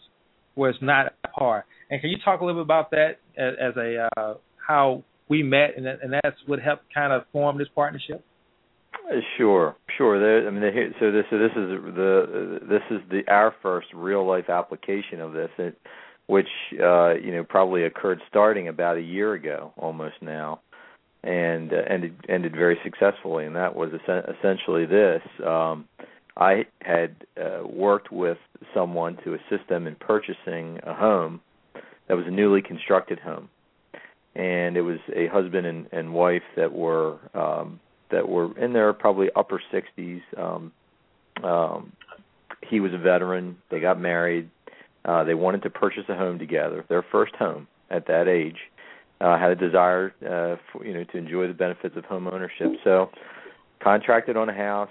was 0.56 0.74
not 0.80 1.14
par. 1.36 1.64
And 1.90 2.00
can 2.00 2.10
you 2.10 2.18
talk 2.24 2.40
a 2.40 2.44
little 2.44 2.60
bit 2.60 2.66
about 2.66 2.90
that 2.90 3.18
as, 3.36 3.54
as 3.60 3.76
a 3.76 4.08
uh, 4.16 4.34
how 4.66 5.04
we 5.28 5.42
met, 5.42 5.76
and, 5.76 5.86
and 5.86 6.12
that's 6.12 6.36
what 6.46 6.60
helped 6.60 6.84
kind 6.92 7.12
of 7.12 7.22
form 7.32 7.58
this 7.58 7.68
partnership? 7.74 8.24
Sure, 9.36 9.76
sure. 9.96 10.20
There, 10.20 10.46
I 10.46 10.50
mean, 10.50 10.94
so 11.00 11.10
this 11.10 11.24
so 11.30 11.38
this 11.38 11.50
is 11.50 11.94
the 11.96 12.60
this 12.62 12.82
is 12.90 13.00
the 13.10 13.22
our 13.28 13.54
first 13.60 13.88
real 13.92 14.24
life 14.26 14.48
application 14.48 15.20
of 15.20 15.32
this, 15.32 15.50
it, 15.58 15.76
which 16.26 16.48
uh, 16.80 17.14
you 17.14 17.32
know 17.32 17.42
probably 17.42 17.84
occurred 17.84 18.20
starting 18.28 18.68
about 18.68 18.96
a 18.98 19.02
year 19.02 19.34
ago, 19.34 19.72
almost 19.76 20.14
now, 20.22 20.60
and 21.24 21.72
uh, 21.72 21.78
ended 21.88 22.14
ended 22.28 22.52
very 22.52 22.78
successfully. 22.84 23.46
And 23.46 23.56
that 23.56 23.74
was 23.74 23.90
essentially 24.38 24.86
this. 24.86 25.22
Um, 25.44 25.86
I 26.36 26.66
had 26.80 27.16
uh, 27.36 27.66
worked 27.66 28.12
with 28.12 28.38
someone 28.72 29.16
to 29.24 29.34
assist 29.34 29.68
them 29.68 29.88
in 29.88 29.96
purchasing 29.96 30.78
a 30.84 30.94
home 30.94 31.40
that 32.06 32.16
was 32.16 32.26
a 32.28 32.30
newly 32.30 32.62
constructed 32.62 33.18
home, 33.18 33.48
and 34.36 34.76
it 34.76 34.82
was 34.82 34.98
a 35.16 35.26
husband 35.26 35.66
and, 35.66 35.86
and 35.90 36.14
wife 36.14 36.42
that 36.56 36.72
were 36.72 37.18
um, 37.34 37.80
that 38.10 38.28
were 38.28 38.56
in 38.58 38.72
their 38.72 38.92
probably 38.92 39.28
upper 39.34 39.60
60s. 39.72 40.22
Um, 40.36 40.72
um, 41.42 41.92
he 42.68 42.80
was 42.80 42.92
a 42.92 42.98
veteran. 42.98 43.56
They 43.70 43.80
got 43.80 44.00
married. 44.00 44.50
Uh, 45.04 45.24
they 45.24 45.34
wanted 45.34 45.62
to 45.62 45.70
purchase 45.70 46.04
a 46.08 46.14
home 46.14 46.38
together, 46.38 46.84
their 46.88 47.04
first 47.10 47.34
home 47.36 47.66
at 47.90 48.06
that 48.06 48.28
age. 48.28 48.58
Uh, 49.20 49.38
had 49.38 49.50
a 49.50 49.56
desire, 49.56 50.14
uh, 50.22 50.56
for, 50.72 50.84
you 50.84 50.94
know, 50.94 51.04
to 51.04 51.18
enjoy 51.18 51.46
the 51.46 51.54
benefits 51.54 51.96
of 51.96 52.04
home 52.04 52.26
ownership. 52.26 52.72
So, 52.84 53.10
contracted 53.82 54.36
on 54.36 54.48
a 54.48 54.54
house, 54.54 54.90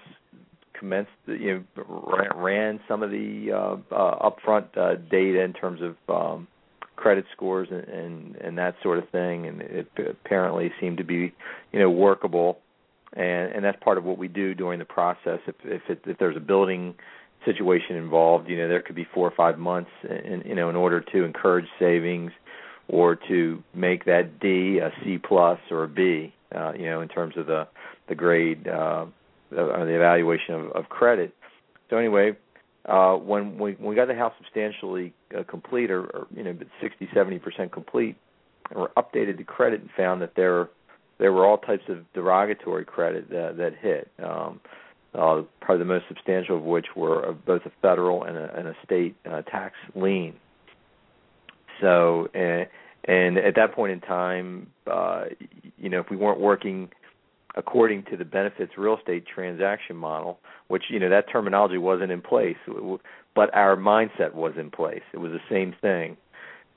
commenced, 0.74 1.12
you 1.28 1.64
know, 1.76 2.28
ran 2.36 2.80
some 2.88 3.04
of 3.04 3.12
the 3.12 3.52
uh, 3.52 3.96
uh, 3.96 4.30
upfront 4.30 4.78
uh, 4.78 4.96
data 5.10 5.42
in 5.42 5.54
terms 5.54 5.82
of 5.82 5.96
um, 6.10 6.48
credit 6.96 7.26
scores 7.32 7.70
and, 7.72 7.84
and 7.88 8.36
and 8.36 8.58
that 8.58 8.76
sort 8.84 8.98
of 8.98 9.10
thing, 9.10 9.48
and 9.48 9.62
it 9.62 9.90
apparently 9.98 10.72
seemed 10.80 10.98
to 10.98 11.04
be, 11.04 11.34
you 11.72 11.80
know, 11.80 11.90
workable. 11.90 12.60
And 13.14 13.54
and 13.54 13.64
that's 13.64 13.82
part 13.84 13.98
of 13.98 14.04
what 14.04 14.18
we 14.18 14.28
do 14.28 14.54
during 14.54 14.80
the 14.80 14.86
process. 14.86 15.40
If 15.48 15.56
if, 15.64 15.82
it, 15.90 16.02
if 16.06 16.18
there's 16.18 16.38
a 16.38 16.42
building 16.42 16.96
situation 17.46 17.96
involved, 17.96 18.50
you 18.50 18.58
know, 18.58 18.68
there 18.68 18.82
could 18.82 18.96
be 18.96 19.08
four 19.14 19.28
or 19.28 19.34
five 19.36 19.58
months, 19.58 19.92
in, 20.04 20.44
you 20.46 20.56
know, 20.56 20.70
in 20.70 20.76
order 20.76 21.02
to 21.02 21.24
encourage 21.24 21.68
savings 21.80 22.32
or 22.88 23.16
to 23.16 23.64
make 23.74 24.06
that 24.06 24.40
D 24.40 24.80
a 24.80 24.92
C 25.04 25.18
plus 25.18 25.60
or 25.72 25.84
a 25.84 25.88
B, 25.88 26.34
uh, 26.54 26.74
you 26.74 26.86
know, 26.86 27.02
in 27.02 27.08
terms 27.08 27.38
of 27.38 27.48
the 27.48 27.68
the 28.08 28.16
grade 28.16 28.68
uh, 28.68 29.06
uh, 29.52 29.86
the 29.86 29.96
evaluation 29.96 30.56
of, 30.56 30.72
of 30.72 30.90
credit. 30.90 31.34
So 31.90 31.98
anyway, 31.98 32.38
uh, 32.86 33.16
when 33.16 33.58
we 33.58 33.74
when 33.74 33.90
we 33.90 33.96
got 33.96 34.08
the 34.08 34.16
house 34.16 34.34
substantially 34.38 35.14
uh, 35.38 35.44
complete, 35.44 35.92
or, 35.92 36.04
or 36.06 36.28
you 36.36 36.44
know, 36.44 36.58
60, 36.82 37.10
70 37.14 37.40
percent 37.40 37.72
complete, 37.72 38.16
we 38.76 38.82
updated 38.98 39.38
the 39.38 39.44
credit 39.44 39.82
and 39.82 39.90
found 39.96 40.22
that 40.22 40.36
there 40.36 40.70
there 41.20 41.32
were 41.32 41.46
all 41.46 41.58
types 41.58 41.84
of 41.90 42.12
derogatory 42.14 42.86
credit 42.86 43.30
that 43.30 43.58
that 43.58 43.76
hit. 43.80 44.10
Um, 44.24 44.60
uh, 45.14 45.42
probably 45.60 45.80
the 45.80 45.86
most 45.86 46.06
substantial 46.08 46.58
of 46.58 46.64
which 46.64 46.88
were 46.96 47.36
both 47.46 47.64
a 47.66 47.72
federal 47.82 48.24
and 48.24 48.38
a, 48.38 48.56
and 48.56 48.68
a 48.68 48.76
state 48.86 49.16
uh, 49.30 49.42
tax 49.42 49.76
lien. 49.96 50.36
So, 51.82 52.28
and, 52.34 52.68
and 53.06 53.38
at 53.40 53.56
that 53.56 53.74
point 53.74 53.92
in 53.92 54.02
time, 54.02 54.68
uh, 54.86 55.26
you 55.78 55.90
know, 55.90 56.00
if 56.00 56.12
we 56.12 56.18
weren't 56.18 56.40
working 56.40 56.90
according 57.56 58.04
to 58.04 58.16
the 58.16 58.26
benefits 58.26 58.74
real 58.78 58.98
estate 58.98 59.26
transaction 59.26 59.96
model, 59.96 60.40
which 60.68 60.84
you 60.90 61.00
know 61.00 61.10
that 61.10 61.26
terminology 61.32 61.78
wasn't 61.78 62.12
in 62.12 62.22
place, 62.22 62.58
but 63.36 63.54
our 63.56 63.76
mindset 63.76 64.34
was 64.34 64.54
in 64.58 64.70
place. 64.70 65.02
It 65.14 65.18
was 65.18 65.32
the 65.32 65.42
same 65.50 65.76
thing. 65.82 66.18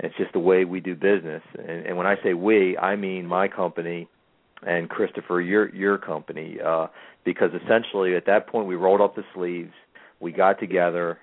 It's 0.01 0.17
just 0.17 0.33
the 0.33 0.39
way 0.39 0.65
we 0.65 0.81
do 0.81 0.95
business. 0.95 1.43
And, 1.59 1.87
and 1.87 1.97
when 1.97 2.07
I 2.07 2.17
say 2.23 2.33
we, 2.35 2.77
I 2.79 2.97
mean 2.97 3.27
my 3.27 3.49
company 3.49 4.09
and 4.67 4.89
Christopher, 4.89 5.41
your 5.41 5.75
your 5.75 5.99
company, 5.99 6.59
uh, 6.65 6.87
because 7.25 7.51
essentially 7.65 8.15
at 8.17 8.27
that 8.27 8.47
point 8.47 8.67
we 8.67 8.75
rolled 8.75 9.01
up 9.01 9.15
the 9.15 9.25
sleeves, 9.35 9.73
we 10.21 10.33
got 10.33 10.59
together, 10.59 11.19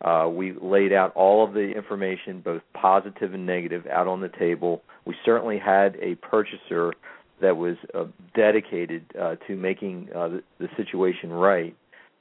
Uh, 0.00 0.28
we 0.28 0.52
laid 0.60 0.92
out 0.92 1.10
all 1.14 1.44
of 1.46 1.54
the 1.54 1.72
information, 1.72 2.40
both 2.40 2.62
positive 2.74 3.32
and 3.32 3.46
negative, 3.46 3.86
out 3.86 4.06
on 4.06 4.20
the 4.20 4.28
table. 4.28 4.82
We 5.06 5.14
certainly 5.24 5.58
had 5.58 5.96
a 5.96 6.16
purchaser 6.16 6.92
that 7.40 7.56
was 7.56 7.76
uh, 7.94 8.04
dedicated 8.34 9.02
uh, 9.18 9.36
to 9.46 9.56
making 9.56 10.08
uh, 10.14 10.28
the, 10.28 10.42
the 10.58 10.68
situation 10.76 11.32
right, 11.32 11.74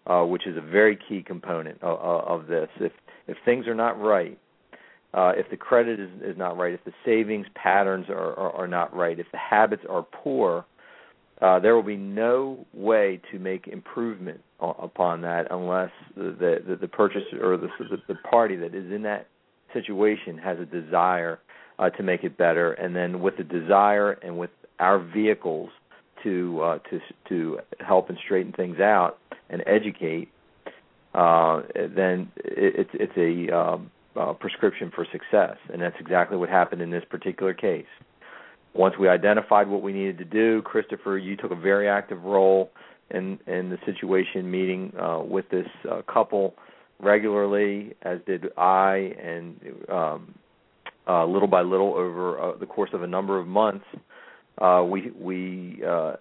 uh, 0.07 0.23
which 0.23 0.45
is 0.47 0.55
a 0.55 0.61
very 0.61 0.95
key 0.95 1.23
component 1.23 1.81
of, 1.81 1.97
of 1.99 2.47
this. 2.47 2.69
If 2.79 2.93
if 3.27 3.37
things 3.43 3.67
are 3.67 3.75
not 3.75 3.99
right, 3.99 4.37
uh, 5.13 5.33
if 5.35 5.49
the 5.49 5.57
credit 5.57 5.99
is, 5.99 6.09
is 6.23 6.37
not 6.37 6.57
right, 6.57 6.73
if 6.73 6.83
the 6.85 6.93
savings 7.05 7.45
patterns 7.55 8.07
are, 8.09 8.33
are, 8.33 8.51
are 8.51 8.67
not 8.67 8.95
right, 8.95 9.19
if 9.19 9.27
the 9.31 9.37
habits 9.37 9.83
are 9.89 10.03
poor, 10.03 10.65
uh, 11.41 11.59
there 11.59 11.75
will 11.75 11.83
be 11.83 11.97
no 11.97 12.65
way 12.73 13.19
to 13.31 13.39
make 13.39 13.67
improvement 13.67 14.41
upon 14.59 15.21
that 15.21 15.47
unless 15.51 15.91
the 16.15 16.61
the, 16.65 16.77
the 16.79 16.87
purchaser 16.87 17.43
or 17.43 17.57
the, 17.57 17.67
the 17.79 17.97
the 18.07 18.15
party 18.29 18.55
that 18.55 18.73
is 18.73 18.91
in 18.91 19.01
that 19.01 19.27
situation 19.73 20.37
has 20.37 20.57
a 20.59 20.65
desire 20.65 21.39
uh, 21.79 21.89
to 21.89 22.03
make 22.03 22.23
it 22.23 22.37
better, 22.37 22.73
and 22.73 22.95
then 22.95 23.21
with 23.21 23.35
the 23.37 23.43
desire 23.43 24.11
and 24.11 24.37
with 24.37 24.51
our 24.79 24.99
vehicles 24.99 25.69
to 26.23 26.61
uh, 26.61 26.79
to 26.89 26.99
to 27.29 27.59
help 27.79 28.09
and 28.09 28.17
straighten 28.23 28.53
things 28.53 28.79
out 28.79 29.17
and 29.49 29.63
educate, 29.67 30.29
uh, 31.13 31.61
then 31.75 32.31
it, 32.37 32.87
it's 32.87 32.91
it's 32.93 33.17
a 33.17 33.55
um, 33.55 33.91
uh, 34.15 34.33
prescription 34.33 34.91
for 34.93 35.05
success, 35.11 35.57
and 35.71 35.81
that's 35.81 35.95
exactly 35.99 36.37
what 36.37 36.49
happened 36.49 36.81
in 36.81 36.91
this 36.91 37.03
particular 37.09 37.53
case. 37.53 37.85
Once 38.73 38.95
we 38.99 39.07
identified 39.07 39.67
what 39.67 39.81
we 39.81 39.93
needed 39.93 40.17
to 40.17 40.25
do, 40.25 40.61
Christopher, 40.63 41.17
you 41.17 41.35
took 41.35 41.51
a 41.51 41.55
very 41.55 41.87
active 41.87 42.23
role 42.23 42.71
in 43.11 43.39
in 43.47 43.69
the 43.69 43.77
situation, 43.85 44.49
meeting 44.49 44.93
uh, 44.99 45.19
with 45.19 45.49
this 45.49 45.67
uh, 45.89 46.01
couple 46.11 46.55
regularly, 46.99 47.93
as 48.01 48.19
did 48.25 48.45
I, 48.57 49.13
and 49.21 49.59
um, 49.89 50.35
uh, 51.07 51.25
little 51.25 51.47
by 51.47 51.61
little 51.61 51.93
over 51.93 52.39
uh, 52.39 52.57
the 52.57 52.65
course 52.65 52.91
of 52.93 53.03
a 53.03 53.07
number 53.07 53.39
of 53.39 53.47
months, 53.47 53.85
uh, 54.59 54.83
we 54.87 55.11
we 55.11 55.83
uh, 55.85 56.15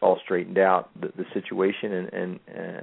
all 0.00 0.18
straightened 0.24 0.58
out 0.58 0.90
the, 1.00 1.12
the 1.16 1.24
situation 1.34 1.92
and 1.92 2.12
and 2.12 2.40
uh, 2.48 2.80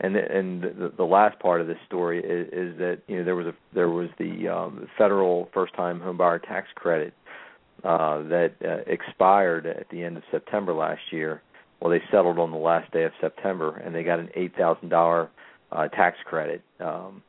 and 0.00 0.14
the, 0.14 0.30
and 0.30 0.62
the, 0.62 0.92
the 0.96 1.04
last 1.04 1.38
part 1.38 1.60
of 1.60 1.66
this 1.66 1.78
story 1.86 2.18
is, 2.20 2.48
is 2.52 2.78
that 2.78 3.00
you 3.06 3.18
know 3.18 3.24
there 3.24 3.36
was 3.36 3.46
a 3.46 3.54
there 3.74 3.90
was 3.90 4.08
the 4.18 4.48
um, 4.48 4.88
federal 4.96 5.48
first 5.52 5.74
time 5.74 6.00
homebuyer 6.00 6.42
tax 6.42 6.68
credit 6.74 7.12
uh, 7.84 8.22
that 8.22 8.52
uh, 8.64 8.90
expired 8.90 9.66
at 9.66 9.88
the 9.90 10.02
end 10.02 10.16
of 10.16 10.22
September 10.30 10.72
last 10.72 11.00
year. 11.10 11.42
Well, 11.80 11.90
they 11.90 12.02
settled 12.10 12.38
on 12.38 12.50
the 12.50 12.58
last 12.58 12.92
day 12.92 13.04
of 13.04 13.12
September, 13.20 13.76
and 13.76 13.94
they 13.94 14.02
got 14.02 14.18
an 14.18 14.30
eight 14.34 14.56
thousand 14.56 14.92
uh, 14.92 15.88
tax 15.88 16.18
credit, 16.24 16.62
um, 16.80 17.22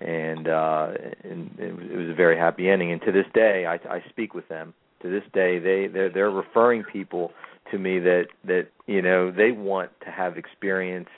and, 0.00 0.48
uh, 0.48 0.92
and 1.22 1.50
it, 1.58 1.76
was, 1.76 1.84
it 1.90 1.96
was 1.96 2.08
a 2.10 2.14
very 2.14 2.36
happy 2.36 2.68
ending. 2.68 2.92
And 2.92 3.00
to 3.02 3.12
this 3.12 3.26
day, 3.34 3.66
I, 3.66 3.74
I 3.88 4.02
speak 4.08 4.34
with 4.34 4.48
them. 4.48 4.74
To 5.02 5.10
this 5.10 5.22
day, 5.32 5.58
they 5.58 5.86
they're, 5.86 6.10
they're 6.10 6.30
referring 6.30 6.82
people 6.84 7.32
to 7.70 7.78
me 7.78 7.98
that 8.00 8.26
that 8.44 8.68
you 8.86 9.02
know 9.02 9.30
they 9.30 9.50
want 9.50 9.90
to 10.04 10.10
have 10.10 10.38
experience 10.38 11.08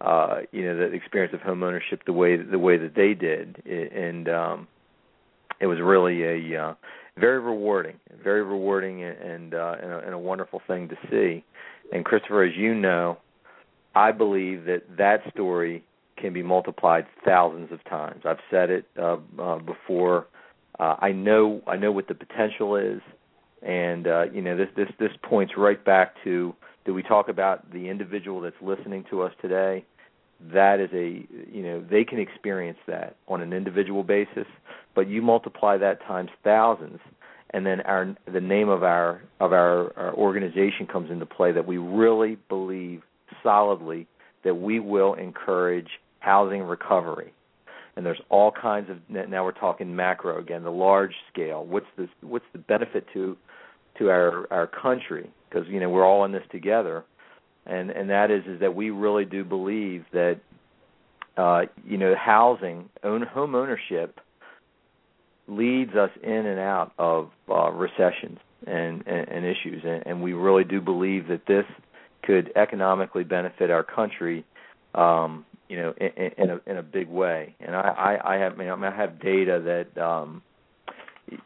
uh 0.00 0.40
you 0.52 0.64
know 0.64 0.76
the 0.76 0.92
experience 0.92 1.34
of 1.34 1.40
home 1.40 1.62
ownership 1.62 2.02
the 2.06 2.12
way 2.12 2.36
the 2.36 2.58
way 2.58 2.76
that 2.76 2.94
they 2.94 3.14
did. 3.14 3.62
And 3.66 4.28
um 4.28 4.68
it 5.60 5.66
was 5.66 5.78
really 5.80 6.22
a 6.22 6.62
uh 6.62 6.74
very 7.18 7.40
rewarding 7.40 7.96
very 8.22 8.42
rewarding 8.42 9.02
and 9.02 9.54
uh 9.54 9.74
and 9.82 9.92
a, 9.92 9.98
and 9.98 10.14
a 10.14 10.18
wonderful 10.18 10.62
thing 10.66 10.88
to 10.88 10.96
see. 11.10 11.44
And 11.92 12.04
Christopher 12.04 12.44
as 12.44 12.56
you 12.56 12.74
know 12.74 13.18
I 13.94 14.12
believe 14.12 14.66
that 14.66 14.82
that 14.98 15.22
story 15.32 15.82
can 16.16 16.32
be 16.32 16.42
multiplied 16.42 17.06
thousands 17.24 17.72
of 17.72 17.82
times. 17.84 18.22
I've 18.24 18.40
said 18.50 18.70
it 18.70 18.86
uh, 18.98 19.16
uh 19.38 19.58
before. 19.58 20.26
Uh 20.78 20.96
I 21.00 21.12
know 21.12 21.60
I 21.66 21.76
know 21.76 21.90
what 21.90 22.06
the 22.06 22.14
potential 22.14 22.76
is. 22.76 23.00
And 23.62 24.06
uh 24.06 24.24
you 24.32 24.42
know 24.42 24.56
this 24.56 24.68
this 24.76 24.88
this 25.00 25.10
points 25.22 25.54
right 25.56 25.84
back 25.84 26.14
to 26.22 26.54
do 26.88 26.94
we 26.94 27.02
talk 27.02 27.28
about 27.28 27.70
the 27.70 27.90
individual 27.90 28.40
that's 28.40 28.56
listening 28.62 29.04
to 29.10 29.20
us 29.20 29.32
today 29.42 29.84
that 30.52 30.80
is 30.80 30.88
a 30.94 31.26
you 31.54 31.62
know 31.62 31.84
they 31.90 32.02
can 32.02 32.18
experience 32.18 32.78
that 32.86 33.14
on 33.28 33.42
an 33.42 33.52
individual 33.52 34.02
basis 34.02 34.46
but 34.94 35.06
you 35.06 35.20
multiply 35.20 35.76
that 35.76 36.00
times 36.06 36.30
thousands 36.42 36.98
and 37.50 37.66
then 37.66 37.82
our 37.82 38.14
the 38.32 38.40
name 38.40 38.70
of 38.70 38.82
our 38.82 39.22
of 39.38 39.52
our, 39.52 39.96
our 39.98 40.14
organization 40.14 40.86
comes 40.86 41.10
into 41.10 41.26
play 41.26 41.52
that 41.52 41.66
we 41.66 41.76
really 41.76 42.38
believe 42.48 43.02
solidly 43.42 44.06
that 44.44 44.54
we 44.54 44.80
will 44.80 45.14
encourage 45.14 45.88
housing 46.20 46.62
recovery. 46.62 47.32
And 47.96 48.06
there's 48.06 48.20
all 48.28 48.52
kinds 48.52 48.88
of 48.90 48.98
now 49.28 49.44
we're 49.44 49.52
talking 49.52 49.94
macro 49.94 50.38
again 50.38 50.62
the 50.62 50.70
large 50.70 51.14
scale. 51.32 51.64
What's 51.64 51.86
the 51.96 52.08
what's 52.22 52.44
the 52.52 52.58
benefit 52.58 53.06
to 53.14 53.36
to 53.98 54.10
our 54.10 54.46
our 54.52 54.66
country 54.66 55.30
because 55.48 55.68
you 55.68 55.80
know 55.80 55.88
we're 55.88 56.04
all 56.04 56.24
in 56.24 56.32
this 56.32 56.42
together, 56.50 57.04
and 57.66 57.90
and 57.90 58.10
that 58.10 58.30
is 58.30 58.44
is 58.46 58.60
that 58.60 58.74
we 58.74 58.90
really 58.90 59.24
do 59.24 59.44
believe 59.44 60.04
that 60.12 60.40
uh, 61.36 61.62
you 61.86 61.98
know 61.98 62.14
housing, 62.14 62.88
own 63.02 63.22
home 63.22 63.54
ownership, 63.54 64.20
leads 65.46 65.94
us 65.94 66.10
in 66.22 66.46
and 66.46 66.58
out 66.58 66.92
of 66.98 67.30
uh, 67.48 67.70
recessions 67.70 68.38
and, 68.66 69.06
and, 69.06 69.28
and 69.28 69.46
issues, 69.46 69.82
and, 69.84 70.06
and 70.06 70.22
we 70.22 70.32
really 70.32 70.64
do 70.64 70.80
believe 70.80 71.28
that 71.28 71.46
this 71.46 71.64
could 72.22 72.52
economically 72.56 73.24
benefit 73.24 73.70
our 73.70 73.84
country. 73.84 74.44
Um, 74.94 75.44
you 75.68 75.76
know, 75.76 75.94
in, 75.98 76.30
in 76.38 76.50
a 76.50 76.60
in 76.66 76.76
a 76.78 76.82
big 76.82 77.08
way, 77.08 77.54
and 77.60 77.76
I 77.76 78.18
I, 78.24 78.34
I 78.34 78.38
have 78.38 78.58
you 78.58 78.64
know, 78.64 78.74
I 78.74 78.90
have 78.90 79.20
data 79.20 79.84
that 79.94 80.02
um, 80.02 80.42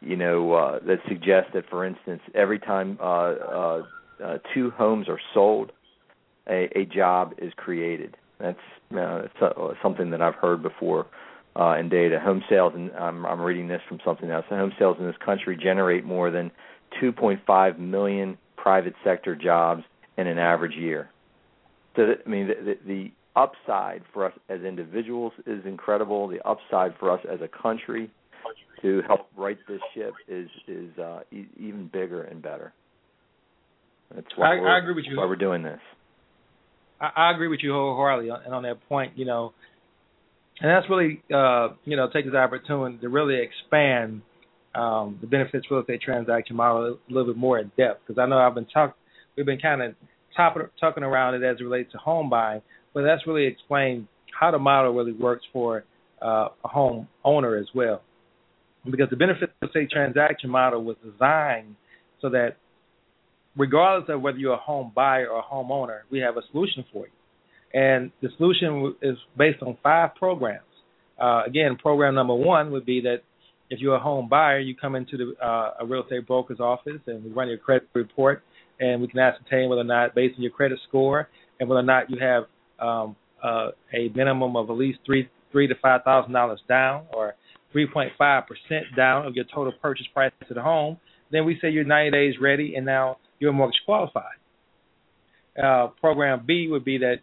you 0.01 0.15
know 0.15 0.53
uh, 0.53 0.79
that 0.85 0.99
suggests 1.07 1.51
that, 1.53 1.69
for 1.69 1.85
instance, 1.85 2.21
every 2.33 2.59
time 2.59 2.97
uh, 3.01 3.03
uh, 3.03 3.83
uh, 4.23 4.37
two 4.53 4.71
homes 4.71 5.07
are 5.09 5.19
sold, 5.33 5.71
a, 6.47 6.69
a 6.77 6.85
job 6.85 7.33
is 7.37 7.53
created. 7.55 8.17
That's 8.39 8.59
uh, 8.97 9.27
something 9.81 10.11
that 10.11 10.21
I've 10.21 10.35
heard 10.35 10.61
before 10.61 11.07
uh, 11.55 11.77
in 11.79 11.89
data. 11.89 12.19
Home 12.19 12.43
sales, 12.49 12.73
and 12.75 12.91
I'm, 12.93 13.25
I'm 13.25 13.41
reading 13.41 13.67
this 13.67 13.81
from 13.87 13.99
something 14.03 14.29
else. 14.29 14.45
Home 14.49 14.73
sales 14.77 14.97
in 14.99 15.05
this 15.05 15.15
country 15.23 15.57
generate 15.61 16.03
more 16.03 16.31
than 16.31 16.51
2.5 17.01 17.79
million 17.79 18.37
private 18.57 18.93
sector 19.03 19.35
jobs 19.35 19.83
in 20.17 20.27
an 20.27 20.37
average 20.37 20.75
year. 20.75 21.09
So, 21.95 22.07
that, 22.07 22.19
I 22.25 22.29
mean, 22.29 22.47
the, 22.47 22.55
the, 22.55 22.77
the 22.85 23.11
upside 23.35 24.03
for 24.13 24.25
us 24.25 24.33
as 24.49 24.61
individuals 24.61 25.33
is 25.45 25.65
incredible. 25.65 26.27
The 26.27 26.45
upside 26.47 26.95
for 26.97 27.11
us 27.11 27.21
as 27.31 27.39
a 27.41 27.47
country 27.47 28.11
to 28.83 29.01
help 29.07 29.27
right 29.35 29.57
this 29.67 29.79
ship 29.95 30.13
is 30.27 30.49
is 30.67 30.97
uh, 30.99 31.21
e- 31.31 31.47
even 31.57 31.89
bigger 31.91 32.23
and 32.23 32.41
better. 32.41 32.73
That's 34.13 34.27
why 34.35 34.57
I, 34.57 34.75
I 34.75 34.77
agree 34.79 34.93
with 34.93 35.05
you. 35.09 35.17
Why 35.17 35.25
we're 35.25 35.35
doing 35.35 35.63
this. 35.63 35.79
I, 36.99 37.09
I 37.15 37.31
agree 37.33 37.47
with 37.47 37.61
you 37.63 37.71
wholeheartedly, 37.71 38.29
and 38.45 38.53
on 38.53 38.63
that 38.63 38.87
point, 38.87 39.17
you 39.17 39.25
know, 39.25 39.53
and 40.59 40.69
that's 40.69 40.89
really 40.89 41.23
uh, 41.33 41.69
you 41.85 41.95
know 41.95 42.09
take 42.11 42.25
this 42.25 42.35
opportunity 42.35 42.97
to 42.99 43.09
really 43.09 43.39
expand 43.41 44.21
um, 44.75 45.17
the 45.21 45.27
benefits 45.27 45.65
real 45.71 45.81
estate 45.81 46.01
transaction 46.01 46.55
model 46.55 46.97
a 47.09 47.13
little 47.13 47.33
bit 47.33 47.39
more 47.39 47.59
in 47.59 47.71
depth 47.77 48.01
because 48.05 48.19
I 48.21 48.27
know 48.27 48.37
I've 48.37 48.55
been 48.55 48.67
talking, 48.67 48.95
we've 49.37 49.45
been 49.45 49.59
kind 49.59 49.81
of 49.81 49.95
talking 50.79 51.03
around 51.03 51.35
it 51.35 51.43
as 51.43 51.57
it 51.59 51.63
relates 51.63 51.91
to 51.93 51.97
home 51.97 52.29
buying, 52.29 52.61
but 52.93 53.03
that's 53.03 53.25
really 53.25 53.45
explained 53.45 54.07
how 54.37 54.51
the 54.51 54.59
model 54.59 54.93
really 54.93 55.13
works 55.13 55.45
for 55.53 55.83
uh, 56.21 56.49
a 56.63 56.67
home 56.67 57.07
owner 57.23 57.55
as 57.55 57.67
well 57.73 58.01
because 58.89 59.09
the 59.09 59.15
benefit 59.15 59.51
of 59.61 59.69
estate 59.69 59.89
transaction 59.89 60.49
model 60.49 60.83
was 60.83 60.97
designed 61.03 61.75
so 62.21 62.29
that 62.29 62.57
regardless 63.55 64.09
of 64.13 64.21
whether 64.21 64.37
you're 64.37 64.53
a 64.53 64.57
home 64.57 64.91
buyer 64.95 65.27
or 65.27 65.39
a 65.39 65.43
homeowner, 65.43 65.99
we 66.09 66.19
have 66.19 66.37
a 66.37 66.41
solution 66.51 66.83
for 66.91 67.05
you. 67.05 67.11
And 67.73 68.11
the 68.21 68.29
solution 68.37 68.95
is 69.01 69.17
based 69.37 69.61
on 69.61 69.77
five 69.81 70.15
programs. 70.15 70.61
Uh, 71.19 71.43
again, 71.45 71.77
program 71.81 72.15
number 72.15 72.35
one 72.35 72.71
would 72.71 72.85
be 72.85 73.01
that 73.01 73.21
if 73.69 73.79
you're 73.79 73.95
a 73.95 73.99
home 73.99 74.29
buyer, 74.29 74.59
you 74.59 74.75
come 74.75 74.95
into 74.95 75.17
the, 75.17 75.45
uh, 75.45 75.73
a 75.79 75.85
real 75.85 76.03
estate 76.03 76.27
broker's 76.27 76.59
office 76.59 77.01
and 77.07 77.23
we 77.23 77.31
run 77.31 77.47
your 77.47 77.57
credit 77.57 77.87
report, 77.93 78.43
and 78.79 79.01
we 79.01 79.07
can 79.07 79.19
ascertain 79.19 79.69
whether 79.69 79.81
or 79.81 79.85
not, 79.85 80.13
based 80.13 80.35
on 80.35 80.43
your 80.43 80.51
credit 80.51 80.79
score, 80.87 81.29
and 81.59 81.69
whether 81.69 81.79
or 81.79 81.83
not 81.83 82.09
you 82.09 82.17
have 82.19 82.43
um, 82.79 83.15
uh, 83.43 83.69
a 83.93 84.09
minimum 84.15 84.55
of 84.55 84.69
at 84.69 84.75
least 84.75 84.99
three 85.05 85.29
three 85.51 85.67
to 85.67 85.75
five 85.81 86.03
thousand 86.03 86.33
dollars 86.33 86.59
down, 86.67 87.05
or 87.13 87.35
3.5% 87.75 88.41
down 88.95 89.25
of 89.25 89.35
your 89.35 89.45
total 89.53 89.73
purchase 89.81 90.05
price 90.13 90.31
of 90.49 90.55
the 90.55 90.61
home, 90.61 90.97
then 91.31 91.45
we 91.45 91.57
say 91.61 91.69
you're 91.69 91.83
90 91.83 92.11
days 92.11 92.35
ready 92.39 92.75
and 92.75 92.85
now 92.85 93.17
you're 93.39 93.53
mortgage 93.53 93.79
qualified. 93.85 94.37
Uh, 95.61 95.87
program 95.99 96.43
B 96.45 96.67
would 96.69 96.85
be 96.85 96.97
that 96.99 97.17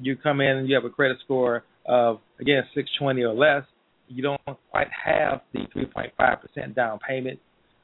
you 0.00 0.16
come 0.16 0.40
in 0.40 0.56
and 0.56 0.68
you 0.68 0.74
have 0.74 0.84
a 0.84 0.90
credit 0.90 1.18
score 1.24 1.64
of, 1.86 2.20
again, 2.40 2.62
620 2.74 3.22
or 3.22 3.34
less. 3.34 3.64
You 4.08 4.22
don't 4.22 4.40
quite 4.70 4.88
have 5.04 5.40
the 5.52 5.60
3.5% 5.76 6.74
down 6.74 6.98
payment 7.06 7.40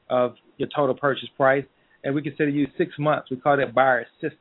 of 0.09 0.35
your 0.57 0.69
total 0.75 0.95
purchase 0.95 1.29
price, 1.35 1.65
and 2.03 2.13
we 2.13 2.21
consider 2.21 2.49
you 2.49 2.67
six 2.77 2.91
months. 2.99 3.29
We 3.29 3.37
call 3.37 3.57
that 3.57 3.73
buyer 3.73 4.05
assistance. 4.17 4.39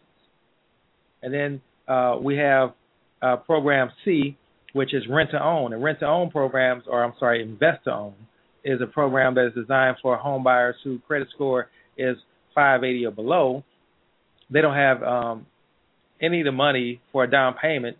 And 1.22 1.32
then 1.32 1.60
uh, 1.88 2.16
we 2.20 2.36
have 2.36 2.74
uh, 3.20 3.36
program 3.36 3.90
C, 4.04 4.36
which 4.72 4.94
is 4.94 5.04
rent 5.08 5.30
to 5.30 5.42
own. 5.42 5.72
And 5.72 5.82
rent 5.82 6.00
to 6.00 6.06
own 6.06 6.30
programs, 6.30 6.84
or 6.86 7.04
I'm 7.04 7.14
sorry, 7.18 7.42
invest 7.42 7.84
to 7.84 7.92
own, 7.92 8.14
is 8.64 8.80
a 8.80 8.86
program 8.86 9.34
that 9.34 9.46
is 9.46 9.54
designed 9.54 9.96
for 10.00 10.16
home 10.16 10.42
buyers 10.42 10.76
whose 10.84 11.00
credit 11.06 11.28
score 11.34 11.68
is 11.96 12.16
580 12.54 13.06
or 13.06 13.10
below. 13.10 13.64
They 14.50 14.60
don't 14.60 14.76
have 14.76 15.02
um, 15.02 15.46
any 16.20 16.40
of 16.40 16.44
the 16.44 16.52
money 16.52 17.00
for 17.10 17.24
a 17.24 17.30
down 17.30 17.54
payment, 17.60 17.96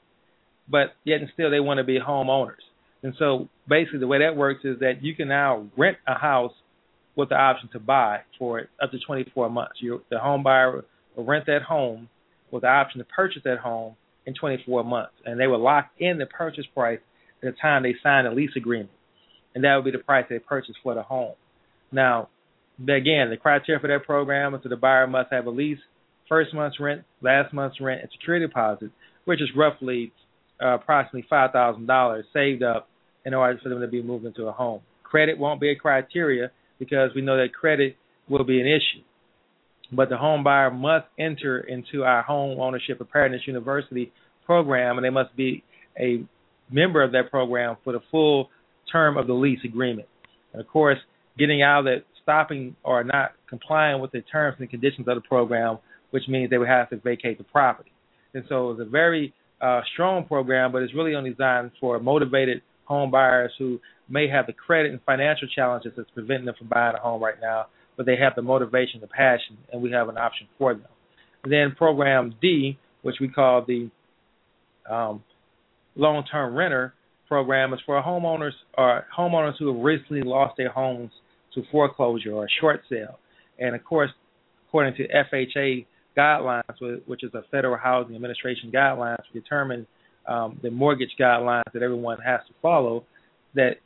but 0.69 0.95
yet 1.05 1.21
and 1.21 1.31
still 1.35 1.51
they 1.51 1.61
want 1.61 1.79
to 1.79 1.85
be 1.85 1.99
homeowners. 1.99 2.63
And 3.03 3.15
so 3.19 3.49
basically, 3.69 3.99
the 3.99 4.07
way 4.07 4.21
that 4.21 4.37
works 4.37 4.65
is 4.65 4.79
that 4.79 5.03
you 5.03 5.15
can 5.15 5.29
now 5.29 5.67
rent 5.77 5.97
a 6.07 6.15
house 6.15 6.53
with 7.17 7.31
the 7.31 7.35
option 7.35 7.69
to 7.73 7.81
buy 7.81 8.21
for 8.39 8.69
up 8.83 8.91
to 8.91 8.99
24 8.99 9.51
months. 9.51 9.75
You, 9.81 10.03
the 10.11 10.19
home 10.19 10.43
buyer 10.43 10.85
will 11.17 11.25
rent 11.25 11.47
that 11.47 11.63
home 11.63 12.09
with 12.51 12.63
the 12.63 12.69
option 12.69 12.99
to 12.99 13.05
purchase 13.05 13.43
that 13.45 13.59
home 13.59 13.97
in 14.27 14.35
24 14.35 14.85
months, 14.85 15.13
and 15.25 15.39
they 15.39 15.47
were 15.47 15.59
locked 15.59 16.01
in 16.01 16.19
the 16.19 16.27
purchase 16.27 16.67
price 16.75 17.01
at 17.43 17.55
the 17.55 17.61
time 17.61 17.83
they 17.83 17.95
signed 18.03 18.27
a 18.27 18.33
lease 18.33 18.53
agreement, 18.57 18.91
and 19.55 19.65
that 19.65 19.75
would 19.77 19.85
be 19.85 19.91
the 19.91 19.99
price 19.99 20.27
they 20.29 20.39
purchased 20.39 20.79
for 20.83 20.95
the 20.95 21.03
home. 21.03 21.35
Now, 21.91 22.29
again, 22.81 23.31
the 23.31 23.37
criteria 23.37 23.81
for 23.81 23.89
that 23.89 24.05
program 24.05 24.55
is 24.55 24.63
that 24.63 24.69
the 24.69 24.77
buyer 24.77 25.07
must 25.07 25.33
have 25.33 25.47
at 25.47 25.55
least 25.55 25.83
first 26.29 26.55
month's 26.55 26.81
rent, 26.81 27.03
last 27.21 27.53
month's 27.53 27.81
rent, 27.81 28.03
and 28.03 28.11
security 28.13 28.47
deposit, 28.47 28.91
which 29.25 29.43
is 29.43 29.49
roughly 29.57 30.13
uh, 30.63 30.75
approximately 30.75 31.27
five 31.29 31.51
thousand 31.53 31.87
dollars 31.87 32.25
saved 32.33 32.63
up 32.63 32.89
in 33.25 33.35
order 33.35 33.59
for 33.63 33.69
them 33.69 33.81
to 33.81 33.89
be 33.89 34.03
moved 34.03 34.25
into 34.25 34.45
a 34.45 34.53
home. 34.53 34.81
Credit 35.03 35.39
won't 35.39 35.61
be 35.61 35.71
a 35.71 35.77
criteria 35.77 36.51
because 36.79 37.11
we 37.15 37.23
know 37.23 37.37
that 37.37 37.53
credit 37.53 37.97
will 38.29 38.45
be 38.45 38.61
an 38.61 38.67
issue. 38.67 39.03
But 39.93 40.09
the 40.09 40.17
home 40.17 40.43
buyer 40.43 40.71
must 40.71 41.07
enter 41.19 41.61
into 41.61 42.05
our 42.05 42.23
home 42.23 42.59
ownership 42.59 42.97
preparedness 42.97 43.43
university 43.47 44.13
program 44.47 44.97
and 44.97 45.05
they 45.05 45.11
must 45.11 45.37
be 45.37 45.63
a 45.99 46.25
member 46.71 47.03
of 47.03 47.13
that 47.13 47.31
program 47.31 47.77
for 47.85 47.93
the 47.93 48.01
full 48.11 48.49
term 48.91 49.17
of 49.17 49.27
the 49.27 49.35
lease 49.35 49.61
agreement. 49.65 50.09
And 50.53 50.61
of 50.61 50.69
course, 50.69 50.99
getting 51.39 51.63
out 51.63 51.81
of 51.81 51.85
that 51.87 52.05
stopping 52.23 52.77
or 52.83 53.05
not 53.05 53.33
complying 53.49 54.01
with 54.01 54.13
the 54.13 54.23
terms 54.23 54.57
and 54.61 54.71
conditions 54.71 55.07
of 55.09 55.15
the 55.17 55.21
program, 55.21 55.79
which 56.11 56.25
means 56.29 56.51
they 56.51 56.59
would 56.59 56.69
have 56.69 56.91
to 56.91 56.97
vacate 56.97 57.39
the 57.39 57.45
property. 57.45 57.93
And 58.35 58.45
so 58.49 58.71
it's 58.71 58.81
a 58.81 58.85
very 58.85 59.35
uh, 59.61 59.81
strong 59.93 60.25
program, 60.25 60.73
but 60.73 60.83
it's 60.83 60.95
really 60.95 61.15
only 61.15 61.31
designed 61.31 61.71
for 61.81 61.99
motivated 62.01 62.63
home 62.85 63.11
buyers 63.11 63.53
who 63.59 63.79
may 64.09 64.29
have 64.29 64.47
the 64.47 64.53
credit 64.53 64.93
and 64.93 65.01
financial 65.05 65.49
challenges 65.55 65.93
that's 65.97 66.11
preventing 66.11 66.47
them 66.47 66.55
from 66.59 66.69
buying 66.69 66.95
a 66.97 67.01
home 67.01 67.23
right 67.23 67.41
now, 67.41 67.67
but 68.03 68.11
they 68.11 68.21
have 68.21 68.35
the 68.35 68.43
motivation, 68.43 69.01
the 69.01 69.07
passion, 69.07 69.57
and 69.73 69.81
we 69.81 69.93
have 69.93 70.09
an 70.09 70.19
option 70.19 70.49
for 70.59 70.75
them. 70.75 70.89
Then 71.49 71.75
program 71.77 72.35
D, 72.41 72.77
which 73.03 73.17
we 73.21 73.29
call 73.29 73.65
the 73.65 73.91
um, 74.91 75.23
long-term 75.95 76.55
renter 76.55 76.95
program, 77.29 77.73
is 77.73 77.81
for 77.87 78.03
homeowners 78.03 78.53
or 78.77 79.05
homeowners 79.17 79.53
who 79.59 79.73
have 79.73 79.85
recently 79.85 80.23
lost 80.23 80.55
their 80.57 80.71
homes 80.71 81.13
to 81.55 81.63
foreclosure 81.71 82.33
or 82.33 82.49
short 82.61 82.81
sale. 82.91 83.19
And 83.59 83.77
of 83.77 83.85
course, 83.85 84.11
according 84.67 84.95
to 84.97 85.07
FHA 85.09 85.87
guidelines, 86.19 87.07
which 87.07 87.23
is 87.23 87.33
a 87.35 87.43
Federal 87.53 87.77
Housing 87.77 88.17
Administration 88.17 88.73
guidelines 88.75 89.23
determine 89.33 89.87
um, 90.27 90.59
the 90.63 90.71
mortgage 90.71 91.15
guidelines 91.21 91.73
that 91.73 91.83
everyone 91.83 92.19
has 92.25 92.41
to 92.49 92.55
follow, 92.61 93.05
that 93.55 93.77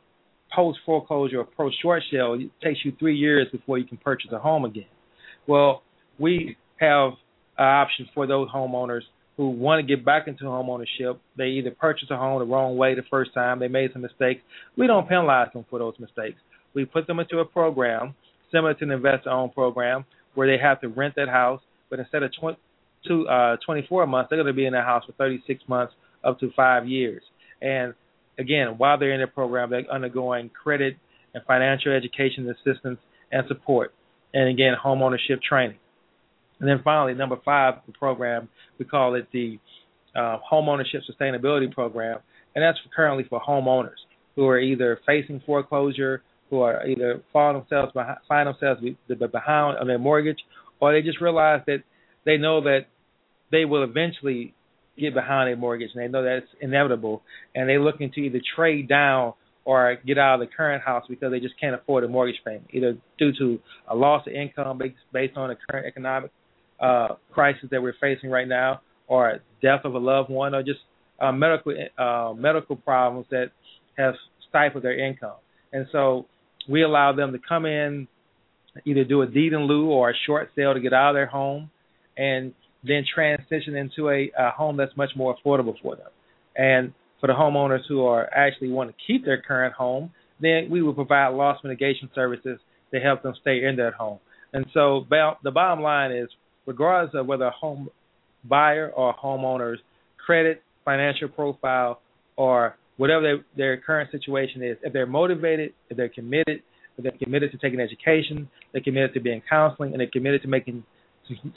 post 0.53 0.79
foreclosure 0.85 1.39
or 1.39 1.45
post 1.45 1.75
short 1.81 2.03
sale 2.11 2.33
it 2.33 2.49
takes 2.63 2.79
you 2.83 2.93
three 2.97 3.15
years 3.15 3.47
before 3.51 3.77
you 3.77 3.85
can 3.85 3.97
purchase 3.97 4.31
a 4.31 4.39
home 4.39 4.65
again. 4.65 4.85
Well, 5.47 5.81
we 6.19 6.57
have 6.79 7.13
an 7.57 7.65
option 7.65 8.07
for 8.13 8.27
those 8.27 8.49
homeowners 8.49 9.01
who 9.37 9.49
want 9.49 9.85
to 9.85 9.95
get 9.95 10.03
back 10.03 10.27
into 10.27 10.45
home 10.45 10.69
ownership. 10.69 11.21
They 11.37 11.47
either 11.49 11.71
purchased 11.71 12.11
a 12.11 12.17
home 12.17 12.39
the 12.39 12.45
wrong 12.45 12.75
way 12.75 12.95
the 12.95 13.03
first 13.09 13.33
time, 13.33 13.59
they 13.59 13.67
made 13.67 13.91
some 13.93 14.01
mistakes. 14.01 14.41
We 14.75 14.87
don't 14.87 15.07
penalize 15.07 15.49
them 15.53 15.65
for 15.69 15.79
those 15.79 15.93
mistakes. 15.99 16.39
We 16.73 16.85
put 16.85 17.07
them 17.07 17.19
into 17.19 17.39
a 17.39 17.45
program 17.45 18.15
similar 18.51 18.73
to 18.73 18.83
an 18.83 18.91
investor 18.91 19.29
owned 19.29 19.53
program 19.53 20.05
where 20.33 20.47
they 20.47 20.61
have 20.61 20.81
to 20.81 20.87
rent 20.87 21.15
that 21.15 21.29
house, 21.29 21.61
but 21.89 21.99
instead 21.99 22.23
of 22.23 22.31
20, 22.39 22.57
to, 23.07 23.27
uh, 23.27 23.57
24 23.65 24.07
months, 24.07 24.29
they're 24.29 24.37
going 24.37 24.47
to 24.47 24.53
be 24.53 24.65
in 24.65 24.73
that 24.73 24.85
house 24.85 25.03
for 25.05 25.13
36 25.13 25.61
months 25.67 25.93
up 26.23 26.39
to 26.39 26.51
five 26.55 26.87
years. 26.87 27.23
And 27.61 27.93
again, 28.39 28.77
while 28.77 28.97
they're 28.97 29.13
in 29.13 29.21
the 29.21 29.27
program, 29.27 29.69
they're 29.69 29.91
undergoing 29.91 30.49
credit 30.49 30.97
and 31.33 31.43
financial 31.45 31.91
education 31.91 32.49
assistance 32.49 32.99
and 33.31 33.47
support, 33.47 33.93
and 34.33 34.49
again, 34.49 34.73
home 34.81 35.01
ownership 35.01 35.39
training. 35.41 35.77
And 36.59 36.67
then 36.67 36.81
finally, 36.83 37.13
number 37.13 37.37
five, 37.43 37.75
the 37.85 37.93
program 37.93 38.49
we 38.79 38.85
call 38.85 39.15
it 39.15 39.27
the 39.31 39.59
uh, 40.15 40.37
home 40.37 40.69
ownership 40.69 41.01
sustainability 41.09 41.71
program, 41.71 42.19
and 42.55 42.63
that's 42.63 42.77
currently 42.95 43.25
for 43.29 43.41
homeowners 43.41 43.97
who 44.35 44.47
are 44.47 44.59
either 44.59 44.99
facing 45.05 45.41
foreclosure, 45.45 46.21
who 46.49 46.61
are 46.61 46.87
either 46.87 47.21
falling 47.33 47.59
themselves 47.59 47.91
behind, 47.93 48.17
find 48.27 48.47
themselves 48.47 48.81
behind 49.31 49.77
on 49.77 49.87
their 49.87 49.99
mortgage, 49.99 50.37
or 50.79 50.93
they 50.93 51.01
just 51.01 51.21
realize 51.21 51.61
that 51.67 51.83
they 52.25 52.37
know 52.37 52.61
that 52.61 52.85
they 53.51 53.65
will 53.65 53.83
eventually 53.83 54.53
get 54.99 55.13
behind 55.13 55.51
a 55.51 55.55
mortgage 55.55 55.89
and 55.93 56.03
they 56.03 56.07
know 56.07 56.23
that 56.23 56.37
it's 56.37 56.47
inevitable 56.61 57.21
and 57.55 57.69
they're 57.69 57.81
looking 57.81 58.11
to 58.11 58.21
either 58.21 58.41
trade 58.55 58.87
down 58.87 59.33
or 59.67 59.97
get 60.05 60.17
out 60.17 60.35
of 60.35 60.39
the 60.39 60.55
current 60.55 60.81
house 60.81 61.03
because 61.09 61.29
they 61.29 61.41
just 61.41 61.59
can't 61.59 61.75
afford 61.75 62.05
a 62.05 62.07
mortgage 62.07 62.39
payment, 62.45 62.65
either 62.71 62.97
due 63.19 63.33
to 63.37 63.59
a 63.89 63.95
loss 63.95 64.25
of 64.25 64.31
income 64.31 64.79
based 65.11 65.35
on 65.35 65.49
the 65.49 65.57
current 65.69 65.85
economic 65.85 66.31
uh, 66.79 67.09
crisis 67.33 67.65
that 67.71 67.81
we're 67.81 67.93
facing 67.99 68.29
right 68.29 68.47
now, 68.47 68.79
or 69.09 69.39
death 69.61 69.81
of 69.83 69.93
a 69.93 69.97
loved 69.97 70.29
one, 70.29 70.55
or 70.55 70.63
just 70.63 70.79
uh, 71.19 71.33
medical 71.33 71.73
uh, 71.97 72.33
medical 72.33 72.77
problems 72.77 73.27
that 73.29 73.51
have 73.97 74.13
stifled 74.47 74.85
their 74.85 74.97
income. 74.97 75.35
And 75.73 75.85
so 75.91 76.27
we 76.69 76.83
allow 76.83 77.11
them 77.13 77.33
to 77.33 77.39
come 77.39 77.65
in, 77.65 78.07
either 78.85 79.03
do 79.03 79.21
a 79.21 79.27
deed 79.27 79.51
in 79.51 79.67
lieu 79.67 79.87
or 79.87 80.11
a 80.11 80.13
short 80.25 80.49
sale 80.55 80.75
to 80.75 80.79
get 80.79 80.93
out 80.93 81.09
of 81.09 81.15
their 81.15 81.25
home, 81.25 81.69
and 82.15 82.53
then 82.87 83.03
transition 83.13 83.75
into 83.75 84.09
a, 84.09 84.31
a 84.37 84.51
home 84.51 84.77
that's 84.77 84.95
much 84.95 85.11
more 85.15 85.35
affordable 85.35 85.75
for 85.81 85.95
them. 85.95 86.09
And 86.55 86.93
for 87.19 87.27
the 87.27 87.33
homeowners 87.33 87.81
who 87.87 88.05
are 88.05 88.29
actually 88.33 88.69
want 88.69 88.89
to 88.89 88.95
keep 89.05 89.25
their 89.25 89.41
current 89.41 89.73
home, 89.73 90.11
then 90.39 90.67
we 90.69 90.81
will 90.81 90.93
provide 90.93 91.29
loss 91.29 91.57
mitigation 91.63 92.09
services 92.13 92.59
to 92.93 92.99
help 92.99 93.23
them 93.23 93.33
stay 93.41 93.63
in 93.63 93.75
that 93.77 93.93
home. 93.93 94.19
And 94.53 94.65
so 94.73 95.05
the 95.09 95.51
bottom 95.51 95.81
line 95.83 96.11
is, 96.11 96.29
regardless 96.65 97.13
of 97.19 97.25
whether 97.25 97.45
a 97.45 97.51
home 97.51 97.89
buyer 98.47 98.91
or 98.95 99.13
homeowner's 99.15 99.79
credit, 100.23 100.61
financial 100.85 101.27
profile, 101.27 102.01
or 102.35 102.75
whatever 102.97 103.21
their, 103.21 103.45
their 103.55 103.77
current 103.77 104.11
situation 104.11 104.63
is, 104.63 104.77
if 104.83 104.93
they're 104.93 105.05
motivated, 105.05 105.73
if 105.89 105.97
they're 105.97 106.09
committed, 106.09 106.61
if 106.97 107.03
they're 107.03 107.11
committed 107.23 107.51
to 107.51 107.57
taking 107.57 107.79
education, 107.79 108.49
they're 108.71 108.81
committed 108.81 109.13
to 109.13 109.19
being 109.19 109.41
counseling, 109.49 109.91
and 109.91 109.99
they're 109.99 110.09
committed 110.11 110.41
to 110.43 110.47
making 110.47 110.83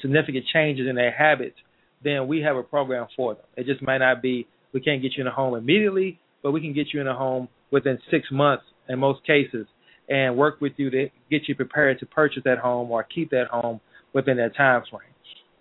significant 0.00 0.44
changes 0.52 0.86
in 0.88 0.96
their 0.96 1.12
habits, 1.12 1.56
then 2.02 2.26
we 2.26 2.40
have 2.40 2.56
a 2.56 2.62
program 2.62 3.06
for 3.16 3.34
them. 3.34 3.44
It 3.56 3.66
just 3.66 3.82
might 3.82 3.98
not 3.98 4.22
be 4.22 4.46
we 4.72 4.80
can't 4.80 5.02
get 5.02 5.12
you 5.16 5.22
in 5.22 5.26
a 5.26 5.32
home 5.32 5.54
immediately, 5.54 6.18
but 6.42 6.52
we 6.52 6.60
can 6.60 6.72
get 6.72 6.88
you 6.92 7.00
in 7.00 7.08
a 7.08 7.16
home 7.16 7.48
within 7.70 7.98
six 8.10 8.28
months 8.30 8.64
in 8.88 8.98
most 8.98 9.24
cases 9.26 9.66
and 10.08 10.36
work 10.36 10.60
with 10.60 10.72
you 10.76 10.90
to 10.90 11.08
get 11.30 11.42
you 11.48 11.54
prepared 11.54 11.98
to 12.00 12.06
purchase 12.06 12.42
that 12.44 12.58
home 12.58 12.90
or 12.90 13.02
keep 13.04 13.30
that 13.30 13.46
home 13.50 13.80
within 14.12 14.36
that 14.38 14.56
time 14.56 14.82
frame. 14.90 15.02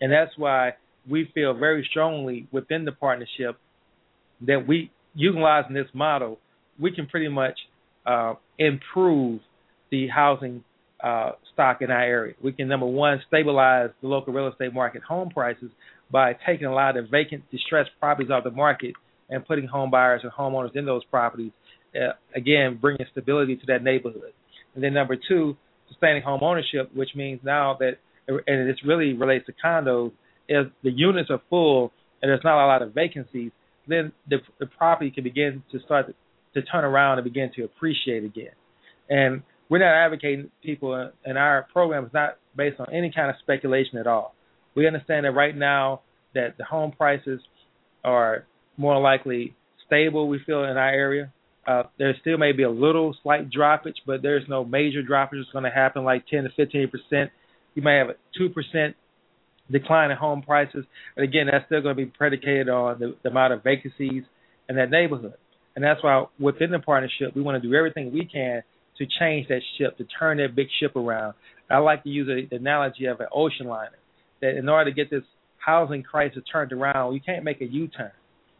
And 0.02 0.12
that's 0.12 0.32
why 0.38 0.74
we 1.10 1.30
feel 1.34 1.54
very 1.54 1.86
strongly 1.90 2.48
within 2.52 2.86
the 2.86 2.92
partnership 2.92 3.58
that 4.46 4.68
we 4.68 4.92
utilizing 5.14 5.74
this 5.74 5.88
model, 5.94 6.40
we 6.80 6.92
can 6.92 7.08
pretty 7.08 7.28
much 7.28 7.58
uh, 8.06 8.36
improve 8.58 9.42
the 9.92 10.08
housing 10.08 10.64
uh, 11.04 11.32
stock 11.54 11.82
in 11.82 11.92
our 11.92 12.04
area. 12.04 12.34
We 12.42 12.52
can 12.52 12.68
number 12.68 12.86
one 12.86 13.22
stabilize 13.28 13.90
the 14.02 14.08
local 14.08 14.34
real 14.34 14.48
estate 14.48 14.74
market 14.74 15.02
home 15.04 15.30
prices 15.30 15.72
by 16.12 16.36
taking 16.46 16.68
a 16.68 16.74
lot 16.74 16.98
of 16.98 17.10
vacant, 17.10 17.50
distressed 17.52 17.92
properties 18.00 18.32
off 18.32 18.44
the 18.44 18.52
market 18.52 18.94
and 19.30 19.46
putting 19.46 19.68
home 19.68 19.92
buyers 19.92 20.22
and 20.24 20.32
homeowners 20.32 20.76
in 20.76 20.86
those 20.86 21.04
properties. 21.06 21.52
Uh, 21.96 22.14
again, 22.36 22.78
bringing 22.80 23.06
stability 23.12 23.56
to 23.56 23.66
that 23.68 23.84
neighborhood. 23.84 24.34
And 24.76 24.84
then 24.84 24.94
number 24.94 25.16
two, 25.28 25.58
sustaining 25.88 26.22
home 26.22 26.42
ownership, 26.44 26.92
which 26.94 27.10
means 27.16 27.40
now 27.44 27.78
that, 27.80 27.98
and 28.28 28.70
this 28.70 28.78
really 28.86 29.14
relates 29.14 29.46
to 29.48 29.54
condos, 29.54 30.12
if 30.48 30.68
the 30.84 30.92
units 30.92 31.30
are 31.32 31.42
full 31.50 31.92
and 32.22 32.30
there's 32.30 32.42
not 32.44 32.64
a 32.64 32.68
lot 32.68 32.82
of 32.82 32.94
vacancies, 32.94 33.52
then 33.88 34.12
the, 34.30 34.38
the 34.60 34.68
property 34.68 35.10
can 35.10 35.24
begin 35.24 35.64
to 35.72 35.80
start 35.80 36.08
to, 36.08 36.62
to 36.62 36.68
turn 36.68 36.84
around 36.84 37.18
and 37.18 37.24
begin 37.24 37.52
to 37.56 37.64
appreciate 37.64 38.24
again. 38.24 38.54
And 39.10 39.42
we're 39.70 39.80
not 39.80 39.94
advocating 39.94 40.50
people, 40.64 41.12
and 41.24 41.38
our 41.38 41.68
program 41.72 42.06
is 42.06 42.14
not 42.14 42.38
based 42.56 42.80
on 42.80 42.88
any 42.92 43.12
kind 43.16 43.30
of 43.30 43.36
speculation 43.42 43.98
at 44.00 44.08
all. 44.08 44.34
We 44.76 44.88
understand 44.88 45.26
that 45.26 45.32
right 45.32 45.56
now 45.56 46.02
that 46.34 46.58
the 46.58 46.66
home 46.66 46.92
prices 46.92 47.40
are 48.04 48.46
more 48.78 49.00
likely 49.00 49.56
stable. 49.86 50.28
We 50.28 50.40
feel 50.46 50.64
in 50.64 50.78
our 50.78 50.90
area. 50.90 51.32
Uh, 51.68 51.84
there 52.00 52.16
still 52.22 52.38
may 52.38 52.52
be 52.52 52.64
a 52.64 52.70
little 52.70 53.16
slight 53.22 53.50
droppage, 53.52 53.98
but 54.08 54.22
there's 54.24 54.44
no 54.50 54.66
major 54.66 55.04
droppage 55.04 55.38
that's 55.40 55.52
going 55.52 55.66
to 55.66 55.70
happen 55.70 56.04
like 56.04 56.26
10 56.28 56.44
to 56.44 56.50
15 56.56 56.90
percent. 56.90 57.32
You 57.76 57.84
may 57.84 57.98
have 57.98 58.10
a 58.10 58.16
two 58.36 58.50
percent 58.50 58.96
decline 59.72 60.10
in 60.10 60.18
home 60.18 60.42
prices, 60.42 60.86
but 61.16 61.24
again, 61.24 61.46
that's 61.52 61.66
still 61.68 61.82
going 61.82 61.96
to 61.96 62.06
be 62.06 62.10
predicated 62.10 62.70
on 62.70 63.00
the, 63.00 63.16
the 63.22 63.30
amount 63.30 63.54
of 63.54 63.64
vacancies 63.64 64.24
in 64.68 64.78
that 64.78 64.90
neighborhood. 64.90 65.36
And 65.76 65.86
that's 65.86 66.04
why 66.04 66.26
within 66.40 66.72
the 66.72 66.80
partnership, 66.80 67.36
we 67.36 67.44
want 67.44 67.62
to 67.62 67.68
do 67.68 67.76
everything 67.76 68.12
we 68.12 68.26
can 68.26 68.64
to 69.00 69.08
change 69.20 69.48
that 69.48 69.62
ship, 69.78 69.98
to 69.98 70.06
turn 70.20 70.38
that 70.38 70.56
big 70.56 70.68
ship 70.80 70.96
around. 70.96 71.34
I 71.70 71.78
like 71.78 72.04
to 72.04 72.10
use 72.10 72.28
the 72.28 72.56
analogy 72.56 73.06
of 73.06 73.20
an 73.20 73.28
ocean 73.34 73.68
liner. 73.68 73.98
That 74.42 74.58
in 74.58 74.70
order 74.70 74.90
to 74.90 74.96
get 74.96 75.10
this 75.10 75.24
housing 75.58 76.04
crisis 76.04 76.44
turned 76.52 76.72
around, 76.72 77.14
you 77.14 77.22
can't 77.22 77.44
make 77.44 77.62
a 77.62 77.66
U-turn. 77.66 78.12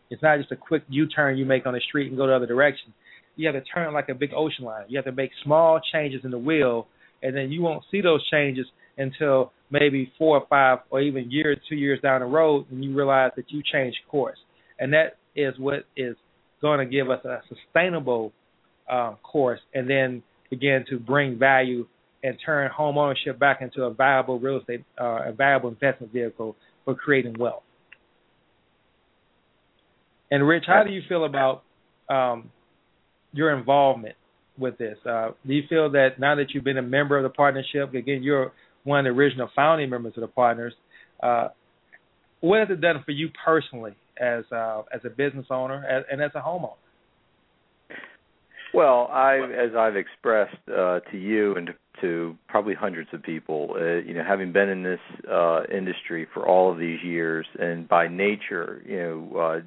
It's 0.10 0.22
not 0.22 0.38
just 0.38 0.52
a 0.52 0.56
quick 0.56 0.84
U-turn 0.90 1.38
you 1.38 1.46
make 1.46 1.66
on 1.66 1.74
the 1.74 1.82
street 1.88 2.08
and 2.10 2.18
go 2.18 2.28
the 2.28 2.36
other 2.36 2.46
direction. 2.46 2.94
You 3.36 3.48
have 3.48 3.56
to 3.56 3.70
turn 3.70 3.94
like 3.94 4.10
a 4.10 4.16
big 4.16 4.32
ocean 4.36 4.66
liner. 4.66 4.86
You 4.90 4.98
have 4.98 5.06
to 5.06 5.12
make 5.12 5.32
small 5.44 5.80
changes 5.94 6.22
in 6.24 6.32
the 6.32 6.38
wheel, 6.38 6.88
and 7.24 7.36
then 7.36 7.52
you 7.52 7.62
won't 7.62 7.84
see 7.90 8.02
those 8.02 8.28
changes 8.30 8.66
until 8.98 9.54
maybe 9.72 10.12
four 10.18 10.40
or 10.40 10.48
five 10.50 10.80
or 10.90 11.00
even 11.00 11.32
year 11.32 11.56
two 11.70 11.76
years 11.76 12.02
down 12.02 12.20
the 12.20 12.26
road, 12.26 12.66
and 12.70 12.84
you 12.84 12.96
realize 12.96 13.32
that 13.38 13.46
you 13.50 13.62
changed 13.72 13.98
course. 14.10 14.38
And 14.78 14.94
that 14.94 15.18
is 15.36 15.54
what 15.58 15.86
is 15.96 16.16
going 16.62 16.80
to 16.80 16.86
give 16.86 17.10
us 17.10 17.24
a 17.24 17.42
sustainable 17.48 18.34
uh, 18.92 19.16
course, 19.24 19.60
and 19.74 19.90
then 19.90 20.24
begin 20.50 20.86
to 20.90 21.00
bring 21.00 21.38
value 21.38 21.86
and 22.24 22.38
turn 22.46 22.70
home 22.72 22.98
ownership 22.98 23.40
back 23.40 23.62
into 23.62 23.84
a 23.84 23.94
viable 23.94 24.40
real 24.40 24.60
estate, 24.60 24.84
uh, 25.00 25.30
a 25.30 25.32
viable 25.32 25.70
investment 25.70 26.12
vehicle 26.12 26.56
for 26.86 26.96
creating 26.96 27.36
wealth. 27.40 27.64
And 30.32 30.48
Rich, 30.48 30.66
how 30.68 30.84
do 30.84 30.92
you 30.92 31.02
feel 31.08 31.26
about 31.26 31.64
um, 32.10 32.52
your 33.32 33.58
involvement 33.58 34.16
with 34.58 34.78
this? 34.78 34.98
Uh, 35.06 35.32
do 35.48 35.54
you 35.54 35.64
feel 35.70 35.92
that 35.92 36.20
now 36.20 36.36
that 36.36 36.54
you've 36.54 36.64
been 36.64 36.78
a 36.78 36.84
member 36.84 37.18
of 37.18 37.24
the 37.24 37.30
partnership, 37.30 37.94
again, 37.94 38.22
you're 38.22 38.52
one 38.84 39.06
of 39.06 39.14
the 39.14 39.20
original 39.20 39.50
founding 39.56 39.90
members 39.90 40.14
of 40.16 40.22
the 40.22 40.28
partners. 40.28 40.74
Uh, 41.22 41.50
what 42.42 42.60
has 42.60 42.70
it 42.70 42.82
done 42.82 43.04
for 43.06 43.12
you 43.12 43.30
personally 43.46 43.96
as 44.20 44.44
uh, 44.52 44.82
as 44.94 45.02
a 45.06 45.10
business 45.10 45.46
owner 45.50 45.84
and 46.10 46.22
as 46.22 46.32
a 46.36 46.40
homeowner? 46.40 46.76
Well, 48.74 49.10
I, 49.12 49.38
as 49.38 49.76
I've 49.76 49.96
expressed 49.96 50.58
uh, 50.68 51.00
to 51.12 51.18
you 51.18 51.56
and 51.56 51.70
to, 52.02 52.38
probably 52.48 52.76
hundreds 52.76 53.10
of 53.14 53.22
people, 53.24 53.76
uh, 53.76 53.96
you 53.96 54.14
know, 54.14 54.24
having 54.24 54.54
been 54.54 54.70
in 54.70 54.84
this 54.84 55.00
uh, 55.30 55.64
industry 55.74 56.28
for 56.34 56.48
all 56.48 56.72
of 56.72 56.78
these 56.78 57.04
years, 57.04 57.46
and 57.60 57.88
by 57.88 58.08
nature, 58.08 58.82
you 58.88 58.98
know, 58.98 59.62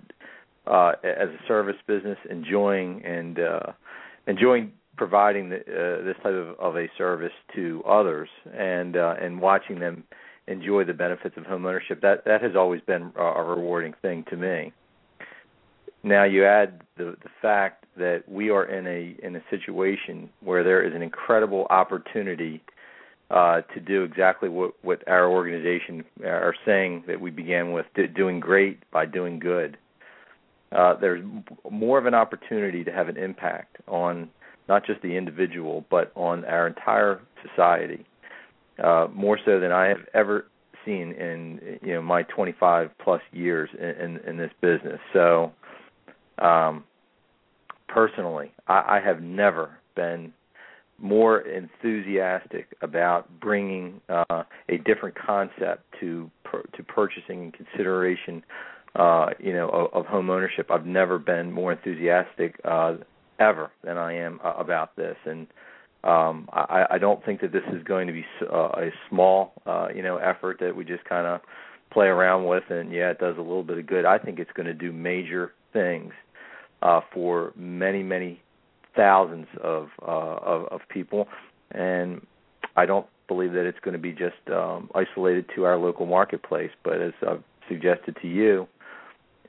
uh, 0.66 0.70
uh, 0.70 0.92
as 1.02 1.28
a 1.28 1.38
service 1.48 1.76
business, 1.86 2.16
enjoying 2.30 3.04
and 3.04 3.38
uh, 3.38 3.72
enjoying 4.26 4.72
providing 4.96 5.50
the, 5.50 5.56
uh, 5.56 6.04
this 6.04 6.16
type 6.22 6.32
of, 6.32 6.58
of 6.58 6.76
a 6.76 6.86
service 6.96 7.32
to 7.54 7.82
others, 7.86 8.28
and 8.56 8.96
uh, 8.96 9.14
and 9.20 9.40
watching 9.40 9.80
them 9.80 10.04
enjoy 10.46 10.84
the 10.84 10.94
benefits 10.94 11.36
of 11.36 11.44
homeownership. 11.44 12.00
That 12.00 12.24
that 12.24 12.40
has 12.42 12.52
always 12.56 12.80
been 12.82 13.12
a 13.16 13.42
rewarding 13.42 13.94
thing 14.00 14.24
to 14.30 14.36
me. 14.36 14.72
Now 16.02 16.24
you 16.24 16.46
add 16.46 16.80
the 16.96 17.16
the 17.22 17.30
fact 17.40 17.81
that 17.96 18.24
we 18.28 18.50
are 18.50 18.64
in 18.64 18.86
a 18.86 19.16
in 19.24 19.36
a 19.36 19.42
situation 19.50 20.30
where 20.40 20.64
there 20.64 20.82
is 20.82 20.94
an 20.94 21.02
incredible 21.02 21.66
opportunity 21.70 22.62
uh, 23.30 23.62
to 23.74 23.80
do 23.80 24.02
exactly 24.02 24.48
what 24.48 24.72
what 24.82 25.06
our 25.08 25.28
organization 25.28 26.04
are 26.24 26.54
saying 26.64 27.04
that 27.06 27.20
we 27.20 27.30
began 27.30 27.72
with, 27.72 27.86
doing 28.14 28.40
great 28.40 28.78
by 28.90 29.06
doing 29.06 29.38
good. 29.38 29.76
Uh, 30.70 30.94
there's 30.94 31.24
more 31.70 31.98
of 31.98 32.06
an 32.06 32.14
opportunity 32.14 32.82
to 32.84 32.90
have 32.90 33.08
an 33.08 33.16
impact 33.16 33.76
on 33.86 34.28
not 34.68 34.86
just 34.86 35.02
the 35.02 35.16
individual 35.16 35.84
but 35.90 36.12
on 36.14 36.44
our 36.46 36.66
entire 36.66 37.20
society, 37.46 38.06
uh, 38.82 39.06
more 39.12 39.38
so 39.44 39.60
than 39.60 39.72
I 39.72 39.88
have 39.88 40.06
ever 40.14 40.46
seen 40.84 41.12
in 41.12 41.78
you 41.82 41.94
know 41.94 42.02
my 42.02 42.22
25 42.24 42.90
plus 42.98 43.22
years 43.32 43.70
in, 43.78 43.88
in, 43.88 44.16
in 44.28 44.36
this 44.36 44.52
business. 44.60 45.00
So 45.12 45.52
um, 46.38 46.84
personally, 47.92 48.52
I, 48.66 48.96
I 48.96 49.00
have 49.04 49.22
never 49.22 49.78
been 49.94 50.32
more 50.98 51.40
enthusiastic 51.40 52.68
about 52.80 53.28
bringing 53.40 54.00
uh, 54.08 54.44
a 54.68 54.78
different 54.78 55.16
concept 55.16 55.82
to 56.00 56.30
per, 56.44 56.62
to 56.76 56.82
purchasing 56.82 57.42
and 57.42 57.52
consideration, 57.52 58.42
uh, 58.94 59.26
you 59.38 59.52
know, 59.52 59.68
of, 59.68 59.92
of 59.92 60.06
home 60.06 60.30
ownership. 60.30 60.70
I've 60.70 60.86
never 60.86 61.18
been 61.18 61.50
more 61.50 61.72
enthusiastic 61.72 62.60
uh, 62.64 62.96
ever 63.38 63.70
than 63.82 63.98
I 63.98 64.14
am 64.14 64.40
uh, 64.44 64.54
about 64.56 64.96
this, 64.96 65.16
and 65.26 65.46
um, 66.04 66.48
I, 66.52 66.86
I 66.90 66.98
don't 66.98 67.24
think 67.24 67.40
that 67.42 67.52
this 67.52 67.62
is 67.72 67.82
going 67.84 68.06
to 68.06 68.12
be 68.12 68.24
uh, 68.42 68.56
a 68.56 68.90
small, 69.08 69.52
uh, 69.66 69.88
you 69.94 70.02
know, 70.02 70.16
effort 70.16 70.58
that 70.60 70.74
we 70.74 70.84
just 70.84 71.04
kind 71.04 71.26
of 71.26 71.40
play 71.92 72.06
around 72.06 72.46
with, 72.46 72.64
and 72.70 72.92
yeah, 72.92 73.10
it 73.10 73.18
does 73.18 73.36
a 73.36 73.40
little 73.40 73.62
bit 73.62 73.78
of 73.78 73.86
good. 73.86 74.04
I 74.04 74.18
think 74.18 74.38
it's 74.38 74.50
going 74.52 74.66
to 74.66 74.74
do 74.74 74.92
major 74.92 75.52
things 75.72 76.12
uh, 76.82 77.00
for 77.12 77.52
many, 77.56 78.02
many 78.02 78.40
thousands 78.96 79.46
of, 79.62 79.88
uh, 80.02 80.06
of 80.06 80.66
of 80.66 80.80
people, 80.88 81.28
and 81.70 82.20
I 82.76 82.86
don't 82.86 83.06
believe 83.28 83.52
that 83.52 83.64
it's 83.66 83.78
going 83.80 83.94
to 83.94 83.98
be 84.00 84.12
just 84.12 84.36
um, 84.52 84.90
isolated 84.94 85.46
to 85.54 85.64
our 85.64 85.78
local 85.78 86.06
marketplace. 86.06 86.70
But 86.84 87.00
as 87.00 87.12
I've 87.26 87.42
suggested 87.68 88.16
to 88.20 88.28
you, 88.28 88.66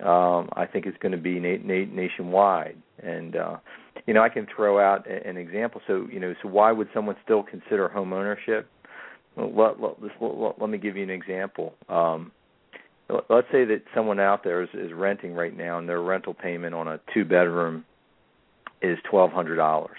um, 0.06 0.50
I 0.54 0.66
think 0.72 0.86
it's 0.86 0.98
going 1.00 1.12
to 1.12 1.18
be 1.18 1.40
na- 1.40 1.58
na- 1.64 1.92
nationwide. 1.92 2.78
And 3.02 3.36
uh, 3.36 3.58
you 4.06 4.14
know, 4.14 4.22
I 4.22 4.30
can 4.30 4.48
throw 4.56 4.80
out 4.80 5.06
a- 5.08 5.28
an 5.28 5.38
example. 5.38 5.82
So 5.88 6.08
you 6.12 6.20
know, 6.20 6.34
so 6.42 6.48
why 6.50 6.72
would 6.72 6.88
someone 6.94 7.16
still 7.24 7.44
consider 7.44 7.90
home 7.90 8.14
ownership? 8.14 8.70
Well, 9.36 9.52
let, 9.56 9.82
let, 9.82 10.22
let, 10.22 10.62
let 10.62 10.70
me 10.70 10.78
give 10.78 10.96
you 10.96 11.04
an 11.04 11.10
example. 11.10 11.74
Um, 11.90 12.32
let's 13.30 13.48
say 13.52 13.66
that 13.66 13.84
someone 13.94 14.20
out 14.20 14.44
there 14.44 14.62
is, 14.64 14.70
is 14.74 14.92
renting 14.94 15.34
right 15.34 15.56
now 15.56 15.78
and 15.78 15.88
their 15.88 16.02
rental 16.02 16.34
payment 16.34 16.74
on 16.74 16.88
a 16.88 17.00
two 17.14 17.26
bedroom 17.26 17.86
is 18.82 18.98
twelve 19.10 19.32
hundred 19.32 19.56
dollars. 19.56 19.98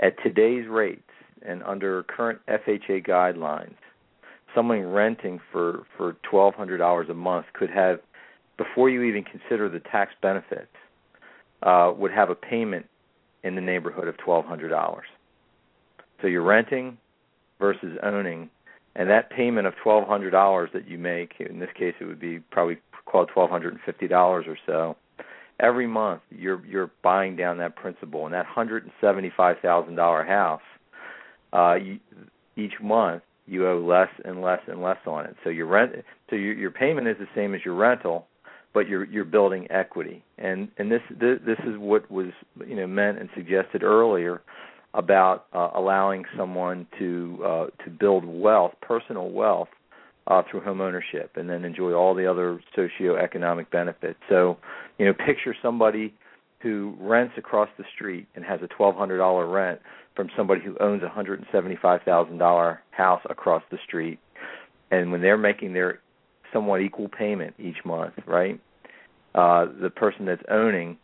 At 0.00 0.14
today's 0.22 0.66
rates 0.68 1.02
and 1.46 1.62
under 1.62 2.02
current 2.04 2.40
FHA 2.48 3.06
guidelines, 3.06 3.76
someone 4.54 4.86
renting 4.86 5.40
for 5.52 5.84
for 5.96 6.16
twelve 6.28 6.54
hundred 6.54 6.78
dollars 6.78 7.08
a 7.08 7.14
month 7.14 7.46
could 7.52 7.70
have, 7.70 8.00
before 8.56 8.90
you 8.90 9.02
even 9.02 9.24
consider 9.24 9.68
the 9.68 9.80
tax 9.80 10.12
benefits, 10.22 10.74
uh, 11.62 11.92
would 11.96 12.10
have 12.12 12.30
a 12.30 12.34
payment 12.34 12.86
in 13.42 13.54
the 13.54 13.60
neighborhood 13.60 14.08
of 14.08 14.16
twelve 14.18 14.44
hundred 14.44 14.68
dollars. 14.68 15.06
So 16.20 16.26
you're 16.26 16.42
renting 16.42 16.98
versus 17.58 17.98
owning 18.02 18.50
and 18.96 19.08
that 19.08 19.30
payment 19.30 19.66
of 19.66 19.74
twelve 19.82 20.06
hundred 20.06 20.30
dollars 20.30 20.70
that 20.72 20.88
you 20.88 20.98
make 20.98 21.34
in 21.38 21.58
this 21.58 21.70
case 21.76 21.94
it 22.00 22.04
would 22.04 22.20
be 22.20 22.38
probably 22.50 22.78
called 23.06 23.28
twelve 23.32 23.50
hundred 23.50 23.72
and 23.72 23.82
fifty 23.84 24.08
dollars 24.08 24.46
or 24.48 24.56
so 24.66 24.96
every 25.60 25.86
month 25.86 26.22
you're 26.30 26.64
you're 26.66 26.90
buying 27.02 27.36
down 27.36 27.58
that 27.58 27.76
principal. 27.76 28.24
And 28.24 28.34
that 28.34 28.46
hundred 28.46 28.84
and 28.84 28.92
seventy 29.00 29.32
five 29.36 29.56
thousand 29.62 29.96
dollar 29.96 30.24
house 30.24 30.62
uh 31.52 31.74
you, 31.74 31.98
each 32.56 32.80
month 32.82 33.22
you 33.46 33.66
owe 33.68 33.78
less 33.78 34.10
and 34.24 34.42
less 34.42 34.60
and 34.68 34.82
less 34.82 34.98
on 35.06 35.26
it. 35.26 35.36
So 35.44 35.50
your 35.50 35.66
rent 35.66 35.92
so 36.28 36.36
your 36.36 36.54
your 36.54 36.70
payment 36.70 37.08
is 37.08 37.16
the 37.18 37.28
same 37.34 37.54
as 37.54 37.60
your 37.64 37.74
rental 37.74 38.26
but 38.72 38.88
you're 38.88 39.04
you're 39.04 39.24
building 39.24 39.66
equity. 39.70 40.24
And 40.38 40.68
and 40.78 40.90
this 40.90 41.02
this, 41.10 41.38
this 41.44 41.58
is 41.66 41.76
what 41.78 42.10
was 42.10 42.28
you 42.66 42.76
know 42.76 42.86
meant 42.86 43.18
and 43.18 43.28
suggested 43.34 43.82
earlier 43.82 44.42
about 44.94 45.46
uh, 45.52 45.70
allowing 45.74 46.24
someone 46.36 46.86
to 46.98 47.38
uh, 47.44 47.66
to 47.84 47.90
build 47.90 48.24
wealth, 48.24 48.72
personal 48.80 49.30
wealth, 49.30 49.68
uh, 50.26 50.42
through 50.50 50.60
home 50.60 50.80
ownership, 50.80 51.32
and 51.36 51.48
then 51.48 51.64
enjoy 51.64 51.92
all 51.92 52.14
the 52.14 52.26
other 52.26 52.60
socioeconomic 52.76 53.70
benefits. 53.70 54.18
So, 54.28 54.58
you 54.98 55.06
know, 55.06 55.12
picture 55.12 55.54
somebody 55.62 56.14
who 56.60 56.94
rents 57.00 57.34
across 57.38 57.68
the 57.78 57.84
street 57.94 58.26
and 58.34 58.44
has 58.44 58.60
a 58.62 58.68
twelve 58.68 58.96
hundred 58.96 59.18
dollar 59.18 59.46
rent 59.46 59.80
from 60.16 60.28
somebody 60.36 60.60
who 60.60 60.76
owns 60.80 61.02
a 61.02 61.08
hundred 61.08 61.38
and 61.38 61.48
seventy 61.52 61.78
five 61.80 62.02
thousand 62.02 62.38
dollar 62.38 62.82
house 62.90 63.22
across 63.30 63.62
the 63.70 63.78
street, 63.86 64.18
and 64.90 65.12
when 65.12 65.22
they're 65.22 65.38
making 65.38 65.72
their 65.72 66.00
somewhat 66.52 66.80
equal 66.80 67.08
payment 67.08 67.54
each 67.58 67.84
month, 67.84 68.14
right? 68.26 68.60
Uh, 69.34 69.66
the 69.80 69.90
person 69.90 70.26
that's 70.26 70.42
owning 70.50 70.98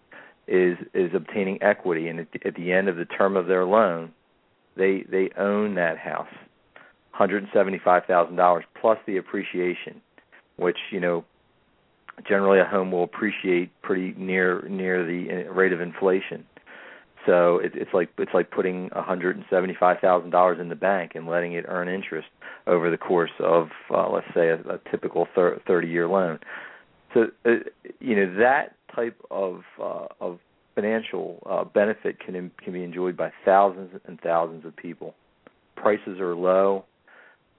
is 0.47 0.76
is 0.94 1.11
obtaining 1.14 1.62
equity, 1.62 2.09
and 2.09 2.20
at 2.20 2.32
the, 2.32 2.47
at 2.47 2.55
the 2.55 2.72
end 2.72 2.88
of 2.88 2.97
the 2.97 3.05
term 3.05 3.36
of 3.36 3.47
their 3.47 3.64
loan, 3.64 4.12
they 4.76 5.05
they 5.11 5.30
own 5.38 5.74
that 5.74 5.99
house, 5.99 6.32
hundred 7.12 7.47
seventy 7.53 7.80
five 7.82 8.05
thousand 8.07 8.36
dollars 8.36 8.64
plus 8.80 8.99
the 9.07 9.16
appreciation, 9.16 10.01
which 10.57 10.78
you 10.90 11.01
know 11.01 11.24
generally 12.26 12.61
a 12.61 12.64
home 12.64 12.90
will 12.90 13.05
appreciate 13.05 13.70
pretty 13.82 14.14
near 14.16 14.62
near 14.68 15.05
the 15.05 15.49
rate 15.51 15.72
of 15.72 15.80
inflation. 15.80 16.44
So 17.26 17.59
it, 17.59 17.72
it's 17.74 17.92
like 17.92 18.11
it's 18.18 18.32
like 18.32 18.51
putting 18.51 18.88
one 18.90 19.05
hundred 19.05 19.36
and 19.36 19.44
seventy 19.51 19.74
five 19.78 19.99
thousand 20.01 20.30
dollars 20.30 20.59
in 20.61 20.68
the 20.68 20.76
bank 20.76 21.12
and 21.14 21.26
letting 21.26 21.53
it 21.55 21.64
earn 21.68 21.88
interest 21.88 22.28
over 22.66 22.90
the 22.90 22.97
course 22.97 23.32
of 23.40 23.70
uh, 23.90 24.09
let's 24.09 24.28
say 24.32 24.49
a, 24.49 24.61
a 24.61 24.78
typical 24.90 25.26
thirty 25.34 25.88
year 25.88 26.07
loan. 26.07 26.38
So 27.14 27.26
uh, 27.44 27.51
you 27.99 28.14
know 28.14 28.38
that 28.38 28.76
type 28.97 29.20
of 29.30 29.61
uh, 29.80 30.07
of 30.20 30.38
financial 30.74 31.42
uh, 31.49 31.64
benefit 31.64 32.18
can 32.18 32.51
can 32.62 32.72
be 32.72 32.82
enjoyed 32.82 33.16
by 33.16 33.30
thousands 33.44 34.01
and 34.07 34.20
thousands 34.20 34.64
of 34.64 34.74
people. 34.76 35.14
Prices 35.76 36.18
are 36.18 36.34
low, 36.34 36.84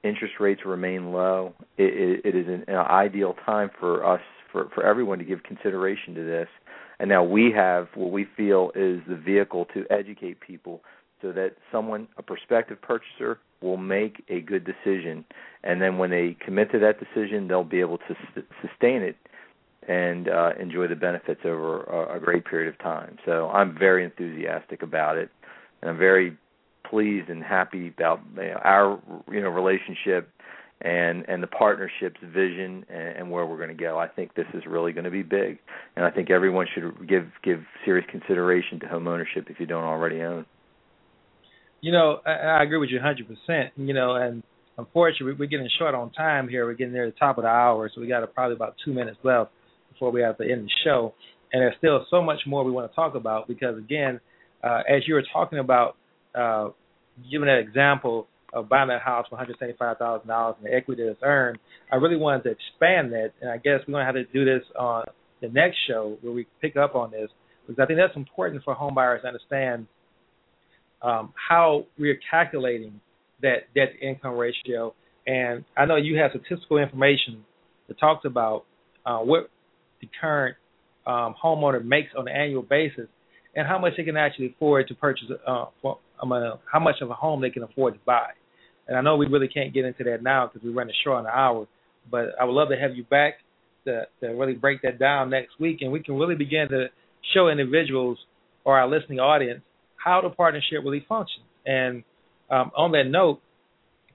interest 0.04 0.36
rates 0.40 0.62
remain 0.66 1.14
low. 1.14 1.54
It, 1.78 1.94
it, 2.26 2.26
it 2.26 2.36
is 2.36 2.48
an, 2.48 2.66
an 2.68 2.76
ideal 2.76 3.36
time 3.46 3.70
for 3.80 4.06
us 4.06 4.22
for 4.52 4.70
for 4.74 4.84
everyone 4.84 5.20
to 5.20 5.26
give 5.26 5.44
consideration 5.44 6.16
to 6.16 6.24
this 6.24 6.50
And 7.00 7.10
now 7.10 7.24
we 7.24 7.52
have 7.52 7.88
what 7.96 8.12
we 8.12 8.26
feel 8.36 8.72
is 8.76 9.02
the 9.08 9.16
vehicle 9.16 9.66
to 9.74 9.86
educate 9.90 10.40
people 10.40 10.82
so 11.22 11.32
that 11.32 11.56
someone, 11.72 12.08
a 12.18 12.24
prospective 12.24 12.82
purchaser, 12.82 13.40
will 13.62 13.78
make 13.78 14.24
a 14.30 14.40
good 14.42 14.64
decision. 14.66 15.26
And 15.64 15.82
then 15.82 15.98
when 15.98 16.12
they 16.12 16.38
commit 16.40 16.72
to 16.72 16.80
that 16.80 17.00
decision, 17.00 17.48
they'll 17.48 17.64
be 17.64 17.80
able 17.80 17.98
to 18.00 18.16
sustain 18.62 19.02
it 19.02 19.16
and 19.88 20.28
uh, 20.28 20.50
enjoy 20.60 20.88
the 20.88 20.96
benefits 20.96 21.42
over 21.46 21.84
a, 21.84 22.18
a 22.18 22.20
great 22.20 22.46
period 22.46 22.74
of 22.74 22.78
time. 22.80 23.18
So 23.26 23.50
I'm 23.50 23.78
very 23.78 24.04
enthusiastic 24.04 24.82
about 24.82 25.18
it, 25.18 25.30
and 25.82 25.90
I'm 25.90 25.98
very 25.98 26.38
pleased 26.90 27.30
and 27.30 27.44
happy 27.44 27.88
about 27.90 28.20
you 28.36 28.44
know, 28.44 28.60
our 28.64 29.02
you 29.32 29.42
know 29.42 29.50
relationship 29.50 30.30
and 30.82 31.26
and 31.28 31.42
the 31.42 31.48
partnership's 31.48 32.20
vision 32.22 32.86
and, 32.90 33.18
and 33.18 33.32
where 33.32 33.46
we're 33.46 33.58
going 33.58 33.76
to 33.76 33.82
go. 33.82 33.98
I 33.98 34.08
think 34.08 34.36
this 34.36 34.46
is 34.54 34.64
really 34.68 34.92
going 34.92 35.06
to 35.06 35.12
be 35.12 35.24
big, 35.24 35.60
and 35.96 36.06
I 36.06 36.12
think 36.12 36.30
everyone 36.30 36.68
should 36.74 37.08
give 37.08 37.26
give 37.44 37.62
serious 37.86 38.06
consideration 38.12 38.80
to 38.82 38.88
home 38.88 39.08
ownership 39.08 39.48
if 39.50 39.60
you 39.60 39.66
don't 39.66 39.84
already 39.84 40.22
own. 40.22 40.46
You 41.80 41.94
know, 41.94 42.20
I, 42.26 42.32
I 42.32 42.64
agree 42.64 42.80
with 42.80 42.90
you 42.90 43.00
100%. 43.00 43.70
You 43.78 43.94
know, 43.94 44.16
and 44.16 44.44
unfortunately, 44.78 45.36
we're 45.40 45.46
getting 45.46 45.70
short 45.80 45.96
on 45.96 46.12
time 46.12 46.50
here. 46.50 46.66
We're 46.66 46.74
getting 46.74 46.94
near 46.94 47.06
the 47.06 47.16
top 47.18 47.38
of 47.38 47.44
the 47.44 47.50
hour, 47.50 47.90
so 47.94 48.02
we 48.02 48.08
got 48.08 48.34
probably 48.34 48.56
about 48.56 48.76
two 48.84 48.94
minutes 48.94 49.18
left 49.24 49.52
before 49.98 50.12
we 50.12 50.22
have 50.22 50.38
to 50.38 50.44
end 50.44 50.66
the 50.66 50.72
show. 50.84 51.14
And 51.52 51.62
there's 51.62 51.76
still 51.78 52.06
so 52.10 52.22
much 52.22 52.40
more 52.46 52.64
we 52.64 52.72
want 52.72 52.92
to 52.92 52.96
talk 52.96 53.16
about 53.16 53.48
because, 53.48 53.78
again, 53.78 54.20
uh, 54.64 54.82
as 54.88 55.08
you 55.08 55.16
were 55.16 55.24
talking 55.34 55.60
about, 55.60 55.96
uh, 56.36 56.70
giving 57.32 57.48
that 57.48 57.60
example 57.60 58.28
of 58.54 58.70
buying 58.70 58.90
that 58.90 59.02
house 59.02 59.26
for 59.30 59.38
$175,000 59.38 60.56
and 60.58 60.66
the 60.66 60.74
equity 60.74 61.06
that's 61.06 61.20
earned, 61.24 61.58
I 61.92 61.96
really 61.96 62.16
wanted 62.16 62.44
to 62.44 62.52
expand 62.52 63.12
that. 63.14 63.32
And 63.42 63.50
I 63.50 63.58
guess 63.58 63.80
we're 63.88 63.94
going 63.94 64.02
to 64.02 64.06
have 64.06 64.16
to 64.16 64.26
do 64.26 64.46
this 64.46 64.64
on 64.78 65.06
the 65.42 65.50
next 65.50 65.78
show 65.88 66.18
where 66.22 66.34
we 66.34 66.48
pick 66.62 66.76
up 66.78 66.96
on 66.96 67.12
this 67.12 67.30
because 67.66 67.82
I 67.82 67.86
think 67.86 68.00
that's 68.00 68.16
important 68.16 68.64
for 68.64 68.74
home 68.74 68.96
buyers 68.96 69.22
to 69.24 69.28
understand 69.28 69.88
um, 71.02 71.34
how 71.50 71.86
we're 71.98 72.20
calculating 72.30 73.00
that 73.42 73.74
debt 73.76 73.90
to 74.00 74.08
income 74.08 74.36
ratio. 74.36 74.94
And 75.26 75.66
I 75.76 75.86
know 75.86 75.96
you 75.98 76.18
have 76.20 76.32
statistical 76.32 76.78
information 76.78 77.44
that 77.88 78.00
talks 78.00 78.26
about 78.26 78.66
uh, 79.06 79.20
what 79.20 79.50
the 80.02 80.10
current 80.20 80.56
um, 81.06 81.36
homeowner 81.42 81.84
makes 81.84 82.10
on 82.18 82.28
an 82.28 82.36
annual 82.36 82.64
basis 82.64 83.08
and 83.56 83.68
how 83.68 83.80
much 83.80 83.94
they 83.98 84.04
can 84.04 84.18
actually 84.18 84.54
afford 84.56 84.88
to 84.88 84.96
purchase, 84.96 85.26
uh, 85.48 85.66
for, 85.82 85.98
um, 86.22 86.32
uh, 86.32 86.58
how 86.72 86.80
much 86.80 86.96
of 87.02 87.10
a 87.10 87.14
home 87.14 87.42
they 87.42 87.50
can 87.50 87.64
afford 87.64 87.94
to 87.94 88.00
buy. 88.06 88.28
And 88.88 88.98
I 88.98 89.02
know 89.02 89.18
we 89.18 89.28
really 89.28 89.48
can't 89.48 89.74
get 89.74 89.86
into 89.86 90.04
that 90.06 90.22
now 90.22 90.48
because 90.48 90.62
we're 90.64 90.78
running 90.78 90.94
short 91.04 91.20
on 91.20 91.26
an 91.26 91.32
hour, 91.34 91.68
but 92.10 92.30
I 92.40 92.46
would 92.46 92.54
love 92.54 92.70
to 92.70 92.78
have 92.78 92.96
you 92.96 93.04
back 93.04 93.36
to, 93.86 94.04
to 94.22 94.28
really 94.28 94.54
break 94.54 94.82
that 94.84 95.00
down 95.00 95.30
next 95.30 95.60
week, 95.60 95.78
and 95.82 95.92
we 95.92 96.02
can 96.02 96.16
really 96.16 96.36
begin 96.36 96.68
to 96.70 96.88
show 97.34 97.50
individuals 97.50 98.18
or 98.64 98.80
our 98.80 98.88
listening 98.88 99.20
audience 99.20 99.62
how 99.96 100.22
the 100.22 100.30
partnership 100.30 100.80
really 100.84 101.06
functions. 101.08 101.46
And 101.66 102.04
um, 102.50 102.72
on 102.78 102.92
that 102.92 103.06
note, 103.06 103.40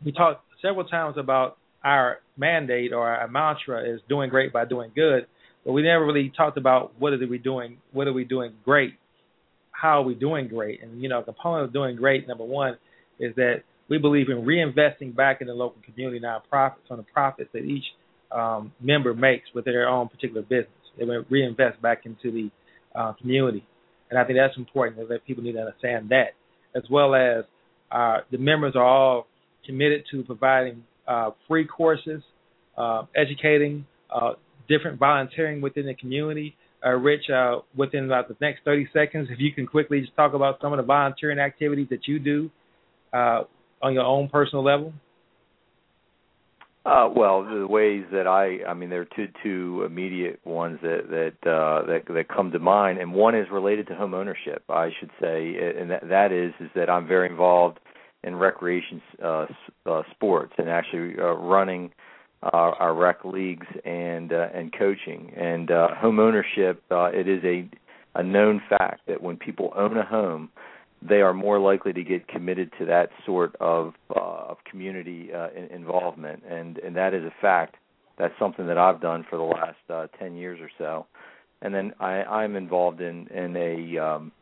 we 0.04 0.12
talked 0.12 0.44
several 0.62 0.84
times 0.86 1.16
about 1.18 1.58
our 1.84 2.18
mandate 2.36 2.92
or 2.92 3.08
our 3.08 3.28
mantra 3.28 3.92
is 3.92 4.00
doing 4.08 4.30
great 4.30 4.52
by 4.52 4.64
doing 4.64 4.90
good, 4.94 5.26
but 5.64 5.72
we 5.72 5.82
never 5.82 6.04
really 6.04 6.32
talked 6.36 6.58
about 6.58 6.92
what 6.98 7.12
are 7.12 7.26
we 7.26 7.38
doing, 7.38 7.78
what 7.92 8.06
are 8.06 8.12
we 8.12 8.24
doing 8.24 8.52
great, 8.64 8.94
how 9.70 10.00
are 10.00 10.04
we 10.04 10.14
doing 10.14 10.48
great, 10.48 10.82
and 10.82 11.02
you 11.02 11.08
know, 11.08 11.20
a 11.20 11.24
component 11.24 11.64
of 11.64 11.72
doing 11.72 11.96
great, 11.96 12.26
number 12.26 12.44
one, 12.44 12.76
is 13.18 13.34
that 13.36 13.62
we 13.88 13.98
believe 13.98 14.28
in 14.28 14.42
reinvesting 14.42 15.14
back 15.14 15.40
in 15.40 15.46
the 15.46 15.54
local 15.54 15.80
community 15.84 16.20
nonprofits 16.20 16.90
on 16.90 16.96
the 16.96 17.02
profits 17.12 17.50
that 17.52 17.60
each 17.60 17.84
um, 18.30 18.72
member 18.80 19.14
makes 19.14 19.46
with 19.54 19.64
their 19.64 19.88
own 19.88 20.08
particular 20.08 20.42
business. 20.42 20.68
They 20.98 21.04
reinvest 21.04 21.80
back 21.80 22.04
into 22.04 22.30
the 22.30 22.50
uh, 22.98 23.12
community, 23.14 23.64
and 24.10 24.18
I 24.18 24.24
think 24.24 24.38
that's 24.38 24.56
important. 24.56 25.08
That 25.08 25.24
people 25.26 25.42
need 25.42 25.52
to 25.52 25.60
understand 25.60 26.10
that, 26.10 26.32
as 26.74 26.82
well 26.90 27.14
as 27.14 27.44
uh, 27.90 28.18
the 28.30 28.38
members 28.38 28.74
are 28.76 28.84
all 28.84 29.26
committed 29.66 30.04
to 30.10 30.22
providing 30.24 30.84
uh, 31.06 31.30
free 31.48 31.66
courses, 31.66 32.22
uh, 32.76 33.02
educating, 33.16 33.86
uh, 34.14 34.32
different 34.68 34.98
volunteering 34.98 35.60
within 35.60 35.86
the 35.86 35.94
community. 35.94 36.56
Uh, 36.84 36.90
Rich, 36.90 37.30
uh, 37.30 37.60
within 37.76 38.04
about 38.04 38.28
the 38.28 38.36
next 38.40 38.64
30 38.64 38.88
seconds, 38.92 39.28
if 39.30 39.38
you 39.38 39.52
can 39.52 39.66
quickly 39.66 40.00
just 40.00 40.16
talk 40.16 40.34
about 40.34 40.58
some 40.60 40.72
of 40.72 40.78
the 40.78 40.82
volunteering 40.82 41.38
activities 41.38 41.86
that 41.90 42.08
you 42.08 42.18
do 42.18 42.50
uh, 43.12 43.42
on 43.80 43.94
your 43.94 44.04
own 44.04 44.28
personal 44.28 44.64
level. 44.64 44.92
Uh, 46.84 47.08
well, 47.14 47.44
the 47.44 47.64
ways 47.64 48.04
that 48.10 48.26
I, 48.26 48.64
I 48.68 48.74
mean, 48.74 48.90
there 48.90 49.02
are 49.02 49.08
two 49.16 49.28
two 49.44 49.84
immediate 49.86 50.40
ones 50.44 50.80
that 50.82 51.08
that 51.10 51.48
uh, 51.48 51.86
that 51.86 52.12
that 52.12 52.26
come 52.28 52.50
to 52.50 52.58
mind, 52.58 52.98
and 52.98 53.14
one 53.14 53.36
is 53.36 53.46
related 53.52 53.86
to 53.86 53.94
home 53.94 54.14
ownership. 54.14 54.64
I 54.68 54.90
should 54.98 55.10
say, 55.20 55.54
and 55.78 55.92
that 55.92 56.08
that 56.08 56.32
is 56.32 56.52
is 56.58 56.70
that 56.74 56.90
I'm 56.90 57.06
very 57.06 57.28
involved 57.28 57.78
in 58.24 58.34
recreation 58.34 59.00
uh, 59.22 59.46
uh, 59.86 60.02
sports 60.10 60.54
and 60.58 60.68
actually 60.68 61.14
uh, 61.18 61.32
running 61.34 61.92
our, 62.42 62.74
our 62.74 62.94
rec 62.94 63.24
leagues 63.24 63.66
and 63.84 64.32
uh, 64.32 64.48
and 64.54 64.72
coaching 64.76 65.32
and 65.36 65.70
uh, 65.70 65.94
home 65.94 66.18
ownership. 66.18 66.82
Uh, 66.90 67.04
it 67.06 67.28
is 67.28 67.42
a 67.44 67.68
a 68.14 68.22
known 68.22 68.60
fact 68.68 69.02
that 69.06 69.22
when 69.22 69.36
people 69.36 69.72
own 69.76 69.96
a 69.96 70.04
home, 70.04 70.50
they 71.00 71.20
are 71.22 71.32
more 71.32 71.58
likely 71.58 71.92
to 71.92 72.02
get 72.02 72.28
committed 72.28 72.70
to 72.78 72.84
that 72.86 73.10
sort 73.24 73.54
of 73.60 73.94
uh, 74.14 74.20
of 74.20 74.58
community 74.68 75.30
uh, 75.32 75.48
involvement, 75.70 76.42
and 76.48 76.78
and 76.78 76.96
that 76.96 77.14
is 77.14 77.24
a 77.24 77.32
fact. 77.40 77.76
That's 78.18 78.34
something 78.38 78.66
that 78.66 78.78
I've 78.78 79.00
done 79.00 79.24
for 79.28 79.36
the 79.36 79.44
last 79.44 79.78
uh, 79.88 80.06
ten 80.18 80.36
years 80.36 80.60
or 80.60 80.70
so, 80.78 81.06
and 81.62 81.74
then 81.74 81.92
I, 81.98 82.22
I'm 82.22 82.56
involved 82.56 83.00
in 83.00 83.26
in 83.28 83.56
a 83.56 83.98
um, 83.98 84.32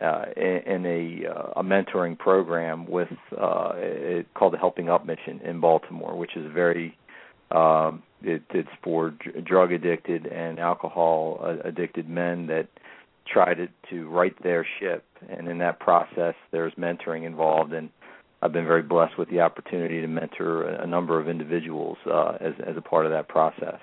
uh, 0.00 0.24
in, 0.36 0.84
a 0.86 1.28
uh, 1.28 1.60
a 1.60 1.62
mentoring 1.62 2.18
program 2.18 2.86
with 2.86 3.08
uh, 3.40 3.72
it, 3.76 4.26
called 4.34 4.52
the 4.52 4.58
Helping 4.58 4.88
Up 4.88 5.06
Mission 5.06 5.40
in 5.44 5.60
Baltimore, 5.60 6.16
which 6.16 6.36
is 6.36 6.46
very 6.52 6.96
um, 7.50 8.02
it, 8.22 8.42
it's 8.50 8.68
for 8.82 9.14
drug 9.44 9.72
addicted 9.72 10.26
and 10.26 10.58
alcohol 10.58 11.58
addicted 11.64 12.08
men 12.08 12.46
that 12.48 12.68
try 13.32 13.54
to 13.54 13.68
to 13.90 14.08
right 14.08 14.34
their 14.42 14.66
ship, 14.78 15.04
and 15.28 15.48
in 15.48 15.58
that 15.58 15.80
process, 15.80 16.34
there's 16.50 16.72
mentoring 16.74 17.26
involved, 17.26 17.72
and 17.72 17.90
I've 18.42 18.52
been 18.52 18.66
very 18.66 18.82
blessed 18.82 19.18
with 19.18 19.28
the 19.30 19.40
opportunity 19.40 20.00
to 20.00 20.06
mentor 20.06 20.64
a, 20.64 20.86
number 20.86 21.20
of 21.20 21.28
individuals 21.28 21.98
uh, 22.06 22.38
as 22.40 22.54
as 22.66 22.76
a 22.76 22.80
part 22.80 23.06
of 23.06 23.12
that 23.12 23.28
process. 23.28 23.78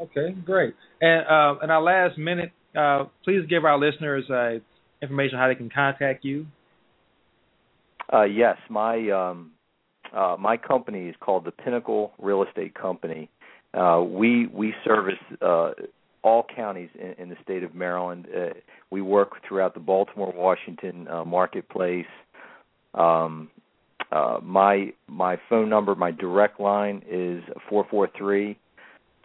Okay, 0.00 0.32
great. 0.44 0.74
And 1.00 1.26
uh, 1.26 1.62
in 1.62 1.70
our 1.70 1.82
last 1.82 2.18
minute, 2.18 2.52
uh, 2.76 3.04
please 3.24 3.44
give 3.48 3.64
our 3.64 3.78
listeners 3.78 4.28
uh, 4.30 4.58
information 5.02 5.38
how 5.38 5.48
they 5.48 5.54
can 5.54 5.70
contact 5.70 6.24
you. 6.24 6.46
Uh, 8.12 8.24
yes, 8.24 8.56
my 8.68 9.10
um, 9.10 9.52
uh, 10.14 10.36
my 10.38 10.56
company 10.56 11.08
is 11.08 11.14
called 11.20 11.44
the 11.44 11.50
Pinnacle 11.50 12.12
Real 12.20 12.42
Estate 12.42 12.74
Company. 12.74 13.28
Uh, 13.74 14.02
we 14.06 14.46
we 14.48 14.74
service 14.84 15.18
uh, 15.40 15.70
all 16.22 16.44
counties 16.54 16.90
in, 16.94 17.14
in 17.18 17.28
the 17.28 17.36
state 17.42 17.62
of 17.62 17.74
Maryland. 17.74 18.26
Uh, 18.34 18.50
we 18.90 19.00
work 19.00 19.32
throughout 19.46 19.74
the 19.74 19.80
Baltimore, 19.80 20.32
Washington 20.34 21.08
uh, 21.08 21.24
marketplace. 21.24 22.06
Um, 22.94 23.50
uh, 24.10 24.38
my 24.42 24.92
my 25.08 25.38
phone 25.48 25.70
number, 25.70 25.94
my 25.94 26.10
direct 26.10 26.60
line 26.60 27.02
is 27.10 27.42
four 27.68 27.86
four 27.90 28.08
three 28.16 28.58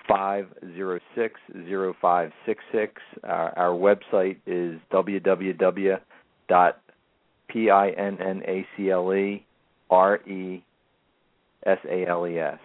five 0.07 0.47
zero 0.73 0.99
six 1.13 1.39
zero 1.65 1.93
five 2.01 2.31
six 2.45 2.63
six. 2.71 2.93
Our 3.23 3.71
website 3.71 4.37
is 4.45 4.79
www 4.91 5.99
p 7.47 7.69
i 7.69 7.89
n 7.89 8.17
n 8.19 8.41
a 8.45 8.65
c 8.75 8.89
l 8.89 9.13
e 9.13 9.43
r 9.89 10.19
e 10.27 10.63
S 11.65 11.79
A 11.89 12.05
L 12.05 12.27
E 12.27 12.39
S, 12.39 12.59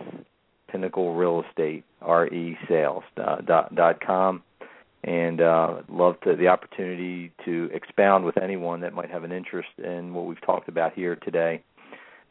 Pinnacle 0.68 1.14
Real 1.14 1.42
Estate 1.48 1.84
R 2.00 2.26
E 2.28 2.56
Sales 2.68 3.04
dot 3.16 3.74
dot 3.74 4.00
com, 4.00 4.42
and 5.04 5.40
uh, 5.40 5.82
love 5.88 6.20
to 6.20 6.36
the 6.36 6.48
opportunity 6.48 7.32
to 7.44 7.68
expound 7.72 8.24
with 8.24 8.36
anyone 8.36 8.80
that 8.80 8.92
might 8.92 9.10
have 9.10 9.24
an 9.24 9.32
interest 9.32 9.70
in 9.78 10.14
what 10.14 10.26
we've 10.26 10.40
talked 10.40 10.68
about 10.68 10.94
here 10.94 11.16
today. 11.16 11.62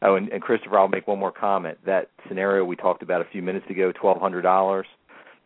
Oh, 0.04 0.16
and, 0.16 0.28
and 0.30 0.42
Christopher, 0.42 0.78
I'll 0.78 0.88
make 0.88 1.06
one 1.06 1.18
more 1.18 1.30
comment. 1.30 1.78
That 1.86 2.10
scenario 2.26 2.64
we 2.64 2.74
talked 2.74 3.02
about 3.02 3.20
a 3.20 3.26
few 3.30 3.42
minutes 3.42 3.66
ago, 3.70 3.92
twelve 3.92 4.20
hundred 4.20 4.42
dollars, 4.42 4.86